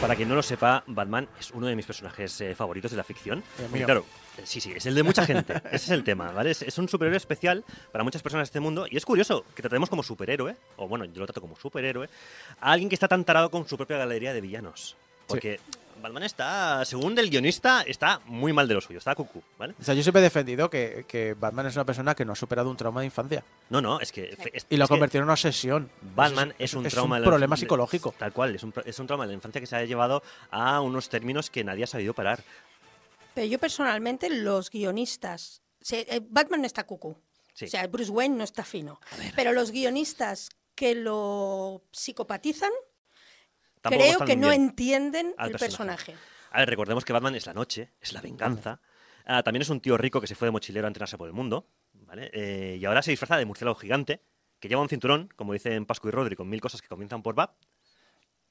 [0.07, 3.03] Para quien no lo sepa, Batman es uno de mis personajes eh, favoritos de la
[3.03, 3.43] ficción.
[3.57, 4.05] Porque, claro,
[4.37, 5.55] eh, sí, sí, es el de mucha gente.
[5.65, 6.51] Ese es el tema, ¿vale?
[6.51, 8.87] Es, es un superhéroe especial para muchas personas de este mundo.
[8.89, 12.07] Y es curioso que tratemos como superhéroe, o bueno, yo lo trato como superhéroe,
[12.61, 14.95] a alguien que está tan tarado con su propia galería de villanos.
[15.27, 15.59] Porque
[16.01, 19.73] Batman está, según el guionista, está muy mal de lo suyo, está cucú, ¿vale?
[19.79, 22.35] O sea, yo siempre he defendido que, que Batman es una persona que no ha
[22.35, 24.35] superado un trauma de infancia No, no, es que...
[24.53, 25.89] es- y lo ha es convertido en una obsesión.
[26.15, 28.13] Batman es, un trauma de la problema inf- psicológico.
[28.17, 30.81] Tal cual, es un, es un trauma de la infancia que se ha llevado a
[30.81, 32.43] unos términos que nadie ha sabido parar.
[33.33, 35.61] Pero yo personalmente, los guionistas.
[35.91, 37.17] eh, Batman no está cucú.
[37.53, 37.65] Sí.
[37.65, 38.99] O sea, Bruce Wayne no está fino.
[39.35, 42.71] Pero los guionistas que lo psicopatizan,
[43.81, 45.57] Tampoco creo que no entienden el personaje.
[46.13, 46.15] personaje.
[46.51, 48.79] A ver, recordemos que Batman es la noche, es la venganza.
[49.25, 51.33] Ah, también es un tío rico que se fue de mochilero a entrenarse por el
[51.33, 51.67] mundo.
[51.93, 52.29] ¿vale?
[52.33, 54.21] Eh, y ahora se disfraza de murciélago gigante,
[54.59, 57.35] que lleva un cinturón, como dicen Pascu y Rodri, con mil cosas que comienzan por
[57.35, 57.51] Bab.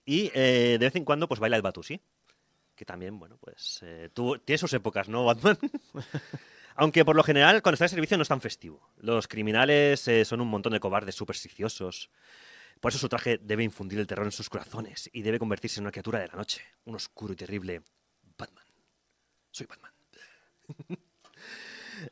[0.04, 2.00] Y eh, de vez en cuando pues baila el Batusi.
[2.74, 5.58] Que también, bueno, pues eh, tuvo- tiene sus épocas, ¿no, Batman?
[6.76, 8.90] Aunque por lo general, cuando está de servicio no es tan festivo.
[8.98, 12.10] Los criminales eh, son un montón de cobardes supersticiosos.
[12.80, 15.84] Por eso su traje debe infundir el terror en sus corazones y debe convertirse en
[15.84, 17.82] una criatura de la noche, un oscuro y terrible
[18.36, 18.64] Batman.
[19.50, 19.92] Soy Batman.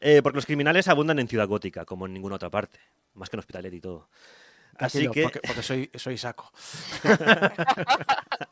[0.01, 2.81] Eh, porque los criminales abundan en Ciudad Gótica, como en ninguna otra parte,
[3.13, 4.09] más que en Hospitalet y todo.
[4.77, 6.51] Así Tranquilo, que, Porque, porque soy, soy saco.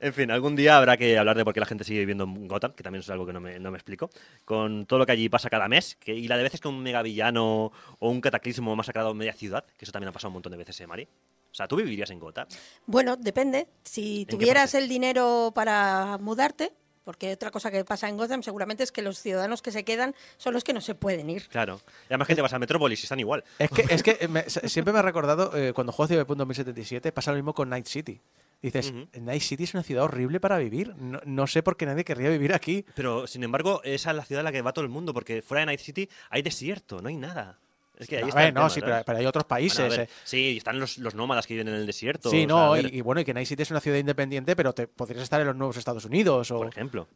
[0.00, 2.46] en fin, algún día habrá que hablar de por qué la gente sigue viviendo en
[2.48, 4.10] Gotham, que también es algo que no me, no me explico,
[4.44, 6.82] con todo lo que allí pasa cada mes, que, y la de veces que un
[6.82, 10.52] megavillano o un cataclismo ha masacrado media ciudad, que eso también ha pasado un montón
[10.52, 11.08] de veces, ¿eh, Mari?
[11.50, 12.46] O sea, ¿tú vivirías en Gotham?
[12.86, 13.68] Bueno, depende.
[13.82, 16.72] Si tuvieras el dinero para mudarte,
[17.04, 20.14] porque otra cosa que pasa en Gotham seguramente es que los ciudadanos que se quedan
[20.36, 21.48] son los que no se pueden ir.
[21.48, 21.80] Claro.
[22.02, 23.42] Y además que te vas a Metrópolis y están igual.
[23.58, 27.10] Es que, es que me- se- siempre me ha recordado, eh, cuando juego Cyberpunk 2077,
[27.12, 28.20] pasa lo mismo con Night City.
[28.60, 28.92] Dices.
[29.20, 30.94] Night City es una ciudad horrible para vivir.
[30.96, 32.84] No, no sé por qué nadie querría vivir aquí.
[32.94, 35.42] Pero, sin embargo, esa es la ciudad a la que va todo el mundo, porque
[35.42, 37.58] fuera de Night City hay desierto, no hay nada.
[37.96, 39.80] Es que ahí A está ver, no, tema, sí, pero, pero hay otros Bueno, países.
[39.80, 40.08] a ver, eh.
[40.24, 42.30] Sí, están los, los nómadas que viven en el desierto.
[42.30, 44.86] Sí, no, sea, y, bueno, y que Night City es una ciudad independiente, pero te
[44.86, 46.50] podrías estar en los nuevos Estados Unidos.
[46.50, 46.58] O...
[46.58, 47.08] Por ejemplo.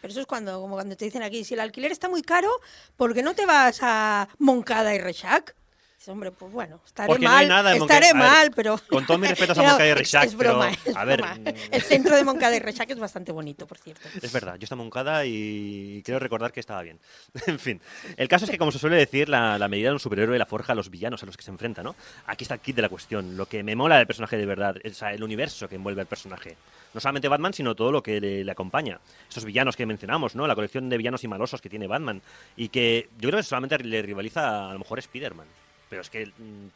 [0.00, 2.50] Pero eso es cuando, como cuando te dicen aquí, si el alquiler está muy caro,
[2.96, 5.54] ¿por qué no te vas a Moncada y Rechac?
[6.08, 8.76] Hombre, pues bueno, estaré Porque no mal, hay nada en estaré ver, mal, pero...
[8.88, 11.04] con todos mis respetos a No, Moncada y es- Rechac, es broma, pero, es a
[11.04, 11.34] ver, broma.
[11.36, 11.48] mm.
[11.70, 14.08] El centro de Moncada y Rechac es bastante bonito, por cierto.
[14.22, 16.98] Es verdad, yo estaba moncada y quiero recordar que estaba bien.
[17.46, 17.80] en fin,
[18.16, 20.46] el caso es que, como se suele decir, la, la medida de un superhéroe la
[20.46, 21.94] forja a los villanos a los que se enfrenta, ¿no?
[22.26, 23.36] Aquí está el kit de la cuestión.
[23.36, 26.06] Lo que me mola del personaje de verdad, o sea, el universo que envuelve al
[26.08, 26.56] personaje.
[26.94, 28.98] No solamente Batman, sino todo lo que le, le acompaña.
[29.30, 30.46] Esos villanos que mencionamos, ¿no?
[30.46, 32.20] La colección de villanos y malosos que tiene Batman.
[32.56, 35.46] Y que yo creo que solamente le rivaliza a lo mejor Spider-Man.
[35.92, 36.66] Pero es que mm,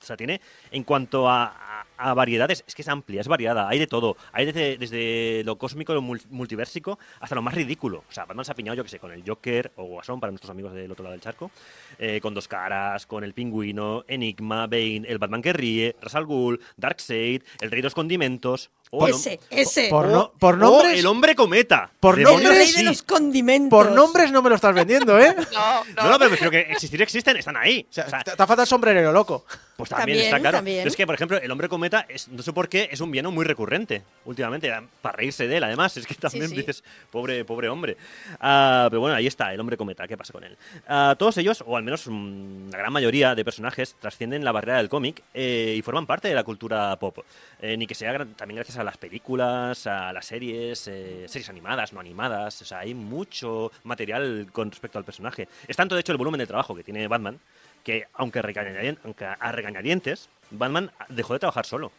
[0.00, 0.40] o sea, tiene,
[0.70, 1.46] en cuanto a,
[1.80, 4.16] a- a variedades, es que es amplia, es variada, hay de todo.
[4.32, 8.04] Hay desde, desde lo cósmico, lo mul- multiversico, hasta lo más ridículo.
[8.08, 10.30] O sea, Batman se ha piñado, yo que sé, con el Joker o Guasón, para
[10.30, 11.50] nuestros amigos del otro lado del charco,
[11.98, 16.26] eh, con dos caras, con el pingüino, Enigma, Bane, el Batman que ríe, Ra's al
[16.26, 18.70] Ghul, Darkseid, el Rey de los Condimentos.
[18.96, 19.88] o el hom- ese, ese.
[19.88, 21.90] Por, o- no- por el hombre cometa.
[21.98, 22.84] Por Demonios, el nombres, rey de sí.
[22.84, 23.70] los condimentos.
[23.70, 25.34] por nombres no me lo estás vendiendo, ¿eh?
[25.52, 26.02] No, no.
[26.04, 27.84] No, no, pero me refiero que existir existen, están ahí.
[27.90, 29.44] O sea, O sea, te, te ha faltado el sombrerero, loco.
[29.76, 30.58] Pues también, También, está claro.
[30.58, 30.78] también.
[30.78, 33.10] Pero es que, por ejemplo, el hombre cometa, es, no sé por qué, es un
[33.10, 34.72] villano muy recurrente últimamente,
[35.02, 35.96] para reírse de él, además.
[35.96, 36.56] Es que también sí.
[36.56, 37.96] dices, pobre, pobre hombre.
[38.40, 40.56] Ah, pero bueno, ahí está, el hombre cometa, ¿qué pasa con él?
[40.86, 44.78] Ah, todos ellos, o al menos mm, la gran mayoría de personajes, trascienden la barrera
[44.78, 47.18] del cómic eh, y forman parte de la cultura pop.
[47.60, 51.92] Eh, ni que sea también gracias a las películas, a las series, eh, series animadas,
[51.92, 52.60] no animadas.
[52.62, 55.48] O sea, hay mucho material con respecto al personaje.
[55.66, 57.38] Es tanto, de hecho, el volumen de trabajo que tiene Batman
[57.82, 61.92] que aunque, regañadien- aunque a regañadientes, Batman dejó de trabajar solo.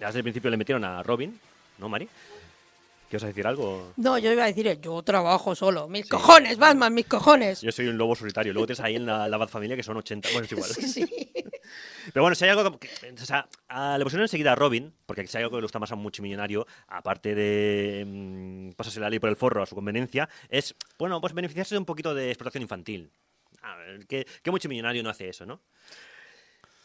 [0.00, 1.38] Ya desde el principio le metieron a Robin,
[1.78, 2.08] ¿no, Mari?
[3.10, 3.94] ¿Quieres decir algo?
[3.96, 5.88] No, yo iba a decir, eh, yo trabajo solo.
[5.88, 7.62] Mis cojones, Batman, mis cojones.
[7.62, 8.52] Yo soy un lobo solitario.
[8.52, 10.28] Luego tienes ahí en la, la Bat familia que son 80.
[10.32, 10.70] Bueno, es igual.
[10.74, 11.06] Sí, sí.
[12.12, 12.88] Pero bueno, si hay algo que.
[13.20, 15.78] O sea, a- le pusieron enseguida a Robin, porque si hay algo que le gusta
[15.78, 19.74] más a un multimillonario, aparte de mm, pasarse la ley por el forro a su
[19.74, 23.10] conveniencia, es, bueno, pues beneficiarse de un poquito de explotación infantil.
[23.62, 25.60] A ver, ¿qué, qué multimillonario no hace eso, no?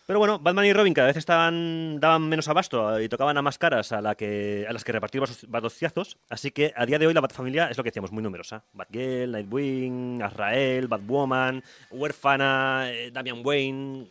[0.05, 3.57] Pero bueno, Batman y Robin cada vez estaban, daban menos abasto y tocaban a más
[3.57, 6.17] caras a, la que, a las que repartir batociazos.
[6.29, 8.65] Así que a día de hoy la Batfamilia es lo que decíamos, muy numerosa.
[8.73, 14.09] Batgirl, Nightwing, Azrael, Batwoman, Huérfana, eh, Damian Wayne.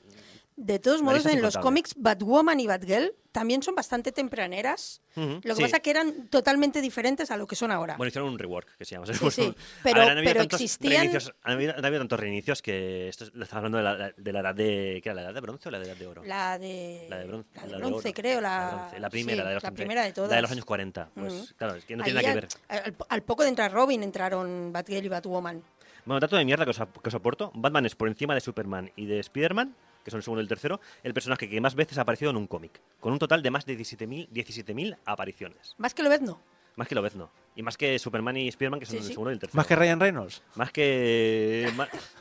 [0.56, 5.00] De todos modos, en los cómics, Batwoman y Batgirl también son bastante tempraneras.
[5.16, 5.62] Ujú, Lo que sí.
[5.62, 7.96] pasa que eran totalmente diferentes a lo que son ahora.
[7.96, 9.06] Bueno, hicieron un rework, que se llama.
[9.06, 12.20] Sí, sí, pero- ver, han habido pero tantos existían- reinicios- han, habido, han habido tantos
[12.20, 15.00] reinicios que esto estás hablando de la, de la edad de...
[15.02, 15.14] ¿Qué era?
[15.14, 16.22] ¿La edad de bronce o la edad de oro?
[16.24, 18.14] La de, La de bronce, la de bronce, oro.
[18.14, 18.40] creo.
[18.42, 20.30] La La, bronce, la primera, la de los la 30, primera de todas.
[20.30, 21.08] La de los años 40.
[21.14, 21.46] Pues Ujú.
[21.56, 22.48] claro, es que no Ahí tiene nada que ver.
[22.84, 25.62] Al, al poco de entrar Robin entraron Batgirl y Batwoman.
[26.04, 27.50] Bueno, dato de mierda que os, que os aporto.
[27.54, 29.74] Batman es por encima de Superman y de Spider-Man,
[30.04, 32.36] que son el segundo y el tercero, el personaje que más veces ha aparecido en
[32.36, 35.74] un cómic, con un total de más de 17.000 17.000 apariciones.
[35.78, 36.40] Más que lo ves, no.
[36.76, 37.30] Más que Lobezno.
[37.54, 39.10] Y más que Superman y Spider-Man, que son Sí, el sí.
[39.10, 39.58] segundo y el tercero.
[39.58, 40.42] Más que Ryan Reynolds.
[40.54, 41.70] Más que...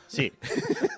[0.06, 0.30] Sí.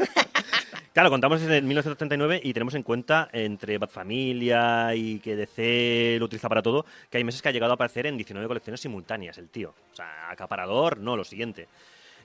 [0.93, 6.25] claro, contamos desde 1939 y tenemos en cuenta, entre Bat Familia y que DC lo
[6.27, 9.39] utiliza para todo, que hay meses que ha llegado a aparecer en 19 colecciones simultáneas,
[9.39, 9.73] el tío.
[9.93, 11.69] O sea, acaparador, no, lo siguiente.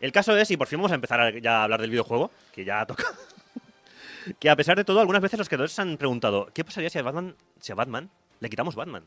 [0.01, 2.31] El caso es, y por fin vamos a empezar a, ya a hablar del videojuego,
[2.53, 3.03] que ya toca...
[4.39, 6.99] que a pesar de todo, algunas veces los creadores se han preguntado, ¿qué pasaría si
[6.99, 8.09] a Batman, si a Batman
[8.39, 9.03] le quitamos Batman?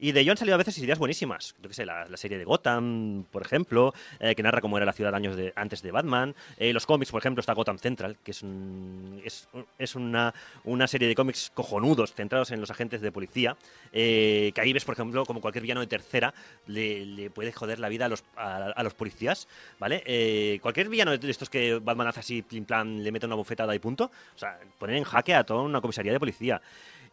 [0.00, 1.56] Y de ello han salido a veces ideas buenísimas.
[1.60, 4.86] Yo qué sé, la, la serie de Gotham, por ejemplo, eh, que narra cómo era
[4.86, 6.36] la ciudad años de, antes de Batman.
[6.56, 10.32] Eh, los cómics, por ejemplo, está Gotham Central, que es, un- es, es una,
[10.62, 13.56] una serie de cómics cojonudos centrados en los agentes de policía.
[13.92, 16.32] eh, que ahí ves, por ejemplo, como cualquier villano de tercera
[16.68, 19.48] le, le puede joder la vida a los, a, a los policías.
[19.80, 20.04] ¿Vale?
[20.06, 23.80] Eh, cualquier villano de estos que Batman hace así, plan, le mete una bofetada y
[23.80, 24.12] punto.
[24.36, 26.62] O sea, poner en jaque a toda una comisaría de policía.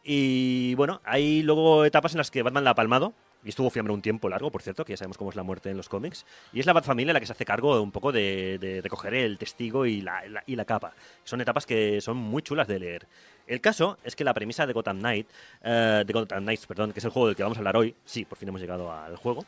[0.07, 3.13] Y bueno, hay luego etapas en las que Batman la ha palmado.
[3.43, 5.69] Y estuvo fiambre un tiempo largo, por cierto, que ya sabemos cómo es la muerte
[5.69, 6.25] en los cómics.
[6.51, 9.37] Y es la Batfamilia la que se hace cargo un poco de, de recoger el
[9.37, 10.93] testigo y la, la- y la capa.
[11.23, 13.07] Son etapas que son muy chulas de leer.
[13.45, 15.27] El caso es que la premisa de Gotham Knight,
[15.63, 17.95] eh, de Gotham Knights, perdón, que es el juego del que vamos a hablar hoy,
[18.03, 19.45] sí, por fin hemos llegado al juego,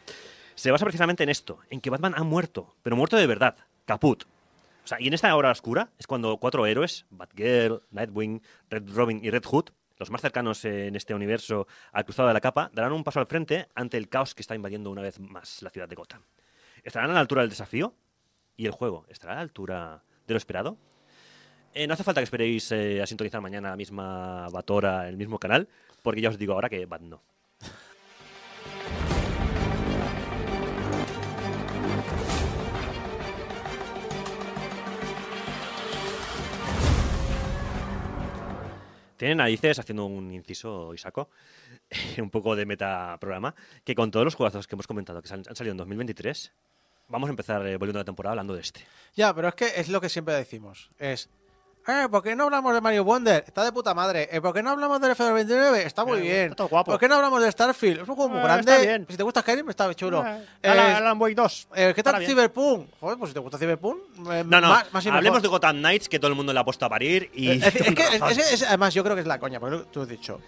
[0.54, 3.56] se basa precisamente en esto, en que Batman ha muerto, pero muerto de verdad,
[3.86, 4.26] caput.
[4.84, 9.20] O sea, y en esta hora oscura es cuando cuatro héroes, Batgirl, Nightwing, Red Robin
[9.24, 12.94] y Red Hood, los más cercanos en este universo al cruzado de la capa, darán
[12.94, 15.88] un paso al frente ante el caos que está invadiendo una vez más la ciudad
[15.88, 16.24] de Gotham.
[16.84, 17.96] ¿Estarán a la altura del desafío?
[18.56, 20.78] ¿Y el juego estará a la altura de lo esperado?
[21.74, 25.38] Eh, no hace falta que esperéis eh, a sintonizar mañana la misma Batora, el mismo
[25.38, 25.68] canal,
[26.02, 27.22] porque ya os digo ahora que Bat no.
[39.18, 41.30] Tiene narices haciendo un inciso, Isaco,
[42.22, 43.54] un poco de metaprograma,
[43.84, 46.52] que con todos los juegazos que hemos comentado que han, han salido en 2023,
[47.10, 48.82] vamos a empezar eh, volviendo a la temporada hablando de este.
[49.16, 50.90] Ya, pero es que es lo que siempre decimos.
[51.00, 51.30] Es,
[51.88, 53.44] eh, ¿por qué no hablamos de Mario Wonder?
[53.48, 54.28] Está de puta madre.
[54.32, 55.76] Eh, ¿Por qué no hablamos del F29?
[55.86, 56.44] Está muy Eh, bien.
[56.46, 56.92] está todo guapo.
[56.92, 58.02] ¿Por qué no hablamos de Starfield?
[58.02, 58.72] Es un juego muy Eh, grande.
[58.72, 59.06] está bien.
[59.10, 60.26] Si te gusta Skyrim, está chulo.
[60.26, 61.68] Eh, Eh, Alan Wake 2.
[61.76, 62.26] eh, ¿Qué tal.
[62.26, 62.90] Cyberpunk?
[63.00, 63.98] Joder, pues si te gusta Cyberpunk,
[64.32, 65.48] eh, No, no, más, más y hablemos de.
[65.48, 67.50] Gotham Knights, que todo el mundo le ha puesto a parir y...
[67.52, 68.30] Eh, Es, es que, Razón.
[68.32, 70.40] es- es- además, yo creo que es la coña, porque tú has dicho.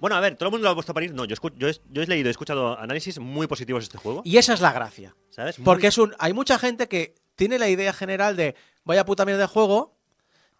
[0.00, 1.14] Bueno, a ver, todo el mundo lo ha puesto a parir.
[1.14, 4.20] No, yo, yo, he, yo he leído, he escuchado análisis muy positivos de este juego.
[4.24, 5.14] Y esa es la gracia.
[5.30, 5.58] ¿Sabes?
[5.58, 6.14] Muy- Porque es un.
[6.18, 9.95] Hay mucha gente que tiene la idea general de vaya puta mierda de juego.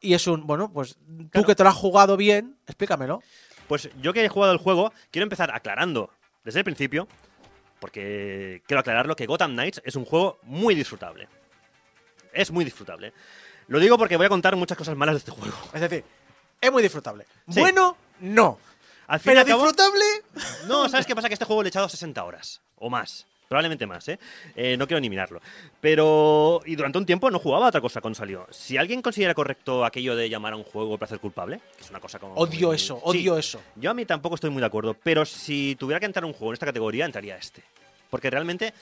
[0.00, 1.46] Y es un, bueno, pues tú Claro.
[1.46, 3.22] que te lo has jugado bien, explícamelo.
[3.68, 6.10] Pues yo que he jugado el juego, quiero empezar aclarando
[6.44, 7.08] desde el principio,
[7.80, 11.28] porque quiero aclararlo, que Gotham Knights es un juego muy disfrutable.
[12.32, 13.12] Es muy disfrutable.
[13.68, 15.56] Lo digo porque voy a contar muchas cosas malas de este juego.
[15.74, 16.04] Es decir,
[16.60, 17.26] es muy disfrutable.
[17.48, 17.60] Sí.
[17.60, 18.58] Bueno, no.
[19.08, 20.04] Al fin Pero al cabo- disfrutable.
[20.68, 21.28] No, ¿sabes qué pasa?
[21.28, 23.26] Que este juego le he echado 60 horas o más.
[23.48, 24.18] Probablemente más, ¿eh?
[24.56, 25.40] Eh, No quiero ni mirarlo.
[25.80, 26.60] Pero.
[26.66, 28.46] Y durante un tiempo no jugaba a otra cosa cuando salió.
[28.50, 32.00] Si alguien considera correcto aquello de llamar a un juego placer culpable, que es una
[32.00, 32.34] cosa como.
[32.34, 33.60] Odio muy- eso, Sí, odio eso.
[33.76, 34.94] Yo a mí tampoco estoy muy de acuerdo.
[34.94, 37.62] Pero si tuviera que entrar un juego en esta categoría, entraría este.
[38.10, 38.74] Porque realmente.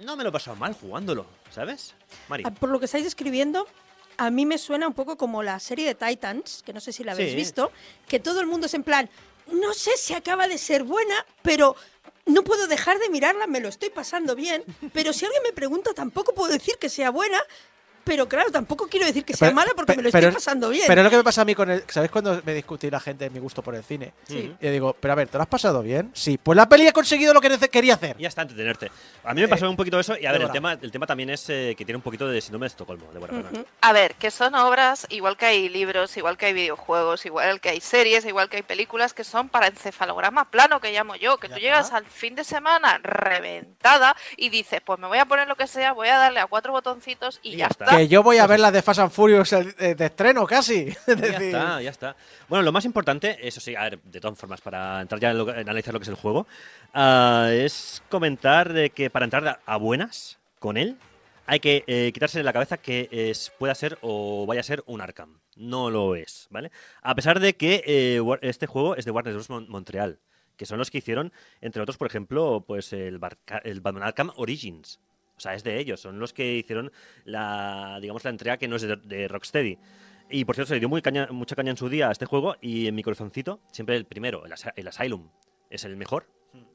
[0.00, 1.94] No me lo he pasado mal jugándolo, ¿sabes?
[2.28, 2.44] Mari.
[2.46, 3.66] Ah, Por lo que estáis describiendo,
[4.16, 7.04] a mí me suena un poco como la serie de Titans, que no sé si
[7.04, 7.36] la habéis Sí.
[7.36, 7.70] visto,
[8.08, 9.10] que todo el mundo es en plan,
[9.52, 11.76] no sé si acaba de ser buena, pero
[12.32, 15.92] no puedo dejar de mirarla, me lo estoy pasando bien, pero si alguien me pregunta
[15.94, 17.40] tampoco puedo decir que sea buena,
[18.04, 20.68] pero claro, tampoco quiero decir que sea Pero- mala porque me lo estoy es- pasando
[20.70, 20.84] bien.
[20.86, 21.84] Pero es lo que me pasa a mí con el.
[21.88, 24.12] ¿Sabéis cuando me discutí la gente de mi gusto por el cine?
[24.26, 24.54] Sí.
[24.60, 26.10] Y yo digo, pero a ver, ¿te lo has pasado bien?
[26.14, 28.16] Sí, pues la peli ha conseguido lo que quería hacer.
[28.18, 28.90] Ya está, entretenerte.
[29.24, 30.16] A mí me pasó Eh, un poquito eso.
[30.18, 32.40] Y a ver, el tema, el tema también es eh, que tiene un poquito de
[32.40, 33.38] síndrome de Estocolmo, de buena.
[33.50, 33.64] Ujú.
[33.80, 37.70] A ver, que son obras, igual que hay libros, igual que hay videojuegos, igual que
[37.70, 41.48] hay series, igual que hay películas que son para encefalograma plano, que llamo yo, que
[41.48, 41.60] tú está.
[41.60, 45.66] llegas al fin de semana reventada y dices, pues me voy a poner lo que
[45.66, 47.84] sea, voy a darle a cuatro botoncitos y, Y ya ya está.
[47.90, 47.96] Está.
[47.98, 50.86] Que yo voy a ver la de Fast and Furious de estreno casi.
[51.06, 52.16] Ya decir, está, ya está.
[52.48, 55.38] Bueno, lo más importante, eso sí, a ver, de todas formas, para entrar ya en,
[55.38, 56.46] lo que- en analizar lo que es el juego,
[56.94, 60.96] ah, es comentar de que para entrar a- buenas con él,
[61.46, 64.82] hay que eh, quitarse de la cabeza que es, pueda ser o vaya a ser
[64.86, 65.40] un Arkham.
[65.56, 66.70] No lo es, ¿vale?
[67.02, 69.50] A pesar de que eh, este juego es de Warner Bros.
[69.50, 70.20] Mon- Montreal,
[70.56, 73.18] que son los que hicieron, entre otros, por ejemplo, pues el,
[73.64, 75.00] el Batman Arkham Origins.
[75.40, 76.92] O sea, es de ellos, son los que hicieron
[77.24, 79.78] la, digamos, la entrega que no es de, de Rocksteady.
[80.28, 82.26] Y por cierto, se le dio muy caña- mucha caña en su día a este
[82.26, 85.30] juego y en mi corazoncito, siempre el primero, el, el Asylum,
[85.70, 86.28] es el mejor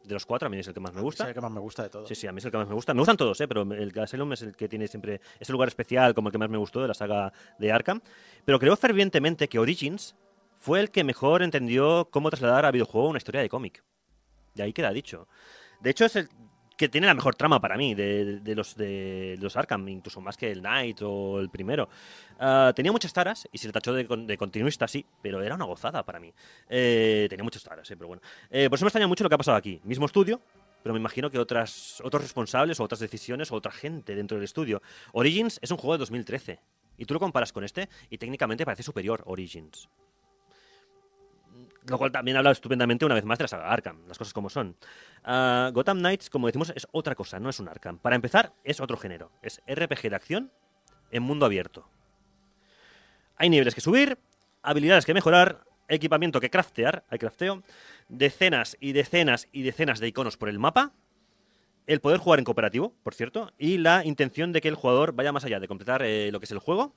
[0.03, 1.26] de los cuatro, a mí es el que más me gusta.
[1.26, 2.07] Es el que más me gusta de todo.
[2.07, 2.95] Sí, sí, a mí es el que más me gusta.
[2.95, 3.47] Me gustan todos, ¿eh?
[3.47, 6.49] pero el Asylum es el que tiene siempre ese lugar especial como el que más
[6.49, 8.01] me gustó de la saga de Arkham.
[8.45, 10.16] Pero creo fervientemente que Origins
[10.57, 13.84] fue el que mejor entendió cómo trasladar a videojuego una historia de cómic.
[14.55, 15.28] Y ahí queda dicho.
[15.82, 16.30] De hecho, es el
[16.78, 20.51] que tiene la mejor trama para mí de, los, de los Arkham, incluso más que
[20.51, 21.89] el Knight o el primero.
[22.39, 25.65] Ah, tenía muchas taras y se le tachó de, de continuista, sí, pero era una
[25.65, 26.34] gozada para mí.
[26.69, 28.21] Eh, tenía muchas taras, eh, pero bueno.
[28.49, 29.80] Eh, por eso me extraña mucho lo que ha pasado aquí.
[29.84, 30.41] Mismo estudio,
[30.84, 34.43] pero me imagino que otras, otros responsables o otras decisiones o otra gente dentro del
[34.43, 34.82] estudio.
[35.13, 36.59] Origins es un juego de 2013
[36.97, 39.89] y tú lo comparas con este y técnicamente parece superior Origins.
[41.88, 44.76] Lo cual también habla estupendamente una vez más de la Arkham, las cosas como son.
[45.24, 47.99] Ah, Gotham Knights, como decimos, es otra cosa, no es un Arkham.
[47.99, 49.32] Para empezar, es otro género.
[49.41, 50.51] Es RPG de acción
[51.12, 51.88] en mundo abierto.
[53.38, 54.18] Hay niveles que subir,
[54.64, 57.64] habilidades que mejorar, equipamiento que craftear, hay crafteo,
[58.10, 60.93] decenas y decenas y decenas de iconos por el mapa,
[61.88, 65.32] el poder jugar en cooperativo, por cierto, y la intención de que el jugador vaya
[65.32, 66.95] más allá de completar eh, lo que es el juego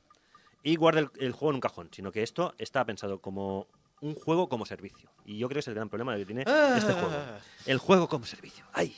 [0.63, 3.67] y guarde el juego en un cajón, sino que esto está pensado como
[4.01, 5.11] un juego como servicio.
[5.25, 7.11] Y yo creo que es el gran problema que tiene este juego.
[7.13, 7.39] Ah.
[7.67, 8.65] El juego como servicio.
[8.73, 8.97] ¡Ay!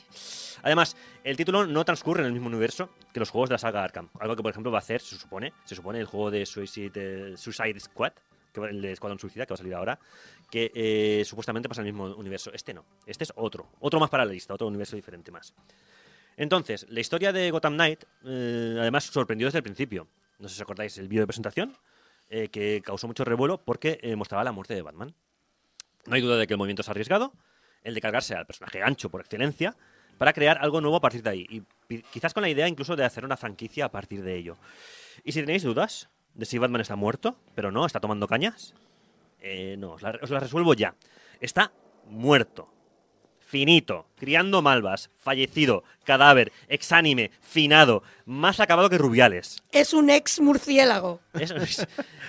[0.63, 3.83] Además, el título no transcurre en el mismo universo que los juegos de la saga
[3.83, 4.09] Arkham.
[4.19, 7.35] Algo que, por ejemplo, va a hacer, se supone, se supone el juego de Suicide,
[7.37, 8.13] Suicide Squad,
[8.53, 9.99] que va- el de Escuadrón Suicida, que va a salir ahora,
[10.51, 12.51] que eh, supuestamente pasa en el mismo universo.
[12.53, 12.85] Este no.
[13.05, 13.69] Este es otro.
[13.79, 15.53] Otro más paralelista, otro universo diferente más.
[16.37, 20.07] Entonces, la historia de Gotham Knight, eh, además, sorprendió desde el principio.
[20.39, 21.75] No sé si os acordáis el vídeo de presentación,
[22.33, 25.13] eh, que causó mucho revuelo porque eh, mostraba la muerte de Batman.
[26.05, 27.33] No hay duda de que el movimiento es arriesgado,
[27.83, 29.75] el de cargarse al personaje ancho por excelencia,
[30.17, 31.45] para crear algo nuevo a partir de ahí.
[31.89, 34.57] Y quizás con la idea incluso de hacer una franquicia a partir de ello.
[35.25, 38.73] Y si tenéis dudas de si Batman está muerto, pero no, está tomando cañas,
[39.41, 40.95] eh, no, os la, os la resuelvo ya.
[41.41, 41.73] Está
[42.07, 42.69] muerto.
[43.51, 49.61] Finito, criando malvas, fallecido, cadáver, exánime, finado, más acabado que Rubiales.
[49.73, 51.19] Es un ex murciélago.
[51.33, 51.79] Es, es-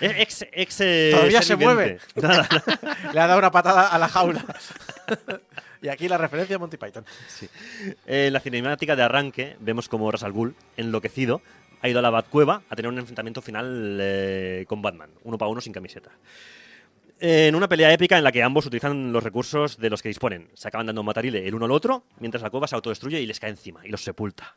[0.00, 2.00] es ex, ex, eh, Todavía se mueve.
[2.16, 2.20] viviente.
[2.20, 2.98] Nada, nada.
[3.14, 4.44] Le ha dado una patada a la jaula.
[5.80, 7.04] y aquí la referencia a Monty Python.
[8.04, 11.40] Eh, En la cinemática de arranque vemos como Ras al Ghul, enloquecido,
[11.82, 15.52] ha ido a la Batcueva a tener un enfrentamiento final eh, con Batman, uno para
[15.52, 16.10] uno sin camiseta.
[17.24, 20.50] En una pelea épica en la que ambos utilizan los recursos de los que disponen.
[20.54, 23.38] Se acaban dando matarile el uno al otro, mientras la cueva se autodestruye y les
[23.38, 24.56] cae encima y los sepulta.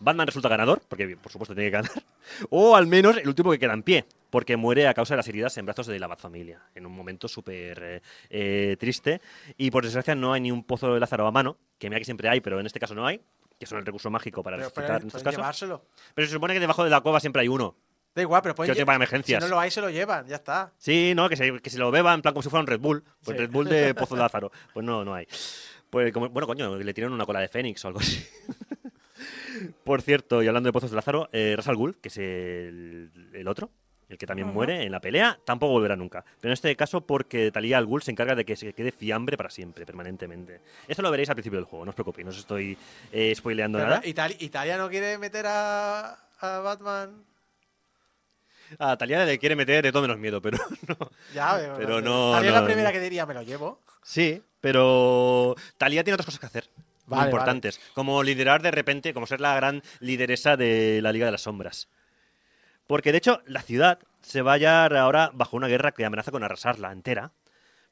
[0.00, 1.92] Batman resulta ganador, porque por supuesto tiene que ganar,
[2.50, 5.28] o al menos el último que queda en pie, porque muere a causa de las
[5.28, 9.20] heridas en brazos de la Batfamilia, en un momento súper eh, eh, triste.
[9.56, 12.04] Y por desgracia no hay ni un pozo de Lázaro a mano, que mira que
[12.04, 13.20] siempre hay, pero en este caso no hay,
[13.60, 15.38] que son el recurso mágico para Pero resucitar en estos casos.
[15.38, 15.84] llevárselo.
[16.16, 17.76] Pero se supone que debajo de la cueva siempre hay uno.
[18.16, 19.44] Da igual, pero pueden Que lle- para emergencias.
[19.44, 20.72] Si no lo hay, se lo llevan, ya está.
[20.78, 22.80] Sí, no, que se, que se lo beba en plan como si fuera un Red
[22.80, 23.04] Bull.
[23.22, 23.42] Pues Sí.
[23.44, 24.50] Red Bull de Pozo de Lázaro.
[24.72, 25.26] Pues no, no hay.
[25.90, 28.26] Pues como, bueno, coño, le tiran una cola de Fénix o algo así.
[29.84, 33.10] Por cierto, y hablando de Pozos de Lázaro, eh, Ras al Ghul, que es el,
[33.32, 33.70] el otro,
[34.08, 34.54] el que también Ujú.
[34.54, 36.24] muere en la pelea, tampoco volverá nunca.
[36.40, 39.36] Pero en este caso porque Talía al Ghul se encarga de que se quede fiambre
[39.36, 40.60] para siempre, permanentemente.
[40.88, 42.76] Esto lo veréis al principio del juego, no os preocéis, no os estoy
[43.12, 44.02] eh, spoileando Pero nada.
[44.02, 47.24] Itali- Italia no quiere meter a, a Batman.
[48.78, 50.58] A Talía le quiere meter de todo menos miedo, pero
[50.88, 51.10] no.
[51.34, 52.92] Ya, Pero no, Italia es no, la primera no.
[52.92, 53.80] que diría, me lo llevo.
[54.02, 56.68] Sí, pero Talía tiene otras cosas que hacer.
[57.06, 57.80] muy Vale, importantes.
[57.94, 61.88] Como liderar de repente, como ser la gran lideresa de la Liga de las Sombras.
[62.86, 66.30] Porque de hecho, la ciudad se va a hallar ahora bajo una guerra que amenaza
[66.30, 67.32] con arrasarla entera.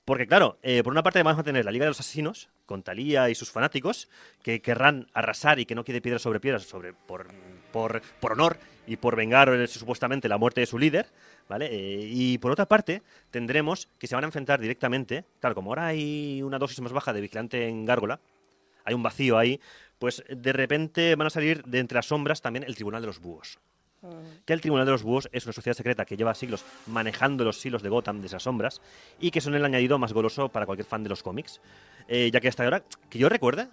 [0.04, 2.82] Porque, claro, eh, por una parte vamos a tener la Liga de los Asesinos, con
[2.82, 4.08] Talía y sus fanáticos,
[4.42, 7.28] que querrán arrasar y que no quede piedra sobre piedra sobre, por,
[7.72, 11.06] por, por honor y por vengar eh, supuestamente la muerte de su líder.
[11.48, 11.66] ¿Vale?
[11.66, 15.24] Eh, y por otra parte, tendremos que se van a enfrentar directamente.
[15.40, 18.20] Claro, como ahora hay una dosis más baja de vigilante en Gárgola,
[18.84, 19.60] hay un vacío ahí,
[19.98, 23.20] pues de repente van a salir de entre las sombras también el Tribunal de los
[23.20, 23.58] Búhos.
[24.44, 27.64] Que el Tribunal de los Búhos es una sociedad secreta que lleva siglos manejando los
[27.64, 28.80] hilos de Gotham de esas sombras
[29.20, 31.60] y que son el añadido más goloso para cualquier fan de los cómics.
[32.08, 33.68] Eh, ya que hasta ahora, que yo recuerde,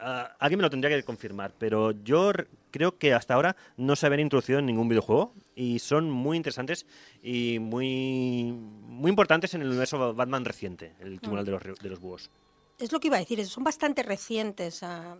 [0.00, 2.32] ah, alguien me lo tendría que confirmar, pero yo
[2.70, 6.86] creo que hasta ahora no se habían introducido en ningún videojuego y son muy interesantes
[7.22, 12.00] y muy, muy importantes en el universo Batman reciente, el Tribunal de, los, de los
[12.00, 12.30] Búhos.
[12.78, 14.82] Es lo que iba a decir, son bastante recientes.
[14.82, 15.16] ah,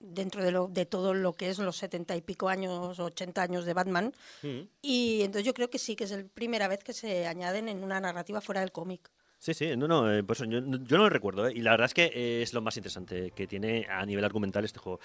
[0.00, 3.64] dentro de, lo, de todo lo que es los setenta y pico años, ochenta años
[3.64, 4.12] de Batman.
[4.42, 4.60] Mm.
[4.82, 7.82] Y entonces yo creo que sí, que es la primera vez que se añaden en
[7.82, 9.10] una narrativa fuera del cómic.
[9.38, 11.52] Sí, sí, no, no, eh, por eso yo, yo no lo recuerdo, ¿eh?
[11.54, 14.64] y la verdad es que eh, es lo más interesante que tiene a nivel argumental
[14.64, 14.98] este juego.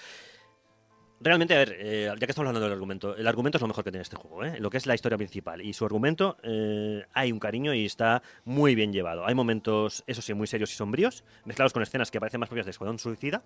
[1.20, 3.84] Realmente, a ver, eh, ya que estamos hablando del argumento, el argumento es lo mejor
[3.84, 4.58] que tiene este juego, ¿eh?
[4.58, 5.62] lo que es la historia principal.
[5.62, 9.24] Y su argumento, eh, hay un cariño y está muy bien llevado.
[9.24, 12.66] Hay momentos, eso sí, muy serios y sombríos, mezclados con escenas que parecen más propias
[12.66, 13.42] de Escuadrón Suicida.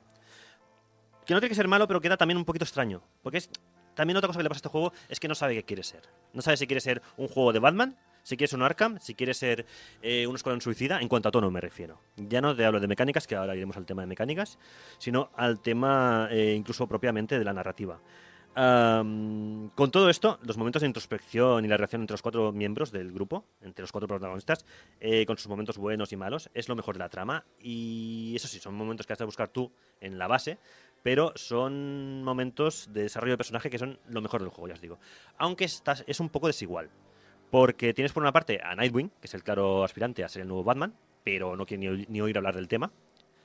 [1.29, 3.03] Que no tiene que ser malo, pero queda también un poquito extraño.
[3.23, 3.51] Porque es,
[3.95, 5.83] también otra cosa que le pasa a este juego es que no sabe qué quiere
[5.83, 6.01] ser.
[6.33, 9.15] No sabe si quiere ser un juego de Batman, si quiere ser un Arkham, si
[9.15, 9.67] quiere ser
[10.01, 12.01] eh, un Escuadrón Suicida, en cuanto a tono me refiero.
[12.17, 14.59] Ya no te hablo de mecánicas, que ahora iremos al tema de mecánicas,
[14.97, 18.01] sino al tema eh, incluso propiamente de la narrativa.
[18.59, 23.13] Con todo esto, los momentos de introspección y la relación entre los cuatro miembros del
[23.13, 24.67] grupo, entre los cuatro protagonistas,
[24.99, 27.45] eh, con sus momentos buenos y malos, es lo mejor de la trama.
[27.61, 30.59] Y eso sí, son momentos que has de buscar tú en la base,
[31.03, 34.81] pero son momentos de desarrollo de personaje que son lo mejor del juego, ya os
[34.81, 34.99] digo.
[35.39, 36.91] Aunque estás, es un poco desigual.
[37.51, 40.49] Porque tienes por una parte a Nightwing, que es el claro aspirante a ser el
[40.49, 40.95] nuevo Batman,
[41.25, 42.93] pero no quiere ni, ni oír hablar del tema.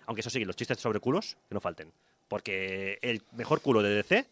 [0.05, 1.93] Aunque eso sí, los chistes sobre culos, que no falten.
[2.27, 4.27] Porque el mejor culo de DC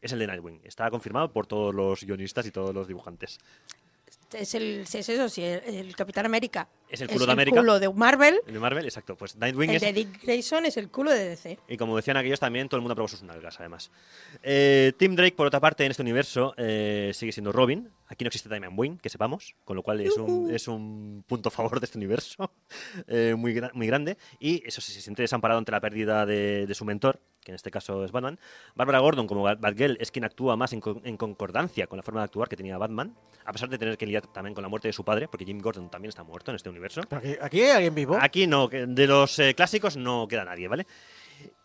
[0.00, 0.60] es el de Nightwing.
[0.64, 3.38] Está confirmado por todos los guionistas y todos los dibujantes.
[4.36, 6.68] Es, el, es eso, sí, el, el Capitán América.
[6.88, 7.58] Es el culo de América.
[7.58, 8.38] culo de Marvel.
[8.46, 9.16] El de Marvel, exacto.
[9.16, 11.58] Pues Nightwing El es de Dick Grayson es el culo de DC.
[11.68, 13.90] Y como decían aquellos también, todo el mundo aprobó sus nalgas, además.
[14.42, 17.90] Eh, Tim Drake, por otra parte, en este universo, eh, sigue siendo Robin.
[18.08, 21.48] Aquí no existe Damian Wayne, que sepamos, con lo cual es un, es un punto
[21.48, 22.52] a favor de este universo
[23.08, 24.16] eh, muy, gra- muy grande.
[24.38, 27.56] Y eso sí, se siente desamparado ante la pérdida de, de su mentor, que en
[27.56, 28.38] este caso es Batman.
[28.74, 32.02] Barbara Gordon, como Bat- Batgirl, es quien actúa más en, co- en concordancia con la
[32.02, 34.68] forma de actuar que tenía Batman, a pesar de tener que lidiar también con la
[34.68, 37.02] muerte de su padre, porque Jim Gordon también está muerto en este universo.
[37.10, 38.18] Aquí, aquí hay alguien vivo.
[38.20, 40.86] Aquí no, de los eh, clásicos no queda nadie, ¿vale?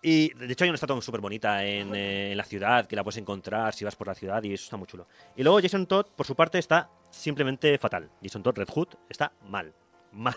[0.03, 3.03] Y de hecho hay una estatua súper bonita en, eh, en la ciudad que la
[3.03, 5.07] puedes encontrar si vas por la ciudad y eso está muy chulo.
[5.35, 8.09] Y luego Jason Todd, por su parte, está simplemente fatal.
[8.21, 9.73] Jason Todd Red Hood está mal.
[10.11, 10.35] Mal.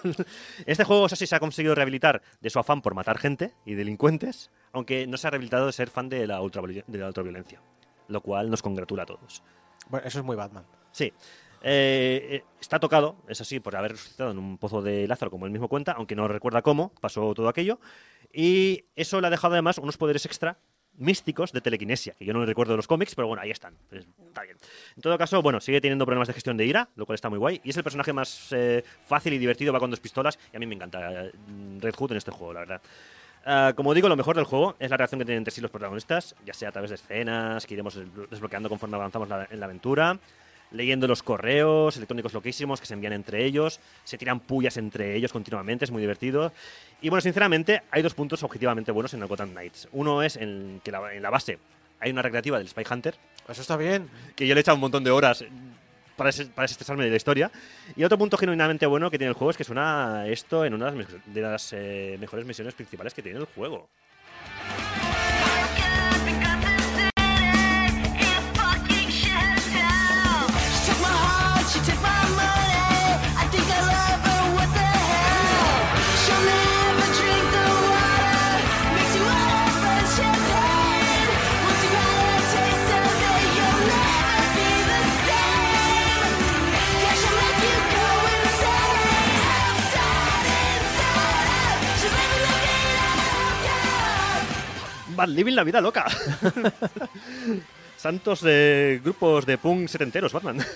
[0.66, 3.74] Este juego, eso sí, se ha conseguido rehabilitar de su afán por matar gente y
[3.74, 7.60] delincuentes, aunque no se ha rehabilitado de ser fan de la, de la ultraviolencia.
[8.08, 9.42] Lo cual nos congratula a todos.
[9.88, 10.64] Bueno, eso es muy Batman.
[10.92, 11.12] Sí.
[11.62, 15.46] Eh, eh, está tocado, es así, por haber resucitado en un pozo de Lázaro, como
[15.46, 17.80] él mismo cuenta, aunque no recuerda cómo pasó todo aquello.
[18.32, 20.58] Y eso le ha dejado además unos poderes extra
[20.96, 23.76] místicos de telequinesia, que yo no recuerdo de los cómics, pero bueno, ahí están.
[23.88, 24.56] Pues, está bien.
[24.96, 27.38] En todo caso, bueno, sigue teniendo problemas de gestión de ira, lo cual está muy
[27.38, 27.60] guay.
[27.64, 30.60] Y es el personaje más eh, fácil y divertido, va con dos pistolas, y a
[30.60, 31.30] mí me encanta
[31.80, 32.82] Red Hood en este juego, la verdad.
[33.46, 35.70] Ah, como digo, lo mejor del juego es la relación que tienen entre sí los
[35.70, 39.60] protagonistas, ya sea a través de escenas que iremos desblo- desbloqueando conforme avanzamos la- en
[39.60, 40.18] la aventura,
[40.70, 45.30] leyendo los correos electrónicos loquísimos que se envían entre ellos, se tiran pullas entre ellos
[45.32, 46.52] continuamente, es muy divertido.
[47.02, 49.88] Y bueno, sinceramente, hay dos puntos objetivamente buenos en el Gotham Knights.
[49.92, 51.58] Uno es en que la- en la base
[52.00, 53.14] hay una recreativa del Spy Hunter,
[53.46, 54.08] Eso está bien.
[54.36, 55.44] que yo le he echado un montón de horas
[56.16, 57.50] para, des- para desestresarme de la historia.
[57.96, 60.90] Y otro punto genuinamente bueno que tiene el juego es que suena esto en una
[60.90, 63.88] de las, me- de las, eh, mejores misiones principales que tiene el juego.
[95.14, 96.06] Bad Living la vida loca.
[97.96, 100.58] Santos eh, grupos de punk setenteros, Batman.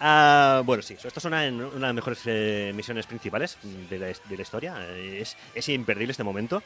[0.00, 4.42] Ah, bueno, sí, esto en una de las mejores eh, misiones principales de la, de
[4.42, 4.74] historia.
[4.96, 6.62] Es, es imperdible este momento.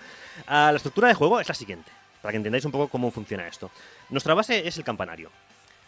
[0.47, 1.90] Ah, la estructura de juego es la siguiente,
[2.22, 3.70] para que entendáis un poco cómo funciona esto.
[4.09, 5.30] Nuestra base es el campanario.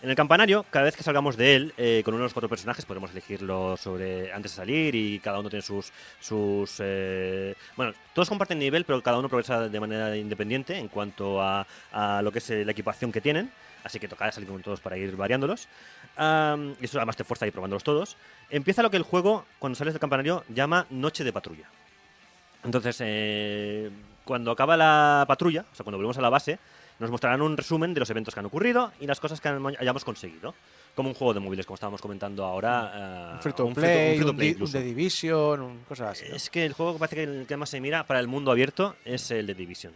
[0.03, 2.49] En el campanario, cada vez que salgamos de él, eh, con uno de los cuatro
[2.49, 5.93] personajes podemos elegirlo sobre antes de salir y cada uno tiene sus...
[6.19, 11.43] sus eh, bueno, todos comparten nivel, pero cada uno progresa de manera independiente en cuanto
[11.43, 13.51] a, a lo que es eh, la equipación que tienen.
[13.85, 15.69] Así que tocará salir con todos para ir variándolos.
[16.19, 18.17] Y eso además te fuerza a ir probándolos todos.
[18.51, 21.67] Empieza lo que el juego, cuando sales del campanario, llama Noche de Patrulla.
[22.63, 23.91] Entonces, eh,
[24.25, 26.59] cuando acaba la patrulla, o sea, cuando volvemos a la base,
[27.01, 29.67] nos mostrarán un resumen de los eventos que han ocurrido y las cosas que han-
[29.79, 30.55] hayamos conseguido.
[30.95, 32.93] Como un juego de móviles, como estábamos comentando ahora.
[32.95, 34.73] eh, Un free to un play, free to un, play un incluso.
[34.79, 36.29] The Division, un- cosas así.
[36.29, 36.37] ¿no?
[36.37, 38.51] Es que el juego que parece que el que más se mira para el mundo
[38.51, 39.93] abierto es el de Division.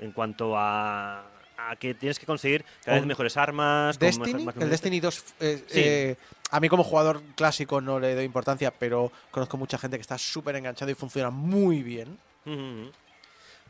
[0.00, 1.20] En cuanto a,
[1.58, 3.98] a que tienes que conseguir cada vez Un mejores armas.
[3.98, 5.80] con más- Destiny, más- el Destiny 2, eh, Sí.
[5.80, 6.16] eh,
[6.50, 10.16] a mí como jugador clásico no le doy importancia, pero conozco mucha gente que está
[10.18, 12.18] súper enganchado y funciona muy bien.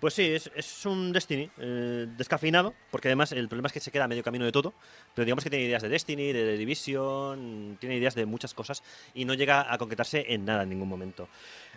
[0.01, 4.05] Pues sí, es, un Destiny eh, descafeinado, porque además el problema es que se queda
[4.05, 4.73] a medio camino de todo,
[5.13, 8.85] pero digamos que tiene ideas de Destiny, de The Division, tiene ideas de muchas cosas
[9.13, 11.29] y no llega a concretarse en nada en ningún momento.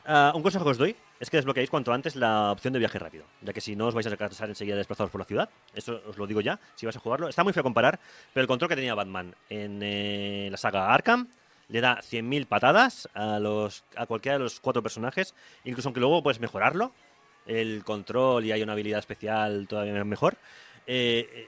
[0.06, 3.00] Ah, un consejo que os doy es que desbloqueéis cuanto antes la opción de viaje
[3.00, 6.02] rápido, ya que si no os vais a cansar enseguida desplazados por la ciudad, eso
[6.08, 7.28] os lo digo ya, si vais a jugarlo.
[7.28, 8.00] Está muy feo comparar,
[8.34, 11.28] pero el control que tenía Batman en eh, la saga Arkham
[11.70, 15.34] le da 100.000 patadas a, los, a cualquiera de los cuatro personajes,
[15.64, 16.92] incluso aunque luego puedes mejorarlo,
[17.46, 20.38] el control y hay una habilidad especial todavía mejor.
[20.88, 21.48] eh,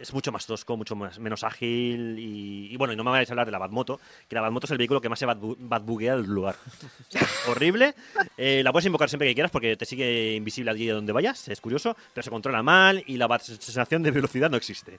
[0.00, 3.32] es- mucho más tosco, mucho más, menos ágil y, bueno, y no me vayáis a
[3.32, 6.26] hablar de la Batmoto, que la Batmoto es el vehículo que más se batbuguea del
[6.26, 6.56] lugar.
[7.48, 7.94] Horrible.
[8.36, 11.60] Eh, la puedes invocar siempre que quieras porque te sigue invisible allí donde vayas, es
[11.60, 14.98] curioso, pero se controla mal y la sensación de velocidad no existe.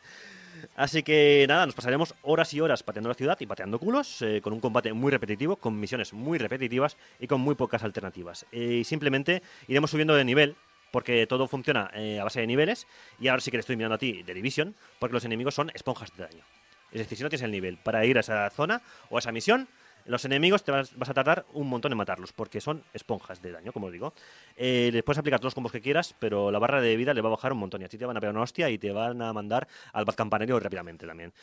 [0.75, 4.41] Así que nada, nos pasaremos horas y horas pateando la ciudad y pateando culos, eh,
[4.41, 8.45] con un combate muy repetitivo, con misiones muy repetitivas y con muy pocas alternativas.
[8.51, 10.57] Y simplemente iremos subiendo de nivel,
[10.91, 12.87] porque todo funciona eh, a base de niveles,
[13.21, 15.71] y ahora sí que le estoy mirando a ti de Division, porque los enemigos son
[15.73, 16.43] esponjas de daño.
[16.91, 19.31] Es decir, si no tienes el nivel para ir a esa zona o a esa
[19.31, 19.69] misión,
[20.05, 23.71] los enemigos te vas, a tardar un montón en matarlos, porque son esponjas de daño,
[23.71, 24.13] como os digo.
[24.55, 27.21] Eh, les puedes aplicar todos los combos que quieras, pero la barra de vida le
[27.21, 28.77] va a bajar un montón y a ti te van a pegar una hostia y
[28.77, 31.33] te van a mandar al Bad Campanario rápidamente también.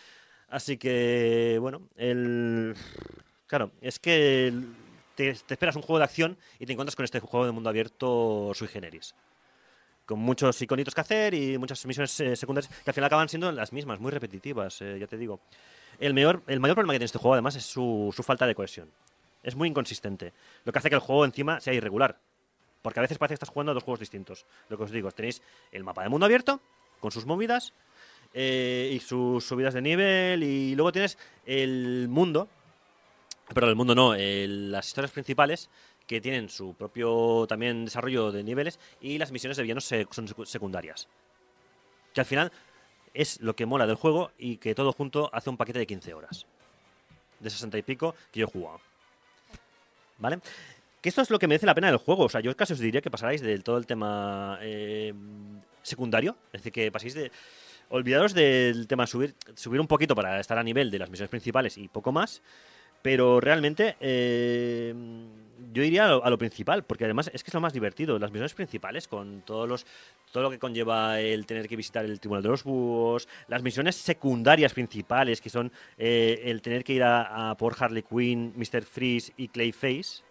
[0.49, 2.75] Así que, bueno, el...
[3.47, 4.53] Claro, es que
[5.15, 7.69] te, te esperas un juego de acción y te encuentras con este juego de mundo
[7.69, 9.15] abierto sui generis.
[10.07, 13.51] Con muchos iconitos que hacer y muchas misiones eh, secundarias que al final acaban siendo
[13.53, 15.41] las mismas, muy repetitivas, eh, ya te digo.
[16.01, 18.55] El mayor, el mayor problema que tiene este juego además es su, su falta de
[18.55, 18.91] cohesión.
[19.43, 20.33] Es muy inconsistente,
[20.65, 22.19] lo que hace que el juego encima sea irregular.
[22.83, 24.45] Porque a veces parece que estás jugando a dos juegos distintos.
[24.69, 26.61] Lo que os digo, tenéis el mapa de mundo abierto,
[27.01, 27.73] con sus movidas,
[28.35, 31.17] eh, y sus subidas de nivel, y luego tienes
[31.47, 32.49] el mundo,
[33.55, 35.69] pero el mundo no, el- las historias principales
[36.13, 40.47] que tienen su propio también desarrollo de niveles y las misiones de villanos son secu-
[40.47, 41.09] secundarias.
[42.15, 42.53] Que al final
[43.15, 46.15] es lo que mola del juego y que todo junto hace un paquete de 15
[46.15, 46.47] horas.
[47.41, 48.81] De 60 y pico que yo he jugado.
[50.19, 50.39] ¿Vale?
[51.01, 52.25] Que esto es lo que merece la pena del juego.
[52.25, 55.13] O sea, yo casi os diría que pasarais del todo el tema eh,
[55.83, 56.37] secundario.
[56.53, 57.33] Es decir, que paséis de.
[57.89, 61.77] Olvidaros del tema subir, subir un poquito para estar a nivel de las misiones principales
[61.77, 62.41] y poco más.
[63.03, 64.95] Pero realmente eh,
[65.73, 68.19] yo iría a lo, principal, porque además es que es lo más divertido.
[68.19, 69.87] Las misiones principales, con todos los,
[70.31, 73.97] todo lo que conlleva el tener que visitar el Tribunal de los Búhos, las misiones
[73.97, 78.83] secundarias principales, que son eh, el tener que ir a, a por Harley Quinn, Mr.
[78.83, 80.23] Freeze y Clayface,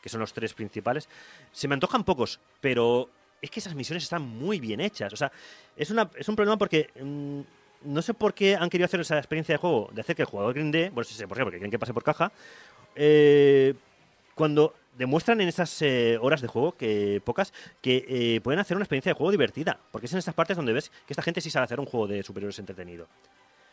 [0.00, 1.08] que son los tres principales,
[1.52, 3.10] se me antojan pocos, pero
[3.42, 5.12] es que esas misiones están muy bien hechas.
[5.12, 5.32] O sea,
[5.76, 7.40] es, una, es un problema porque mm,
[7.86, 10.28] no sé por qué han querido hacer esa experiencia de juego, de hacer que el
[10.28, 12.32] jugador grinde, bueno, sí sé por qué, porque quieren que pase por caja,
[12.94, 13.74] eh,
[14.34, 18.84] cuando demuestran en esas eh, horas de juego, que pocas, que eh, pueden hacer una
[18.84, 21.50] experiencia de juego divertida, porque es en estas partes donde ves que esta gente sí
[21.50, 23.06] sabe hacer un juego de superhéroes entretenido.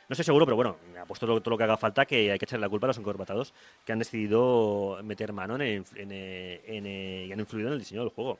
[0.10, 2.30] No estoy seguro, pero bueno, me ha puesto todo, todo lo que haga falta que
[2.32, 3.54] hay que echarle la culpa a los encorbatados
[3.86, 7.74] que han decidido meter mano en, el- en, eh, en, eh, y han influido en
[7.74, 8.38] el diseño del juego.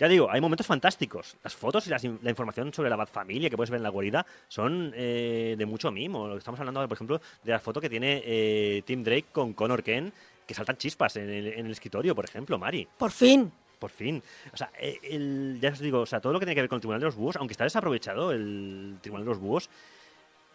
[0.00, 1.36] Ya digo, hay momentos fantásticos.
[1.44, 3.90] Las fotos y las la información sobre la Bat Familia que puedes ver en la
[3.90, 6.26] guarida son eh, de mucho mimo.
[6.26, 9.52] Lo que estamos hablando, por ejemplo, de la foto que tiene eh, Tim Drake con
[9.52, 10.10] Connor Ken,
[10.46, 12.88] que saltan chispas en el, en el escritorio, por ejemplo, Mari.
[12.98, 13.52] Por fin.
[13.78, 14.22] Por fin.
[14.52, 16.68] O sea, eh, el- ya os digo, o sea, todo lo que tiene que ver
[16.70, 19.68] con el Tribunal de los Búhos, aunque está desaprovechado el Tribunal de los Búhos,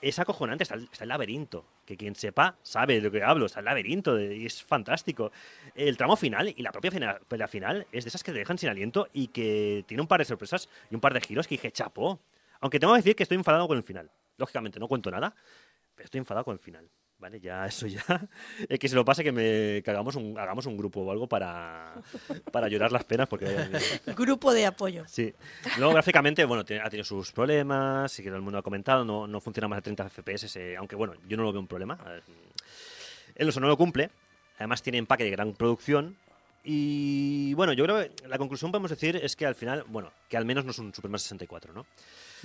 [0.10, 0.64] es acojonante.
[0.64, 1.66] Está el, laberinto.
[1.86, 3.46] Que quien sepa sabe de lo que hablo.
[3.46, 5.32] Está el laberinto de- y es fantástico.
[5.74, 8.58] El tramo final y la propia fina- pelea final es de esas que te dejan
[8.58, 11.56] sin aliento y que tiene un par de sorpresas y un par de giros que
[11.56, 12.20] dije, chapó.
[12.60, 14.10] Aunque tengo que decir que estoy enfadado con el final.
[14.38, 15.34] Lógicamente, no cuento nada,
[15.96, 16.90] pero estoy enfadado con el final.
[17.20, 18.04] Vale, ya, eso ya.
[18.70, 21.28] Eh, que se lo pase que, me, que hagamos, un, hagamos un grupo o algo
[21.28, 21.94] para,
[22.52, 23.46] para llorar las penas porque.
[24.16, 25.04] Grupo de apoyo.
[25.08, 25.34] Sí.
[25.78, 29.28] Luego, gráficamente, bueno, ha tenido sus problemas, y que todo el mundo ha comentado, no,
[29.28, 31.98] no funciona más de 30 FPS, eh, aunque bueno, yo no lo veo un problema.
[33.36, 34.10] El uso no lo cumple,
[34.58, 36.18] además tiene empaque de gran producción.
[36.64, 40.38] Y bueno, yo creo que la conclusión podemos decir es que al final, bueno, que
[40.38, 41.86] al menos no es un Superman 64, ¿no?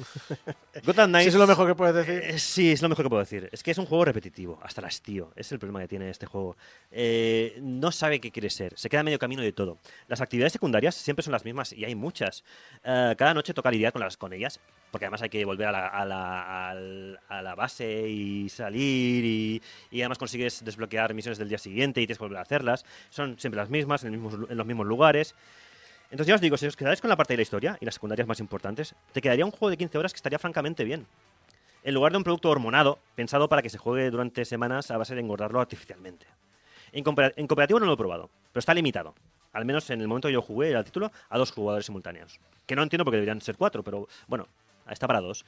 [0.85, 2.23] Gotham Sí, Knights eso es lo mejor que puedes decir.
[2.25, 3.49] eh, sí, es lo mejor que puedo decir.
[3.53, 5.33] Es que es un juego repetitivo, hasta el hastío.
[5.37, 6.57] Es el problema que tiene este juego.
[6.91, 9.79] Eh, no sabe qué quiere ser, se queda medio camino de todo.
[10.09, 12.45] Las actividades secundarias siempre son las mismas y hay muchas.
[12.85, 14.61] Eh, cada noche toca lidiar con, las, con ellas,
[14.91, 19.63] porque además hay que volver a la, a la- a la base y salir y,
[19.91, 22.85] y además consigues desbloquear misiones del día siguiente y tienes que volver a hacerlas.
[23.11, 25.35] Son siempre las mismas, en, el mismos- en los mismos lugares.
[26.11, 27.95] Entonces ya os digo, si os quedáis con la parte de la historia y las
[27.95, 31.07] secundarias más importantes, te quedaría un juego de 15 horas que estaría francamente bien.
[31.85, 35.15] En lugar de un producto hormonado, pensado para que se juegue durante semanas a base
[35.15, 36.27] de engordarlo artificialmente.
[36.93, 39.15] En, coopera- en cooperativo no lo he probado, pero está limitado.
[39.53, 42.39] al menos en el momento que yo jugué al título, a dos jugadores simultáneos.
[42.67, 44.47] Que no entiendo porque deberían ser cuatro, pero bueno,
[44.89, 45.45] está para dos.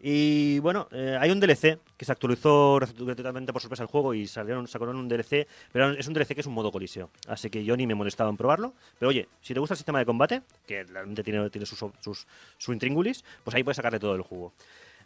[0.00, 4.26] Y bueno, eh, hay un DLC que se actualizó totalmente por sorpresa el juego y
[4.26, 7.10] salieron, sacaron un DLC, pero es un DLC que es un modo coliseo.
[7.28, 8.74] Así que yo ni me molestaba en probarlo.
[8.98, 12.26] Pero oye, si te gusta el sistema de combate, que realmente tiene, tiene sus, sus,
[12.58, 14.52] su intríngulis, pues ahí puedes sacarle todo el jugo.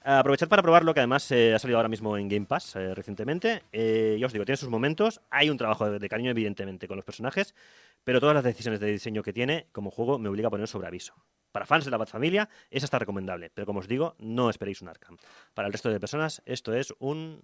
[0.02, 3.64] Aprovechad para probarlo, que además eh, ha salido ahora mismo en Game Pass eh, recientemente.
[3.70, 5.20] Eh, ya os digo, tiene sus momentos.
[5.30, 7.54] Hay un trabajo de, de, cariño, evidentemente, con los personajes,
[8.02, 10.88] pero todas las decisiones de diseño que tiene como juego me obliga a poner sobre
[10.88, 11.14] aviso.
[11.52, 14.82] Para fans de la Bat Familia, esa está recomendable, pero como os digo, no esperéis
[14.82, 15.16] un Arkham.
[15.54, 17.42] Para el resto de personas, esto es un.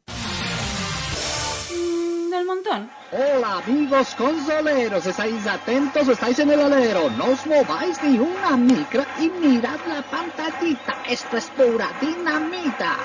[2.31, 2.89] del montón.
[3.13, 9.07] Hola amigos consoleros, estáis atentos, estáis en el alero, no os mováis ni una micra
[9.19, 12.97] y mirad la pantallita, esto es pura dinamita.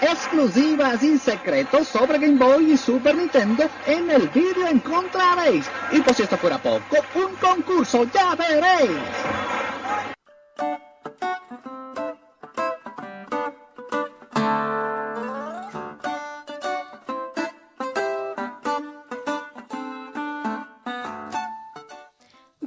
[0.00, 5.70] Exclusivas y secretos sobre Game Boy y Super Nintendo en el vídeo encontraréis.
[5.92, 9.00] Y por si esto fuera poco, un concurso ya veréis.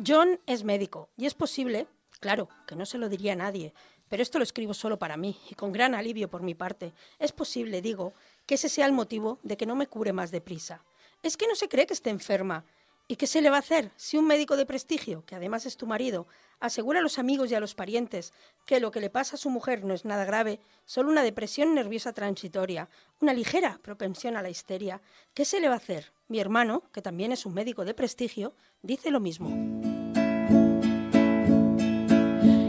[0.08, 1.86] John es médico y es posible,
[2.22, 3.74] claro, que no se lo diría a nadie,
[4.08, 6.94] pero esto lo escribo solo para mí y con gran alivio por mi parte.
[7.20, 8.14] Es posible, digo,
[8.46, 10.82] que ese sea el motivo de que no me cure más deprisa.
[11.24, 12.64] Es que no se cree que esté enferma.
[13.10, 15.78] ¿Y qué se le va a hacer si un médico de prestigio, que además es
[15.78, 16.28] tu marido,
[16.60, 18.34] asegura a los amigos y a los parientes
[18.66, 21.74] que lo que le pasa a su mujer no es nada grave, solo una depresión
[21.74, 22.90] nerviosa transitoria,
[23.22, 25.02] una ligera propensión a la histeria?
[25.34, 26.12] ¿Qué se le va a hacer?
[26.28, 29.48] Mi hermano, que también es un médico de prestigio, dice lo mismo.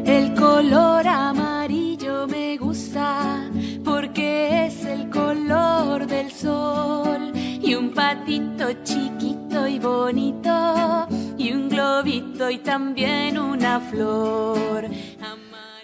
[0.07, 3.51] El color amarillo me gusta
[3.85, 9.08] porque es el color del sol y un patito chiquito
[9.69, 14.89] y bonito y un globito y también una flor.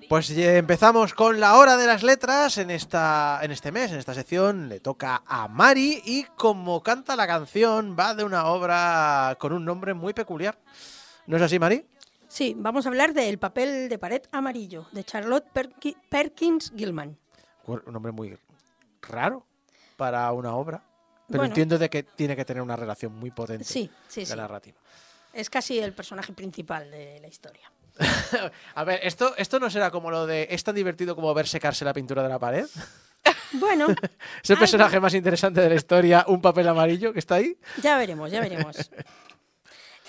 [0.09, 3.98] Pues ya empezamos con la hora de las letras en esta en este mes, en
[3.98, 9.36] esta sección le toca a Mari y como canta la canción va de una obra
[9.39, 10.59] con un nombre muy peculiar.
[11.27, 11.86] ¿No es así, Mari?
[12.28, 17.19] Sí, vamos a hablar del papel de pared amarillo de Charlotte Perki Perkins Gilman.
[17.66, 18.39] Un nombre muy
[19.02, 19.47] raro
[19.97, 20.82] para una obra,
[21.28, 21.44] pero Bueno.
[21.52, 24.36] entiendo de que tiene que tener una relación muy potente Sí, sí, de sí.
[24.36, 24.78] narrativa.
[25.32, 27.70] Es casi el personaje principal de la historia.
[28.74, 31.84] A ver, esto, esto no será como lo de es tan divertido como ver secarse
[31.84, 32.66] la pintura de la pared.
[33.52, 33.86] Bueno,
[34.42, 37.56] Es el personaje más interesante de la historia, un papel amarillo que está ahí.
[37.80, 38.90] ya veremos, ya veremos.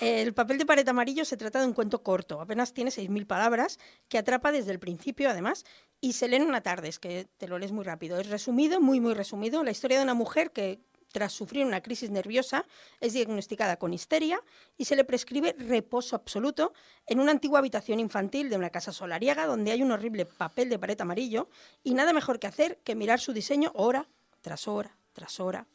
[0.00, 3.78] El papel de pared amarillo se trata de un cuento corto, apenas tiene 6.000 palabras,
[4.08, 5.64] que atrapa desde el principio además,
[6.00, 8.18] y se lee en una tarde, es que te lo lees muy rápido.
[8.18, 10.80] Es resumido, muy, muy resumido, la historia de una mujer que
[11.16, 12.66] tras sufrir una crisis nerviosa
[13.00, 14.38] es diagnosticada con histeria
[14.76, 16.74] y se le prescribe reposo absoluto
[17.06, 20.78] en una antigua habitación infantil de una casa solariega donde hay un horrible papel de
[20.78, 21.48] pared amarillo
[21.82, 24.10] y nada mejor que hacer que mirar su diseño hora
[24.42, 25.66] tras hora tras hora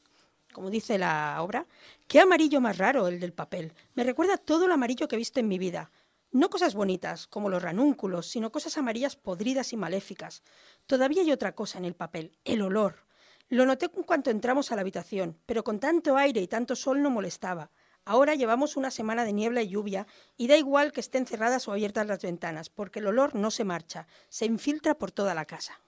[0.54, 1.66] como dice la obra,
[2.08, 3.74] qué amarillo más raro el del papel.
[3.96, 5.90] Me recuerda todo lo amarillo que he visto en mi vida.
[6.30, 10.44] No cosas bonitas, como los ranúnculos, sino cosas amarillas podridas y maléficas.
[10.86, 13.06] Todavía hay otra cosa en el papel, el olor.
[13.52, 17.02] Lo noté en cuanto entramos a la habitación, pero con tanto aire y tanto sol
[17.02, 17.70] no molestaba.
[18.06, 20.08] Ahora llevamos una semana de niebla y lluvia
[20.38, 23.66] y da igual que estén cerradas o abiertas las ventanas, porque el olor no se
[23.66, 25.82] marcha, se infiltra por toda la casa.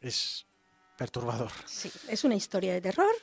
[0.00, 0.44] Es
[0.98, 1.52] perturbador.
[1.66, 3.14] Sí, es una historia de terror.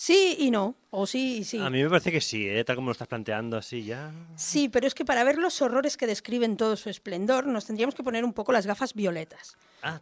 [0.00, 1.58] Sí y no, o sí y sí.
[1.58, 2.62] A mí me parece que sí, ¿eh?
[2.62, 4.12] tal como lo estás planteando así ya.
[4.36, 7.96] Sí, pero es que para ver los horrores que describen todo su esplendor, nos tendríamos
[7.96, 9.56] que poner un poco las gafas violetas.
[9.82, 10.00] Ah,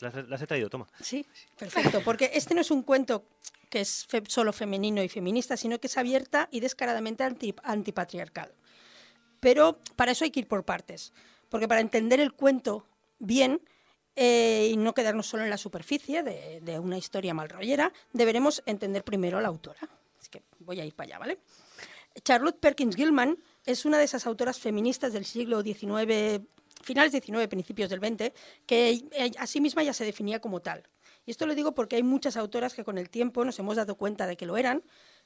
[0.00, 0.86] las, las he traído, toma.
[1.00, 1.24] Sí,
[1.58, 3.24] perfecto, porque este no es un cuento
[3.70, 8.52] que es fe- solo femenino y feminista, sino que es abierta y descaradamente anti- antipatriarcal.
[9.40, 11.14] Pero para eso hay que ir por partes,
[11.48, 12.86] porque para entender el cuento
[13.18, 13.62] bien
[14.20, 19.04] eh, y no quedarnos solo en la superficie de, una historia mal rollera, deberemos entender
[19.04, 19.78] primero a la autora.
[20.18, 21.38] Así que voy a ir para allá, ¿vale?
[22.24, 26.42] Charlotte Perkins Gilman es una de esas autoras feministas del siglo XIX,
[26.82, 28.32] finales XIX, principios del XX,
[28.66, 29.04] que
[29.38, 30.82] a sí misma ya se definía como tal.
[31.24, 33.94] Y esto lo digo porque hay muchas autoras que con el tiempo nos hemos dado
[33.94, 34.82] cuenta de que lo eran,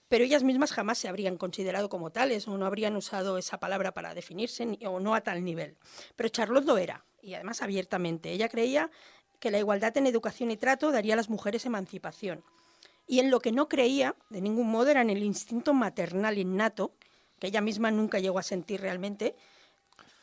[0.09, 3.95] pero ellas mismas jamás se habrían considerado como tales o no habrían usado esa palabra
[3.95, 5.79] para definirse ni- o no a tal nivel.
[6.15, 8.33] Pero Charlotte lo era, y además abiertamente.
[8.33, 8.91] Ella creía
[9.41, 12.45] que la igualdad en educación y trato daría a las mujeres emancipación.
[13.07, 16.93] Y en lo que no creía, de ningún modo, era en el instinto maternal innato,
[17.39, 19.35] que ella misma nunca llegó a sentir realmente.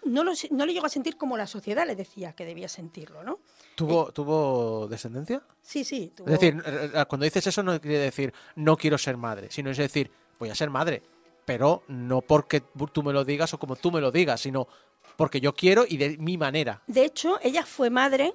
[0.06, 3.22] No lo, no lo llegó a sentir como la sociedad le decía que debía sentirlo,
[3.22, 3.40] ¿no?
[3.76, 5.42] ¿Tuvo, ¿Tuvo descendencia?
[5.62, 6.14] Sí, sí.
[6.16, 9.48] tuvo- Es decir, eh, eh, cuando dices eso no quiere decir no quiero ser madre,
[9.52, 10.10] sino es decir,
[10.40, 11.04] voy a ser madre,
[11.44, 12.62] pero no porque
[12.94, 14.70] tú me lo digas o como tú me lo digas, sino
[15.16, 16.82] porque yo quiero y de mi manera.
[16.88, 18.34] De hecho, ella fue madre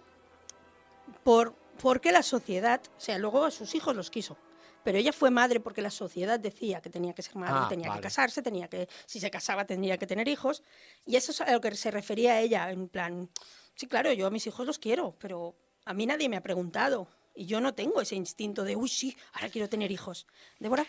[1.22, 4.36] por, porque la sociedad, o sea, luego a sus hijos los quiso.
[4.82, 7.88] Pero ella fue madre porque la sociedad decía que tenía que ser madre, Ah, tenía
[7.88, 8.01] vale.
[8.01, 10.62] que casarse, tenía que, si se casaba tendría que tener hijos.
[11.06, 13.30] Y eso es a lo que se refería ella, en plan,
[13.74, 15.55] sí, claro, yo a mis hijos los quiero, pero
[15.86, 17.09] a mí nadie me ha preguntado.
[17.34, 20.26] Y yo no tengo ese instinto de, uy, sí, ahora quiero tener hijos.
[20.60, 20.86] Débora,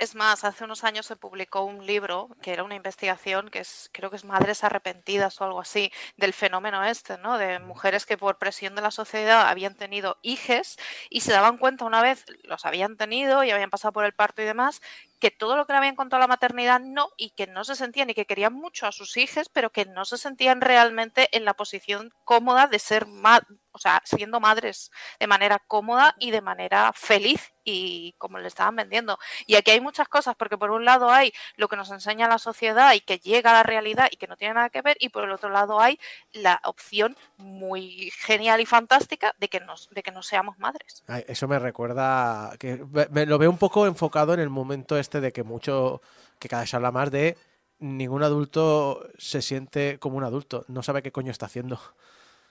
[0.00, 3.90] Es, más, hace unos años se publicó un libro que era una investigación que es,
[3.92, 7.36] creo que es Madres Arrepentidas o algo así, del fenómeno este, ¿no?
[7.36, 10.76] De mujeres que por presión de la sociedad habían tenido hijes
[11.10, 14.40] y se daban cuenta una vez, los habían tenido y habían pasado por el parto
[14.40, 14.80] y demás,
[15.18, 18.10] que todo lo que le habían contado la maternidad no, y que no se sentían
[18.10, 21.54] y que querían mucho a sus hijos, pero que no se sentían realmente en la
[21.54, 23.40] posición cómoda de ser ma-
[23.72, 24.90] o sea, siendo madres
[25.20, 29.18] de manera cómoda y de manera feliz y como le estaban vendiendo.
[29.46, 32.38] Y aquí hay muchas cosas, porque por un lado hay lo que nos enseña la
[32.38, 35.10] sociedad y que llega a la realidad y que no tiene nada que ver, y
[35.10, 36.00] por el otro lado hay
[36.32, 41.04] la opción muy genial y fantástica de que nos, de que no seamos madres.
[41.28, 45.07] Eso me recuerda que me- me lo veo un poco enfocado en el momento este
[45.20, 46.02] de que mucho,
[46.38, 47.36] que cada vez se habla más de
[47.80, 51.80] ningún adulto se siente como un adulto, no sabe qué coño está haciendo.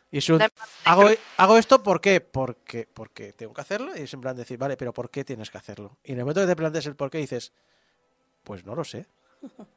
[0.09, 0.39] Y es un-
[0.85, 1.03] hago,
[1.37, 2.21] hago esto ¿por qué?
[2.21, 5.51] Porque, porque tengo que hacerlo y es en plan decir, vale, pero ¿por qué tienes
[5.51, 5.97] que hacerlo?
[6.03, 7.51] Y en el momento que te planteas el por qué dices,
[8.43, 9.05] pues no lo sé.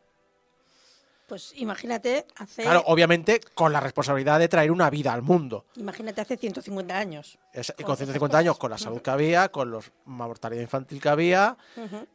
[1.31, 5.65] pues imagínate hace, Claro, obviamente con la responsabilidad de traer una vida al mundo.
[5.77, 7.39] imagínate hace 150 años.
[7.52, 11.01] Es- Con con estas 150 años, con la salud que había, con la mortalidad infantil
[11.01, 11.57] que había,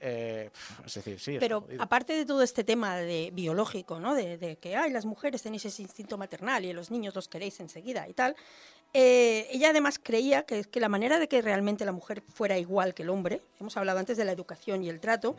[0.02, 0.50] eh,
[0.86, 1.38] es decir, sí.
[1.40, 4.14] Pero aparte de todo este tema de biológico, ¿no?
[4.16, 7.58] De, de que ay, las mujeres tenéis ese instinto maternal y los niños los queréis
[7.62, 8.36] enseguida y tal,
[8.94, 12.94] eh, ella además creía que, que la manera de que realmente la mujer fuera igual
[12.94, 15.36] que el hombre, hemos hablado antes de la educación y el trato,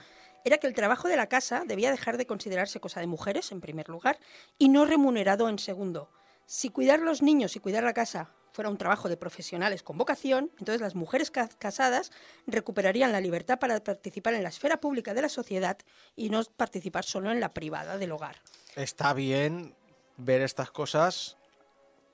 [0.47, 3.61] era que el trabajo de la casa debía dejar de considerarse cosa de mujeres, en
[3.61, 4.21] primer lugar,
[4.59, 6.09] y no remunerado en segundo.
[6.47, 10.53] Si cuidar los niños y cuidar la casa fuera un trabajo de profesionales con vocación,
[10.61, 12.13] entonces las mujeres ca- casadas
[12.47, 15.77] recuperarían la libertad para participar en la esfera pública de la sociedad
[16.15, 18.37] y no participar solo en la privada del hogar.
[18.77, 19.75] Está bien
[20.17, 21.37] ver estas cosas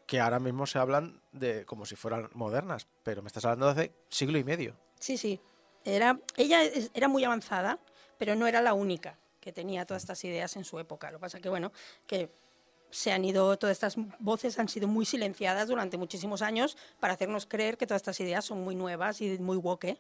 [0.07, 3.73] que ahora mismo se hablan de como si fueran modernas, pero me estás hablando de
[3.73, 4.75] hace siglo y medio.
[4.99, 5.39] Sí, sí.
[5.85, 6.61] Era, ella
[6.95, 7.79] era muy avanzada,
[8.23, 11.11] pero no era la única que tenía todas estas ideas en su época.
[11.11, 11.73] Lo que pasa que, bueno,
[12.07, 12.29] que
[12.89, 17.47] se han ido, todas estas voces han sido muy silenciadas durante muchísimos años para hacernos
[17.47, 19.99] creer que todas estas ideas son muy nuevas y muy woke,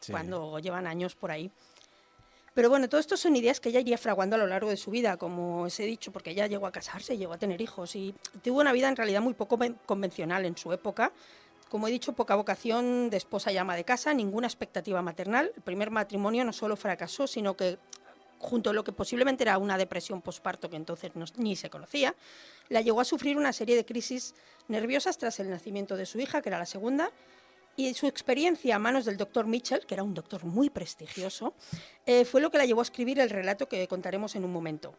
[0.00, 0.12] Sí.
[0.12, 1.50] cuando llevan años por ahí.
[2.52, 4.90] Pero bueno, todo esto son ideas que ella iría fraguando a lo largo de su
[4.90, 8.14] vida, como os he dicho, porque ella llegó a casarse, llegó a tener hijos y
[8.42, 11.10] tuvo una vida en realidad muy poco ven- convencional en su época.
[11.72, 15.52] Como he dicho, poca vocación de esposa y ama de casa, ninguna expectativa maternal.
[15.56, 17.78] El primer matrimonio no solo fracasó, sino que
[18.38, 22.14] junto a lo que posiblemente era una depresión posparto que entonces no- ni se conocía,
[22.68, 24.34] la llevó a sufrir una serie de crisis
[24.68, 27.10] nerviosas tras el nacimiento de su hija, que era la segunda,
[27.74, 31.54] y su experiencia a manos del doctor Mitchell, que era un doctor muy prestigioso,
[32.04, 34.92] eh, fue lo que la llevó a escribir el relato que contaremos en un momento.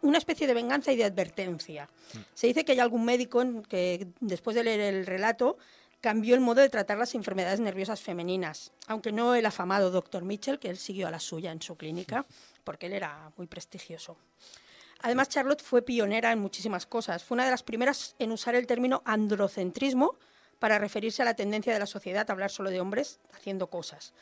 [0.00, 1.88] Una especie de venganza y de advertencia.
[2.34, 5.58] Se dice que hay algún médico que después de leer el relato
[6.02, 10.58] cambió el modo de tratar las enfermedades nerviosas femeninas, aunque no el afamado doctor Mitchell,
[10.58, 12.26] que él siguió a la suya en su clínica,
[12.64, 14.18] porque él era muy prestigioso.
[15.00, 17.22] Además, Charlotte fue pionera en muchísimas cosas.
[17.22, 20.16] Fue una de las primeras en usar el término androcentrismo
[20.58, 24.12] para referirse a la tendencia de la sociedad a hablar solo de hombres haciendo cosas.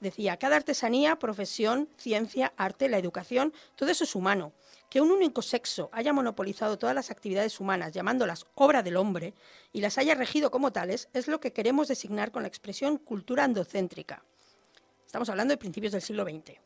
[0.00, 4.52] Decía, cada artesanía, profesión, ciencia, arte, la educación, todo eso es humano.
[4.90, 9.34] Que un único sexo haya monopolizado todas las actividades humanas, llamándolas obra del hombre,
[9.72, 13.44] y las haya regido como tales, es lo que queremos designar con la expresión cultura
[13.44, 14.22] androcéntrica.
[15.04, 16.58] Estamos hablando de principios del siglo XX.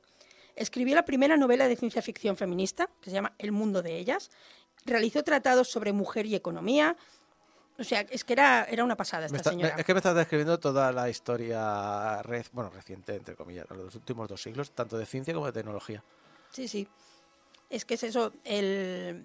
[0.54, 4.30] Escribió la primera novela de ciencia ficción feminista, que se llama El mundo de ellas.
[4.84, 6.96] Realizó tratados sobre mujer y economía.
[7.78, 9.74] O sea, es que era, era una pasada esta está- señora.
[9.74, 12.20] me- es que me estás describiendo toda la historia,
[12.52, 16.04] bueno, reciente, entre comillas, de los últimos dos siglos, tanto de ciencia como de tecnología.
[16.50, 16.86] Sí, sí.
[17.72, 19.24] Es que es eso, el,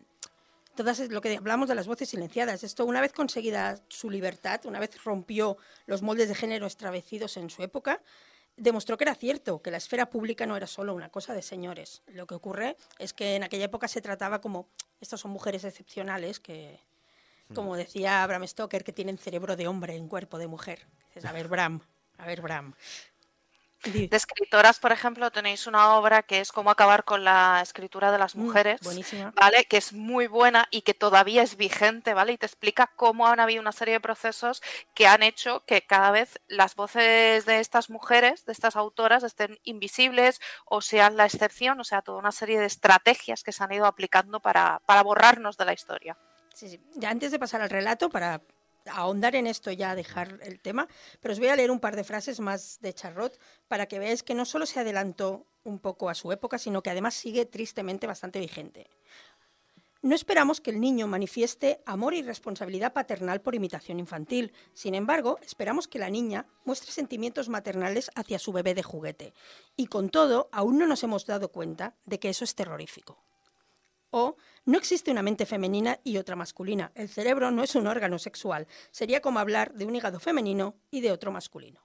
[0.77, 2.63] todas lo que hablamos de las voces silenciadas.
[2.63, 7.49] Esto, una vez conseguida su libertad, una vez rompió los moldes de género establecidos en
[7.49, 8.01] su época,
[8.55, 12.03] demostró que era cierto, que la esfera pública no era solo una cosa de señores.
[12.07, 14.69] Lo que ocurre es que en aquella época se trataba como,
[15.01, 16.79] estas son mujeres excepcionales que,
[17.53, 20.87] como decía Bram Stoker, que tienen cerebro de hombre en cuerpo de mujer.
[21.09, 21.81] Dices, a ver, Bram,
[22.17, 22.73] a ver, Bram.
[23.83, 28.17] De escritoras, por ejemplo, tenéis una obra que es Cómo acabar con la escritura de
[28.17, 28.81] las Mm, mujeres.
[29.35, 29.65] ¿vale?
[29.65, 32.33] Que es muy buena y que todavía es vigente, ¿vale?
[32.33, 34.61] Y te explica cómo han habido una serie de procesos
[34.93, 39.59] que han hecho que cada vez las voces de estas mujeres, de estas autoras, estén
[39.63, 43.71] invisibles o sean la excepción, o sea, toda una serie de estrategias que se han
[43.71, 46.17] ido aplicando para, para borrarnos de la historia.
[46.53, 46.81] Sí, sí.
[46.95, 48.41] Ya antes de pasar al relato, para
[48.89, 50.87] ahondar en esto ya dejar el tema,
[51.19, 54.23] pero os voy a leer un par de frases más de Charlotte para que veáis
[54.23, 58.07] que no solo se adelantó un poco a su época, sino que además sigue tristemente
[58.07, 58.89] bastante vigente.
[60.03, 64.53] No esperamos que el niño manifieste amor y responsabilidad paternal por imitación infantil.
[64.73, 69.33] Sin embargo, esperamos que la niña muestre sentimientos maternales hacia su bebé de juguete.
[69.75, 73.26] Y con todo, aún no nos hemos dado cuenta de que eso es terrorífico.
[74.11, 76.91] O no existe una mente femenina y otra masculina.
[76.95, 78.67] El cerebro no es un órgano sexual.
[78.91, 81.81] Sería como hablar de un hígado femenino y de otro masculino.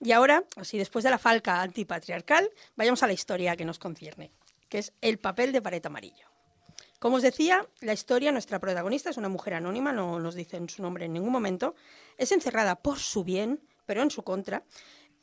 [0.00, 4.32] Y ahora, así después de la falca antipatriarcal, vayamos a la historia que nos concierne,
[4.68, 6.26] que es el papel de pared amarillo.
[6.98, 10.82] Como os decía, la historia, nuestra protagonista es una mujer anónima, no nos dicen su
[10.82, 11.74] nombre en ningún momento,
[12.16, 14.64] es encerrada por su bien, pero en su contra,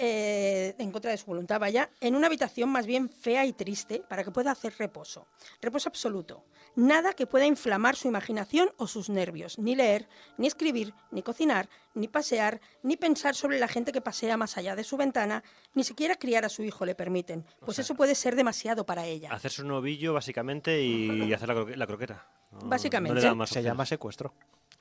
[0.04, 4.02] eh, en contra de su voluntad, vaya, en una habitación más bien fea y triste
[4.10, 5.28] para que pueda hacer reposo.
[5.62, 6.44] Reposo absoluto.
[6.76, 9.60] Nada que pueda inflamar su imaginación o sus nervios.
[9.60, 10.08] Ni leer,
[10.38, 14.76] ni escribir, ni cocinar, ni pasear, ni pensar sobre la gente que pasea más allá
[14.76, 15.44] de su ventana,
[15.76, 17.46] ni siquiera criar a su hijo le permiten.
[17.64, 19.32] Pues eso puede ser demasiado para ella.
[19.32, 22.28] Hacerse un ovillo, básicamente, y hacer la, croque- la croqueta.
[22.52, 23.14] No- Básicamente.
[23.14, 24.34] no le dan más Se llama secuestro.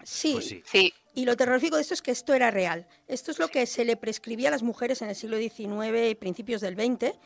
[0.03, 0.63] Sí, Pues sí.
[0.65, 2.87] Sí, Y lo terrorífico de esto es que esto era real.
[3.09, 6.15] Esto es lo que se le prescribía a las mujeres en el siglo XIX y
[6.15, 7.17] principios del XX.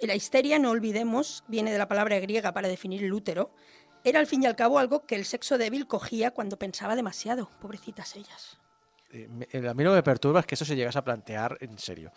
[0.00, 3.50] Y la histeria, no olvidemos, viene de la palabra griega para definir el útero.
[4.02, 7.50] Era al fin y al cabo algo que el sexo débil cogía cuando pensaba demasiado.
[7.60, 8.58] Pobrecitas ellas.
[9.10, 11.56] Eh, eh, A mí lo que me perturba es que eso se llegase a plantear
[11.60, 12.12] en serio.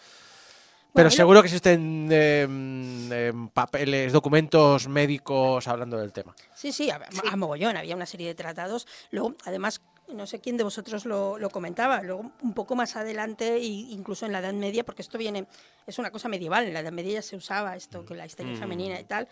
[0.94, 6.36] Pero Bueno, seguro que existen eh, mm, em, papeles, documentos médicos hablando del tema.
[6.56, 7.00] Sí, sí, a,
[7.32, 7.78] a mogollón.
[7.78, 8.88] Había una serie de tratados.
[9.12, 9.82] Luego, además,
[10.14, 12.02] no sé quién de vosotros lo, lo comentaba.
[12.02, 15.48] Luego, un poco más adelante, incluso en la Edad Media, porque esto viene,
[15.86, 16.66] es una cosa medieval.
[16.66, 19.28] En la Edad Media ya se usaba esto, que la histeria femenina y tal.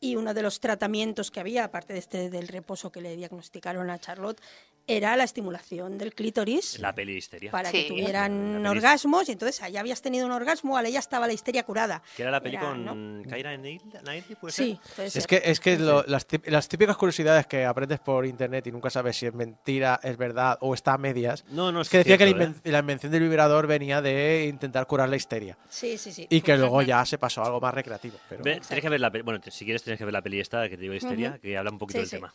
[0.00, 3.88] Y uno de los tratamientos que había, aparte de este del reposo que le diagnosticaron
[3.90, 4.40] a Charlotte,
[4.86, 7.50] era la estimulación del clítoris La peli histeria.
[7.50, 9.28] para que tuvieran orgasmos.
[9.28, 12.02] Y entonces allá habías tenido un orgasmo, ya estaba la histeria curada.
[12.16, 12.84] Que era la peli Era, con
[13.22, 13.28] ¿no?
[13.28, 14.94] Kaira Knightley, ¿puede Sí, ser?
[14.94, 15.26] puede Es ser.
[15.26, 16.26] que, es que lo- las,
[16.68, 20.74] típicas curiosidades que aprendes por internet y nunca sabes si es mentira, es verdad o
[20.74, 21.44] está a medias.
[21.48, 22.60] No, no, Es que decía que la, cierto, ¿eh?
[22.62, 25.56] inven- la invención del vibrador venía de intentar curar la histeria.
[25.68, 26.26] Sí, sí, sí.
[26.28, 28.18] Y que luego ya se pasó a algo más recreativo.
[28.28, 30.40] Pero Ve, tienes que ver la peli, bueno, si quieres tienes que ver la peli
[30.40, 32.16] esta que te digo histeria, que habla un poquito Sí, del sí.
[32.16, 32.34] tema.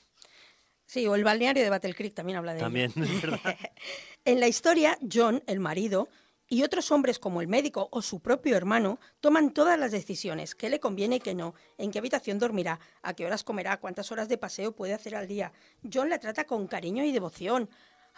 [0.90, 2.66] Sí, o el balneario de Battle Creek también habla de ello.
[2.66, 3.40] También, es verdad.
[4.26, 6.10] En la historia, John, el marido,
[6.48, 10.68] y otros hombres como el médico o su propio hermano toman todas las decisiones, qué
[10.68, 14.30] le conviene y qué no, en qué habitación dormirá, a qué horas comerá, cuántas horas
[14.30, 15.54] de paseo puede hacer al día.
[15.94, 17.70] John la trata con cariño y devoción.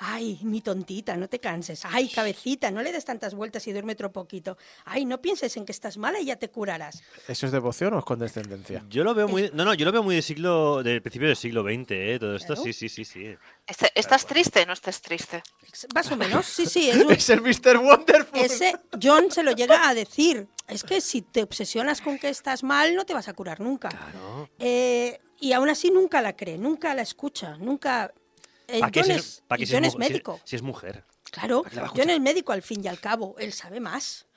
[0.03, 1.85] Ay, mi tontita, no te canses.
[1.85, 4.57] Ay, cabecita, no le des tantas vueltas y duerme otro poquito.
[4.85, 7.03] Ay, no pienses en que estás mala y ya te curarás.
[7.27, 8.83] ¿eso es devoción o es condescendencia?
[8.89, 11.37] Yo lo veo muy, no, no, yo lo veo muy de siglo, del principio del
[11.37, 12.17] siglo XX, ¿eh?
[12.19, 12.63] Todo esto, Claro.
[12.63, 13.35] sí, sí, sí, sí.
[13.67, 14.65] Este- ¿estás triste?
[14.65, 15.43] No estés triste.
[15.93, 17.77] Más o menos, sí, sí, es un, Es el Mr.
[17.77, 18.39] Wonderful.
[18.41, 20.47] Ese John se lo llega a decir.
[20.67, 23.89] Es que si te obsesionas con que estás mal, no te vas a curar nunca.
[23.89, 24.49] Claro.
[24.57, 28.11] Eh, y aún así nunca la cree, nunca la escucha, nunca.
[28.71, 30.39] Eh, ¿Para qué John es, es, pa' qué y si es John es si- médico.
[30.43, 31.03] Si, es mujer.
[31.31, 33.35] Claro, ¿Para John es médico al fin y al cabo.
[33.37, 34.27] Él sabe más.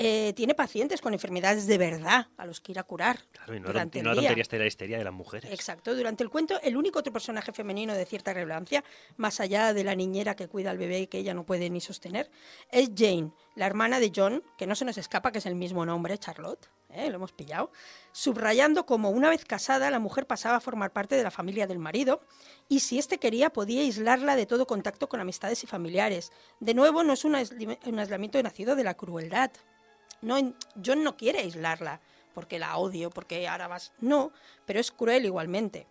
[0.00, 3.18] Eh, tiene pacientes con enfermedades de verdad a los que ir a curar.
[3.32, 5.50] Claro, y no, el no la tontería la histeria de las mujeres.
[5.50, 8.84] Exacto, durante el cuento el único otro personaje femenino de cierta relevancia,
[9.16, 11.80] más allá de la niñera que cuida al bebé y que ella no puede ni
[11.80, 12.30] sostener,
[12.70, 15.84] es Jane, la hermana de John, que no se nos escapa que es el mismo
[15.84, 17.08] nombre, Charlotte, ¿eh?
[17.10, 17.70] lo hemos pillado,
[18.12, 21.78] subrayando como una vez casada la mujer pasaba a formar parte de la familia del
[21.78, 22.20] marido
[22.68, 26.32] y si éste quería podía aislarla de todo contacto con amistades y familiares.
[26.60, 29.50] De nuevo, no es un aislamiento nacido de la crueldad.
[30.20, 30.36] No,
[30.84, 32.00] John no quiere aislarla
[32.34, 33.92] porque la odio, porque ahora vas.
[34.00, 34.32] No,
[34.64, 35.86] pero es cruel igualmente.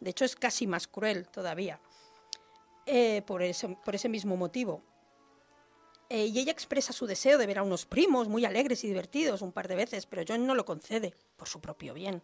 [0.00, 1.78] De hecho, es casi más cruel todavía.
[2.86, 4.82] Eh, por, ese, por ese mismo motivo.
[6.14, 9.40] Eh, y ella expresa su deseo de ver a unos primos muy alegres y divertidos
[9.40, 12.20] un par de veces, pero John no lo concede, por su propio bien.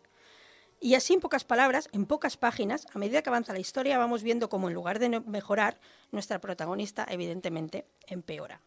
[0.79, 4.23] Y así, en pocas palabras, en pocas páginas, a medida que avanza la historia, vamos
[4.23, 5.81] viendo cómo en lugar de mejorar,
[6.13, 8.61] nuestra protagonista, evidentemente, empeora.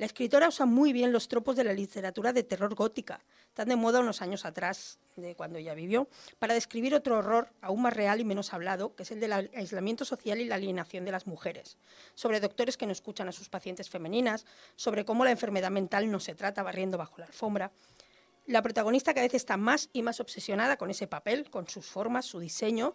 [0.00, 3.20] La escritora usa muy bien los tropos de la literatura de terror gótica,
[3.52, 6.08] tan de moda unos años atrás, de cuando ella vivió,
[6.38, 10.06] para describir otro horror aún más real y menos hablado, que es el del aislamiento
[10.06, 11.76] social y la alienación de las mujeres,
[12.14, 16.18] sobre doctores que no escuchan a sus pacientes femeninas, sobre cómo la enfermedad mental no
[16.18, 17.70] se trata barriendo bajo la alfombra.
[18.46, 22.24] La protagonista cada vez está más y más obsesionada con ese papel, con sus formas,
[22.24, 22.94] su diseño,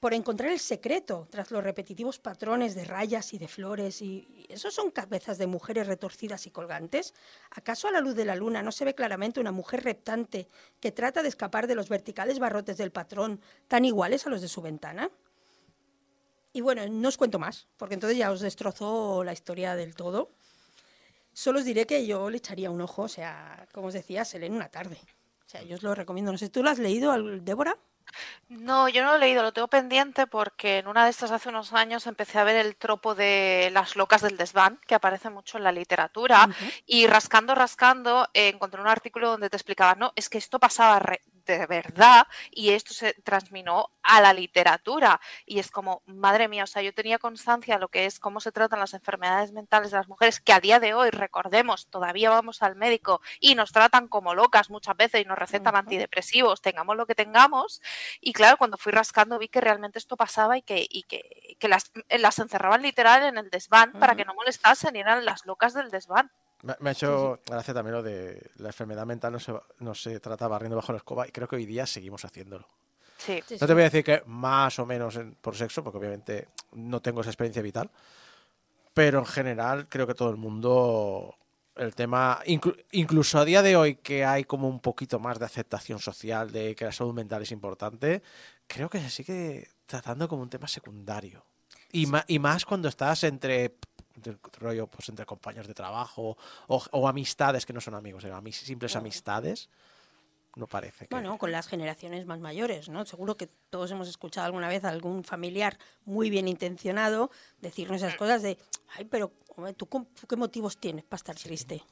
[0.00, 4.00] por encontrar el secreto tras los repetitivos patrones de rayas y de flores.
[4.00, 7.14] ¿Y esos son cabezas de mujeres retorcidas y colgantes?
[7.50, 10.48] ¿Acaso a la luz de la luna no se ve claramente una mujer reptante
[10.80, 14.48] que trata de escapar de los verticales barrotes del patrón, tan iguales a los de
[14.48, 15.10] su ventana?
[16.52, 20.30] Y bueno, no os cuento más, porque entonces ya os destrozó la historia del todo.
[21.32, 24.38] Solo os diré que yo le echaría un ojo, o sea, como os decía, se
[24.38, 24.98] lee en una tarde.
[25.46, 26.32] O sea, yo os lo recomiendo.
[26.32, 27.78] No sé, ¿tú lo has leído, Débora?
[28.48, 31.48] No, yo no lo he leído, lo tengo pendiente porque en una de estas hace
[31.50, 35.58] unos años empecé a ver el tropo de las locas del desván, que aparece mucho
[35.58, 36.48] en la literatura,
[36.86, 40.98] y rascando, rascando, eh, encontré un artículo donde te explicaba, no, es que esto pasaba
[40.98, 41.20] re-
[41.52, 45.20] de verdad y esto se transminó a la literatura.
[45.46, 48.40] Y es como, madre mía, o sea, yo tenía constancia de lo que es cómo
[48.40, 52.30] se tratan las enfermedades mentales de las mujeres, que a día de hoy, recordemos, todavía
[52.30, 56.96] vamos al médico y nos tratan como locas muchas veces y nos recetan antidepresivos, tengamos
[56.96, 57.80] lo que tengamos.
[58.20, 61.68] Y claro, cuando fui rascando vi que realmente esto pasaba y que, y que, que
[61.68, 65.74] las, las encerraban literal en el desván para que no molestasen y eran las locas
[65.74, 66.30] del desván.
[66.62, 70.18] Me, me ha hecho gracia también lo de la enfermedad mental no se, no se
[70.20, 72.66] trata barriendo bajo la escoba y creo que hoy día seguimos haciéndolo.
[73.18, 73.42] Sí.
[73.46, 73.66] Sí, No sí.
[73.66, 77.20] te voy a decir que más o menos en- por sexo, porque obviamente no tengo
[77.20, 77.90] esa experiencia vital,
[78.94, 81.36] pero en general creo que todo el mundo,
[81.76, 85.44] el tema, inclu- incluso a día de hoy que hay como un poquito más de
[85.44, 88.22] aceptación social de que la salud mental es importante,
[88.66, 91.44] creo que se sigue tratando como un tema secundario.
[91.92, 93.76] Y, ma- y más cuando estás entre,
[94.18, 96.36] entre rollo, pues entre compañeros de trabajo
[96.66, 99.68] o, o amistades que no son amigos, sino ami- simples amistades,
[100.56, 101.14] no parece que...
[101.14, 103.04] Bueno, con las generaciones más mayores, ¿no?
[103.06, 107.30] Seguro que todos hemos escuchado alguna vez a algún familiar muy bien intencionado
[107.60, 108.58] decirnos esas cosas de,
[108.96, 111.84] ay, pero hombre, ¿tú, con- tú qué motivos tienes para estar triste?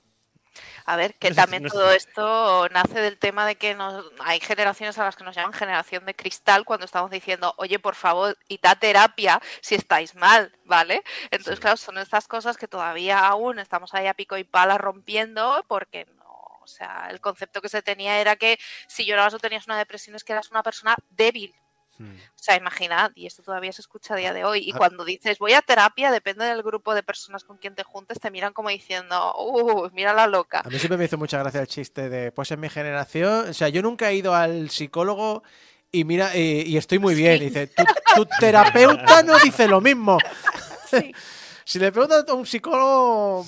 [0.84, 5.04] A ver, que también todo esto nace del tema de que nos, hay generaciones a
[5.04, 8.76] las que nos llaman generación de cristal cuando estamos diciendo, oye, por favor, id a
[8.76, 11.02] terapia si estáis mal, ¿vale?
[11.30, 11.60] Entonces, Sí.
[11.60, 16.06] claro, son estas cosas que todavía aún estamos ahí a pico y pala rompiendo porque
[16.16, 16.24] no,
[16.62, 18.58] o sea, el concepto que se tenía era que
[18.88, 21.54] si llorabas o tenías una depresión es que eras una persona débil.
[21.98, 22.14] Hmm.
[22.14, 24.60] O sea, imaginad, y esto todavía se escucha a día de hoy.
[24.60, 24.76] Y Ah.
[24.78, 28.30] cuando dices voy a terapia, depende del grupo de personas con quien te juntes, te
[28.30, 30.60] miran como diciendo, uh, mira la loca.
[30.64, 33.52] A mí siempre me hizo mucha gracia el chiste de, pues en mi generación, o
[33.54, 35.42] sea, yo nunca he ido al psicólogo
[35.90, 37.36] y mira, y, y estoy muy bien.
[37.42, 40.18] Y dice, tu, tu terapeuta no dice lo mismo.
[40.90, 41.12] Sí.
[41.68, 43.44] Si le preguntas a un psicólogo,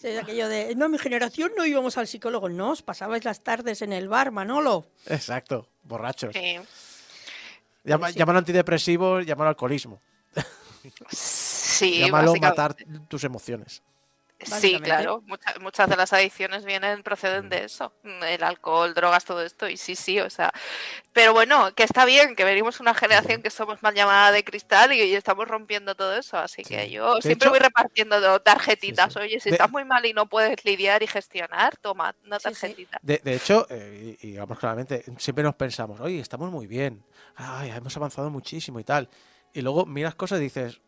[0.00, 3.82] Es aquello de, no, mi generación no íbamos al psicólogo, no, os pasabais las tardes
[3.82, 4.86] en el bar, Manolo.
[5.06, 6.32] exacto, borrachos.
[6.32, 6.60] Sí.
[7.86, 8.18] Llama- Sí.
[8.18, 10.00] Llámalo antidepresivos, llámalo alcoholismo.
[11.10, 12.76] Sí, llámalo matar
[13.08, 13.82] tus emociones.
[14.38, 15.22] Sí, claro.
[15.26, 17.94] Mucha- muchas de las adicciones vienen, proceden de eso.
[18.04, 19.66] El alcohol, drogas, todo esto.
[19.68, 20.52] Y sí, sí, o sea.
[21.14, 24.92] Pero bueno, que está bien, que venimos una generación que somos mal llamada de cristal
[24.92, 26.36] y, y estamos rompiendo todo eso.
[26.36, 29.12] Así que yo De siempre hecho- voy repartiendo do- tarjetitas.
[29.14, 29.24] Sí, sí.
[29.24, 32.98] Oye, si De- estás muy mal y no puedes lidiar y gestionar, toma una tarjetita.
[33.02, 37.02] De, de hecho, eh, y, y digamos claramente, siempre nos pensamos, oye, estamos muy bien,
[37.36, 39.08] ay, hemos avanzado muchísimo y tal.
[39.54, 40.80] Y luego miras cosas y dices,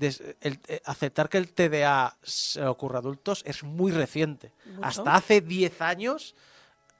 [0.00, 4.52] el- eh, aceptar que el TDA se ocurra a adultos es muy reciente.
[4.66, 4.86] Mucho.
[4.86, 6.34] Hasta hace 10 años,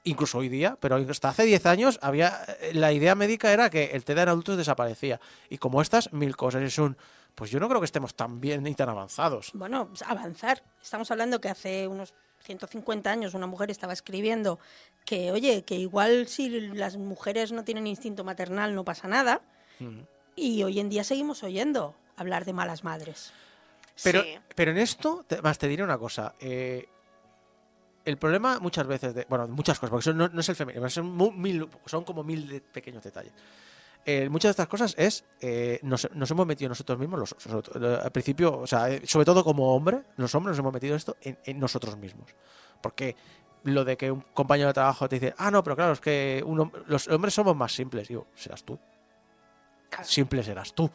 [0.03, 3.85] incluso hoy día, pero hasta hace 10 años había eh, la idea médica era que
[3.93, 5.19] el TDA en adultos desaparecía.
[5.49, 6.61] Y como estas, mil cosas.
[6.63, 6.97] Es un,
[7.35, 9.51] pues yo no creo que estemos tan bien ni tan avanzados.
[9.53, 10.63] Bueno, pues, avanzar.
[10.81, 14.59] Estamos hablando que hace unos 150 años una mujer estaba escribiendo
[15.05, 19.41] que, oye, que igual si las mujeres no tienen instinto maternal no pasa nada.
[19.79, 19.99] Mm.
[20.35, 23.31] Y hoy en día seguimos oyendo hablar de malas madres.
[24.03, 24.37] Pero, Sí.
[24.55, 26.33] pero en esto, te- más te diré una cosa.
[26.39, 26.87] eh,
[28.05, 30.89] el problema muchas veces, de, bueno, muchas cosas, porque son- no, no es el feminismo,
[30.89, 33.33] son, mu- mil, son como mil de pequeños detalles.
[34.05, 37.75] Eh, muchas de estas cosas es, eh, nos, nos hemos metido nosotros mismos, los, los-
[37.75, 40.95] los- al principio, o sea, eh, sobre todo como hombre, los hombres nos hemos metido
[40.95, 42.33] esto en, en nosotros mismos.
[42.81, 43.15] Porque
[43.65, 46.41] lo de que un compañero de trabajo te dice, ah, no, pero claro, es que
[46.45, 48.07] un los hombres somos más simples.
[48.07, 48.79] Digo, serás tú.
[49.89, 50.05] Claro.
[50.05, 50.89] Simple serás tú.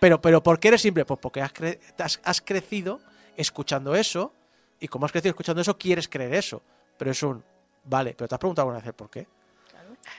[0.00, 1.04] Pero, pero ¿por qué eres simple?
[1.04, 3.00] Pues porque has, cre- has, has crecido
[3.36, 4.32] escuchando eso
[4.80, 6.62] y como has crecido escuchando eso, quieres creer eso.
[6.98, 7.42] Pero es un,
[7.84, 9.26] vale, pero te has preguntado alguna vez el por qué.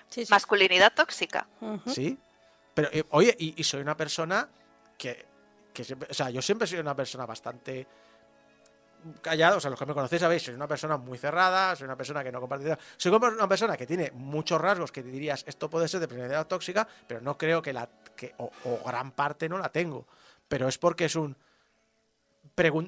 [0.10, 0.32] Sí, sí.
[0.32, 1.48] Masculinidad tóxica.
[1.86, 2.18] ¿Sí?
[2.74, 4.48] Pero, eh, oye, y, y soy una persona
[4.98, 5.26] que,
[5.74, 7.88] que siempre, o sea, yo siempre soy una persona bastante
[9.22, 11.96] callado, o sea, los que me conocéis sabéis, soy una persona muy cerrada, soy una
[11.96, 12.78] persona que no comparte.
[12.98, 16.88] Soy una persona que tiene muchos rasgos que dirías, esto puede ser de personalidad tóxica,
[17.08, 17.90] pero no creo que la.
[18.16, 18.52] Que, o,
[18.86, 20.08] gran parte no la tengo.
[20.48, 21.36] Pero es porque es un.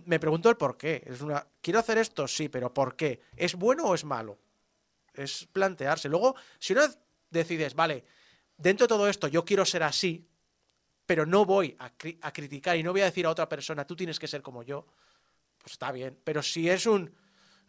[0.05, 1.03] me pregunto el por qué.
[1.05, 1.45] Es una.
[1.61, 3.21] Quiero hacer esto, sí, pero ¿por qué?
[3.35, 4.37] ¿Es bueno o es malo?
[5.13, 6.09] Es plantearse.
[6.09, 6.97] Luego, si vez
[7.29, 8.03] decides, vale,
[8.57, 10.27] dentro de todo esto yo quiero ser así,
[11.05, 11.91] pero no voy a,
[12.21, 14.63] a criticar y no voy a decir a otra persona, tú tienes que ser como
[14.63, 14.85] yo,
[15.59, 16.17] pues está bien.
[16.23, 17.13] Pero si es un,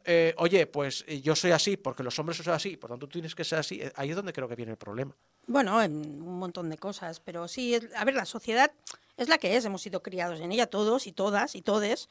[0.05, 3.13] eh, oye, pues eh, yo soy así porque los hombres son así, por tanto tú
[3.13, 5.15] tienes que ser así, eh, ahí es donde creo que viene el problema.
[5.51, 8.71] Bueno, en un montón de cosas, pero sí, es- a ver, la sociedad
[9.17, 12.09] es la que es, hemos sido criados en ella todos y todas y todes,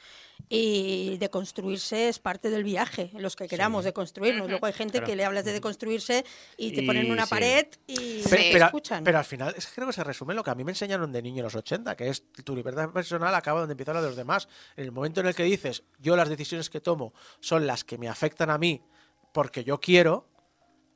[0.49, 4.49] y de construirse es parte del viaje, los que queramos de construirnos.
[4.49, 5.07] Luego hay gente Claro.
[5.07, 6.25] que le hablas de deconstruirse
[6.57, 7.29] y te Y ponen una sí.
[7.29, 8.21] pared y Sí.
[8.23, 9.03] te Pero, pero- escuchan.
[9.05, 11.09] pero al final es que creo que se resume lo que a mí me enseñaron
[11.13, 14.07] de niño en los 80, que es tu libertad personal acaba donde empieza la de
[14.07, 14.49] los demás.
[14.75, 17.97] En el momento en el que dices, yo las decisiones que tomo son las que
[17.97, 18.81] me afectan a mí
[19.31, 20.27] porque yo quiero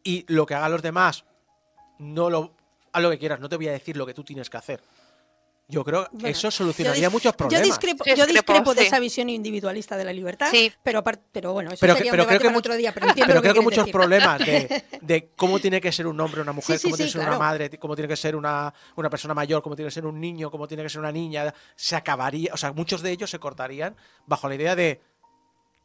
[0.04, 1.24] y lo que hagan los demás
[2.04, 2.54] no lo
[2.92, 4.82] haz lo que quieras, no te voy a decir lo que tú tienes que hacer.
[5.70, 7.62] Yo creo que Bueno, eso solucionaría dis- muchos problemas.
[7.66, 8.88] Yo discrepo, Yo discrepo, discrepo de sí.
[8.88, 10.72] esa visión individualista de la libertad, Sí.
[10.84, 11.02] pero,
[11.32, 13.28] pero bueno, eso pero, que- sería pero un creo que para otro día, pero entiendo
[13.30, 13.94] pero lo creo que quieres muchos decir.
[13.94, 17.08] problemas de, de cómo tiene que ser un hombre, una mujer, Sí, sí, cómo tiene
[17.08, 17.40] que sí, ser una claro.
[17.40, 20.20] madre, t- cómo tiene que ser una, una persona mayor, cómo tiene que ser un
[20.20, 23.40] niño, cómo tiene que ser una niña, se acabaría, o sea, muchos de ellos se
[23.40, 23.96] cortarían
[24.28, 25.02] bajo la idea de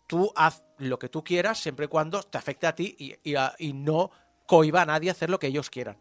[0.09, 3.37] tú haz lo que tú quieras siempre y cuando te afecte a ti y, y
[3.37, 4.11] a- y no
[4.47, 5.97] cohiba a nadie a hacer lo que ellos quieran.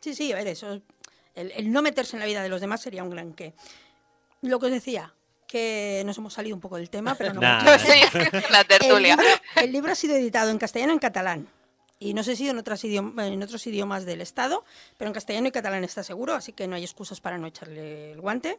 [0.00, 0.80] Sí, sí, a ver, eso.
[1.34, 3.54] El, el no meterse en la vida de los demás sería un gran qué.
[4.42, 5.14] Lo que os decía,
[5.46, 7.62] que nos hemos salido un poco del tema, pero no Nah.
[8.50, 9.16] la El tertulia.
[9.16, 11.48] libro, el libro ha sido editado en castellano y en catalán.
[11.98, 14.64] Y no sé si en, otras en otros idiomas del Estado,
[14.96, 18.12] pero en castellano y catalán está seguro, así que no hay excusas para no echarle
[18.12, 18.58] el guante.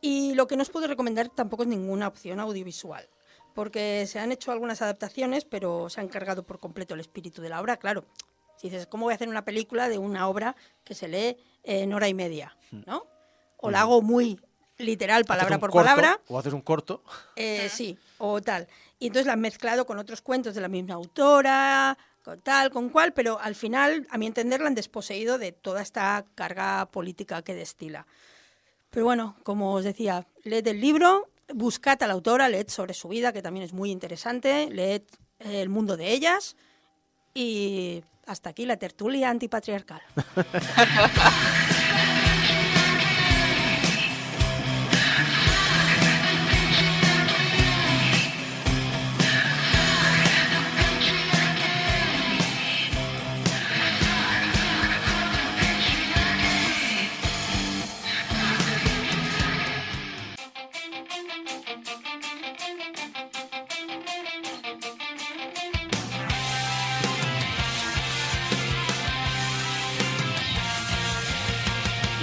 [0.00, 3.06] Y lo que no os puedo recomendar tampoco es ninguna opción audiovisual,
[3.54, 7.50] porque se han hecho algunas adaptaciones, pero se han cargado por completo el espíritu de
[7.50, 7.76] la obra.
[7.76, 8.06] Claro,
[8.70, 12.08] dices, ¿cómo voy a hacer una película de una obra que se lee en hora
[12.08, 12.56] y media?
[12.70, 13.06] ¿no?
[13.58, 14.38] O la hago muy
[14.78, 16.20] literal, palabra por corto, palabra.
[16.28, 17.02] O haces un corto.
[17.36, 18.66] Eh, sí, o tal.
[18.98, 22.88] Y entonces la han mezclado con otros cuentos de la misma autora, con tal, con
[22.88, 27.42] cual, pero al final, a mi entender, la han desposeído de toda esta carga política
[27.42, 28.06] que destila.
[28.90, 33.08] Pero bueno, como os decía, leed el libro, buscad a la autora, leed sobre su
[33.08, 35.02] vida, que también es muy interesante, leed
[35.40, 36.56] eh, el mundo de ellas
[37.34, 40.00] y hasta aquí la tertulia antipatriarcal.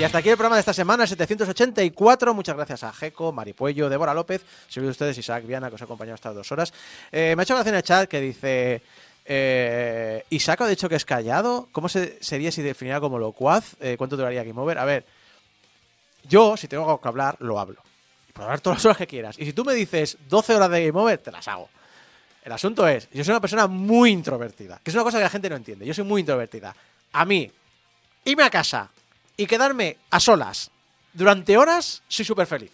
[0.01, 2.33] Y hasta aquí el programa de esta semana, el 784.
[2.33, 5.85] Muchas gracias a Jeco, Maripuello, Débora López, servidor de ustedes Isaac Viana, que os ha
[5.85, 6.73] acompañado estas dos horas.
[7.11, 8.81] Eh, me ha hecho gracia en el chat que dice.
[9.23, 11.69] Eh, Isaac ha dicho que es callado.
[11.71, 13.75] ¿Cómo se, sería si definiera como locuaz?
[13.79, 14.79] Eh, ¿Cuánto duraría Game Over?
[14.79, 15.05] A ver,
[16.27, 17.83] yo, si tengo que hablar, lo hablo.
[18.27, 19.37] Y puedo hablar todas las horas que quieras.
[19.37, 21.69] Y si tú me dices 12 horas de Game Over, te las hago.
[22.43, 25.29] El asunto es, yo soy una persona muy introvertida, que es una cosa que la
[25.29, 25.85] gente no entiende.
[25.85, 26.75] Yo soy muy introvertida.
[27.13, 27.51] A mí,
[28.25, 28.89] irme a casa
[29.41, 30.69] y quedarme a solas
[31.13, 32.71] durante horas, soy súper feliz.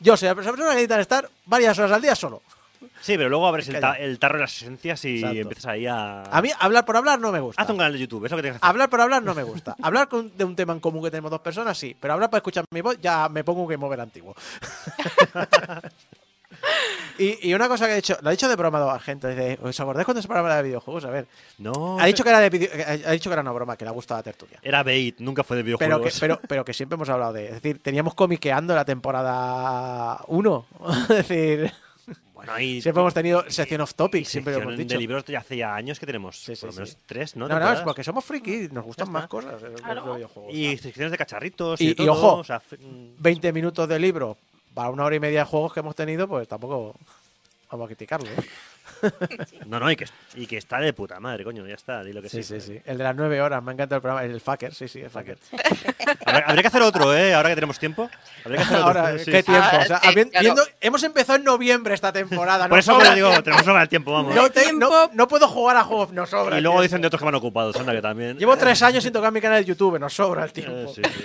[0.00, 2.42] Yo soy la persona que necesita estar varias horas al día solo.
[3.00, 5.38] Sí, pero luego abres el, ta- el tarro de las esencias y Exacto.
[5.38, 6.22] empiezas ahí a.
[6.22, 7.60] A mí hablar por hablar no me gusta.
[7.62, 8.70] Haz un canal de YouTube, es lo que tienes que hacer.
[8.70, 9.76] Hablar por hablar no me gusta.
[9.82, 11.94] Hablar con- de un tema en común que tenemos dos personas, sí.
[12.00, 14.34] Pero hablar para escuchar mi voz, ya me pongo un game over antiguo.
[17.18, 19.28] y, y una cosa que ha dicho, lo ha dicho de broma a gente.
[19.28, 21.04] Dice, ¿os acordáis cuando se hablaba de videojuegos?
[21.04, 21.26] A ver,
[21.58, 21.98] No.
[22.00, 22.70] ha dicho que era de video-
[23.06, 24.58] ha dicho que era una broma, que le ha gustado la tertulia.
[24.62, 26.20] Era bait, nunca fue de Pero que, videojuegos.
[26.20, 27.46] pero, pero que siempre hemos hablado de.
[27.46, 30.66] Es decir, teníamos comiqueando la temporada 1.
[31.02, 31.72] es decir,
[32.34, 34.94] Bueno, siempre hemos tenido sección off topic, y siempre lo hemos dicho.
[34.94, 36.96] de libros ya hace ya años que tenemos Sí, sí, por lo menos sí.
[37.06, 37.48] tres, ¿no?
[37.48, 39.62] No, no, es porque somos friki, nos gustan más cosas.
[39.62, 40.14] eh, los Claro.
[40.14, 40.52] videojuegos.
[40.52, 43.52] Y secciones de cacharritos Y- y, y de todo, ojo, o sea, f- mm, 20
[43.52, 44.36] minutos de libro
[44.74, 46.94] para una hora y media de juegos que hemos tenido, pues tampoco
[47.70, 48.28] vamos a criticarlo.
[48.28, 48.44] ¿eh?
[49.66, 52.20] No, no, y que, y que está de puta madre, coño, ya está, di lo
[52.22, 52.42] que sí.
[52.42, 52.80] Sí, sí, sí.
[52.84, 54.24] El de las 9 horas, me encanta el programa.
[54.24, 55.36] El fucker, sí, sí, el fucker.
[56.26, 57.34] Habría, habría que hacer otro, ¿eh?
[57.34, 58.08] Ahora que tenemos tiempo.
[58.44, 58.86] Habría que hacer otro.
[59.00, 59.42] Ahora, Sí, qué sí.
[59.44, 59.66] tiempo.
[59.72, 60.40] Ah, o sea, sí, claro.
[60.40, 62.68] viendo- hemos empezado en noviembre esta temporada.
[62.68, 64.34] Por eso me digo, tenemos sobra el tiempo, vamos.
[64.34, 66.58] No, te- no- no puedo jugar a juegos, nos sobra.
[66.58, 68.38] y luego dicen de otros que van ocupados, anda que también.
[68.38, 70.92] Llevo tres años sin tocar mi canal de YouTube, nos sobra el Eh, tiempo.
[70.94, 71.24] sí, sí.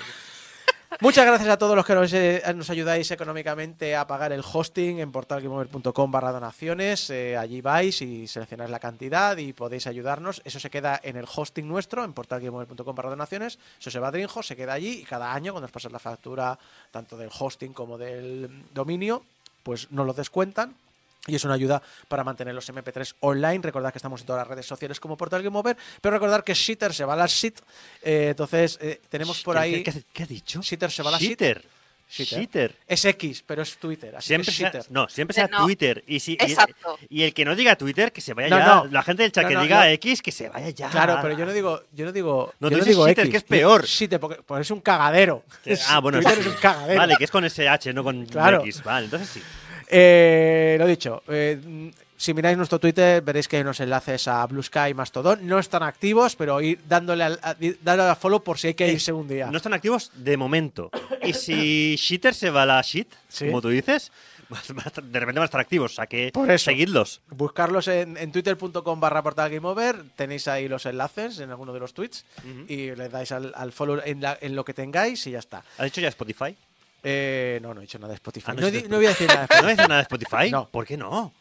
[1.01, 4.99] Muchas gracias a todos los que nos, eh, nos ayudáis económicamente a pagar el hosting
[4.99, 7.09] en portalgameover.com barra donaciones.
[7.09, 10.41] Eh, allí vais y seleccionáis la cantidad y podéis ayudarnos.
[10.43, 13.59] Eso se queda en el hosting nuestro, en portalgameover.com barra donaciones.
[13.79, 15.99] Eso se va a Drinjo, se queda allí y cada año, cuando os pasan la
[15.99, 16.59] factura
[16.91, 19.23] tanto del hosting como del dominio,
[19.63, 20.75] pues nos lo descuentan.
[21.27, 23.59] Y es una ayuda para mantener los MP3 online.
[23.61, 25.77] Recordad que estamos en todas las redes sociales como Portal Game Over.
[26.01, 27.59] Pero recordad que Shitter se va a la shit.
[28.01, 29.83] Eh, entonces, eh, tenemos por ¿Qué- ahí.
[29.83, 30.61] ¿Qué, qué ha dicho?
[30.61, 31.29] Shitter se va a la shit.
[31.29, 31.65] Shitter.
[32.11, 32.39] Shitter.
[32.39, 32.75] Shitter.
[32.87, 34.15] Es X, pero es Twitter.
[34.15, 34.85] Así Siempre que sea, Shitter.
[34.91, 35.63] no, siempre sea no.
[35.63, 36.03] Twitter.
[36.07, 36.97] Y, si, y, Exacto.
[37.07, 38.65] y el que no diga Twitter, que se vaya No, ya.
[38.65, 38.85] no.
[38.85, 40.89] La gente del chat No, que no, diga yo- X, que se vaya ya.
[40.89, 43.25] Claro, pero yo no digo, yo no digo, No, yo tú no dices digo Shitter,
[43.27, 43.85] X, que es peor.
[43.85, 45.43] Shitter, porque, porque es un cagadero.
[45.87, 46.39] Ah, bueno, Twitter sí.
[46.41, 46.99] es un cagadero.
[46.99, 48.61] Vale, que es con SH, no con Claro.
[48.61, 48.81] X.
[48.83, 49.43] Vale, entonces sí.
[49.91, 54.61] Eh, lo dicho, eh, si miráis nuestro Twitter veréis que hay unos enlaces a Blue
[54.61, 55.47] Sky y Mastodon.
[55.47, 59.11] No están activos, pero ir dándole al, a, follow por si hay que Eh, irse
[59.11, 59.49] un día.
[59.49, 60.91] No están activos de momento.
[61.23, 63.47] Y si Shitter se va a la shit, Sí.
[63.47, 64.11] como tú dices,
[64.51, 65.93] de repente van a estar activos.
[65.93, 66.65] O sea que Por eso.
[66.65, 67.21] seguidlos.
[67.29, 71.79] Buscarlos en, en twitter.com barra portal game over, tenéis ahí los enlaces en alguno de
[71.79, 72.25] los tweets
[72.67, 75.63] y le dais al, al follow en, la- en lo que tengáis y ya está.
[75.77, 76.55] ¿Has dicho ya Spotify?
[77.03, 78.51] Eh, no, no he dicho nada de Spotify.
[78.51, 79.71] Ah, no no, dicho no voy a decir nada de ¿No Spotify.
[79.71, 80.51] dices nada de Spotify?
[80.51, 80.69] No.
[80.69, 81.33] ¿Por qué no?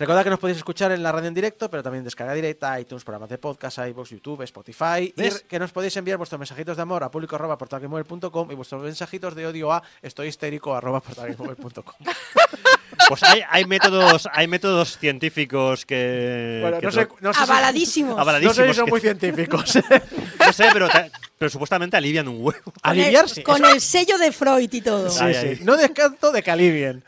[0.00, 3.04] Recordad que nos podéis escuchar en la radio en directo, pero también descarga directa, iTunes,
[3.04, 5.12] programas de podcast, iVoox, YouTube, Spotify.
[5.14, 5.44] Y ¿Ves?
[5.46, 9.46] que nos podéis enviar vuestros mensajitos de amor a público portalgameover.com y vuestros mensajitos de
[9.46, 11.84] odio a estoy histérico arroba portalgameover.com.
[13.08, 16.58] Pues hay, hay métodos, hay métodos científicos que.
[16.62, 18.18] Bueno, que no sé, no sé si- Avaladísimos.
[18.18, 19.78] Avala- no sé si son que- muy científicos.
[20.40, 22.62] No sé, pero, te- pero supuestamente alivian un huevo.
[22.64, 23.42] Con el- Aliviarse.
[23.42, 25.08] Con el sello de Freud y todo.
[25.10, 25.64] Sí, sí.
[25.64, 27.04] No descanto de que alivien.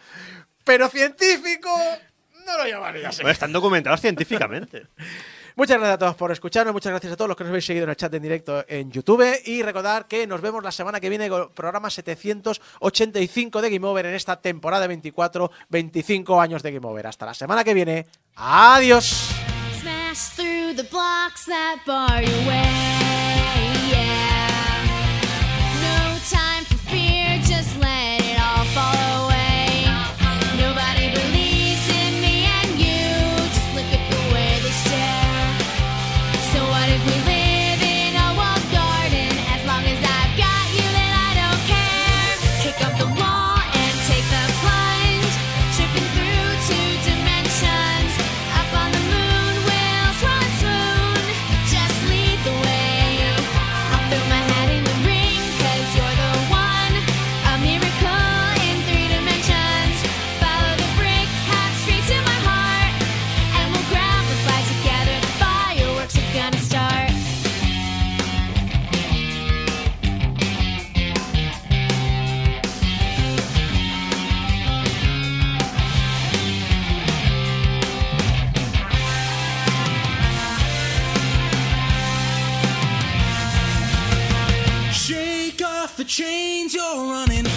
[0.64, 1.68] Pero científico
[2.46, 3.22] no lo llamaría así.
[3.22, 4.86] Bueno, están documentados científicamente.
[5.56, 7.84] Muchas gracias a todos por escucharnos, muchas gracias a todos los que nos habéis seguido
[7.84, 11.08] en el chat en directo en YouTube y recordar que nos vemos la semana que
[11.08, 16.72] viene con el programa 785 de Game Over en esta temporada 24, 25 años de
[16.72, 17.06] Game Over.
[17.06, 18.06] Hasta la semana que viene.
[18.36, 19.30] Adiós.
[85.96, 87.51] The chains, you're running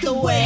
[0.00, 0.45] the way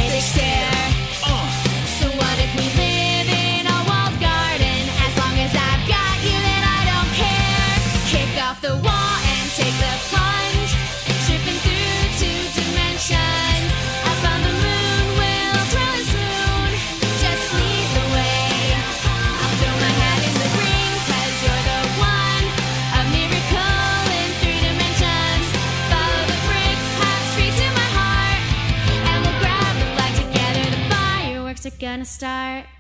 [31.91, 32.80] gonna start.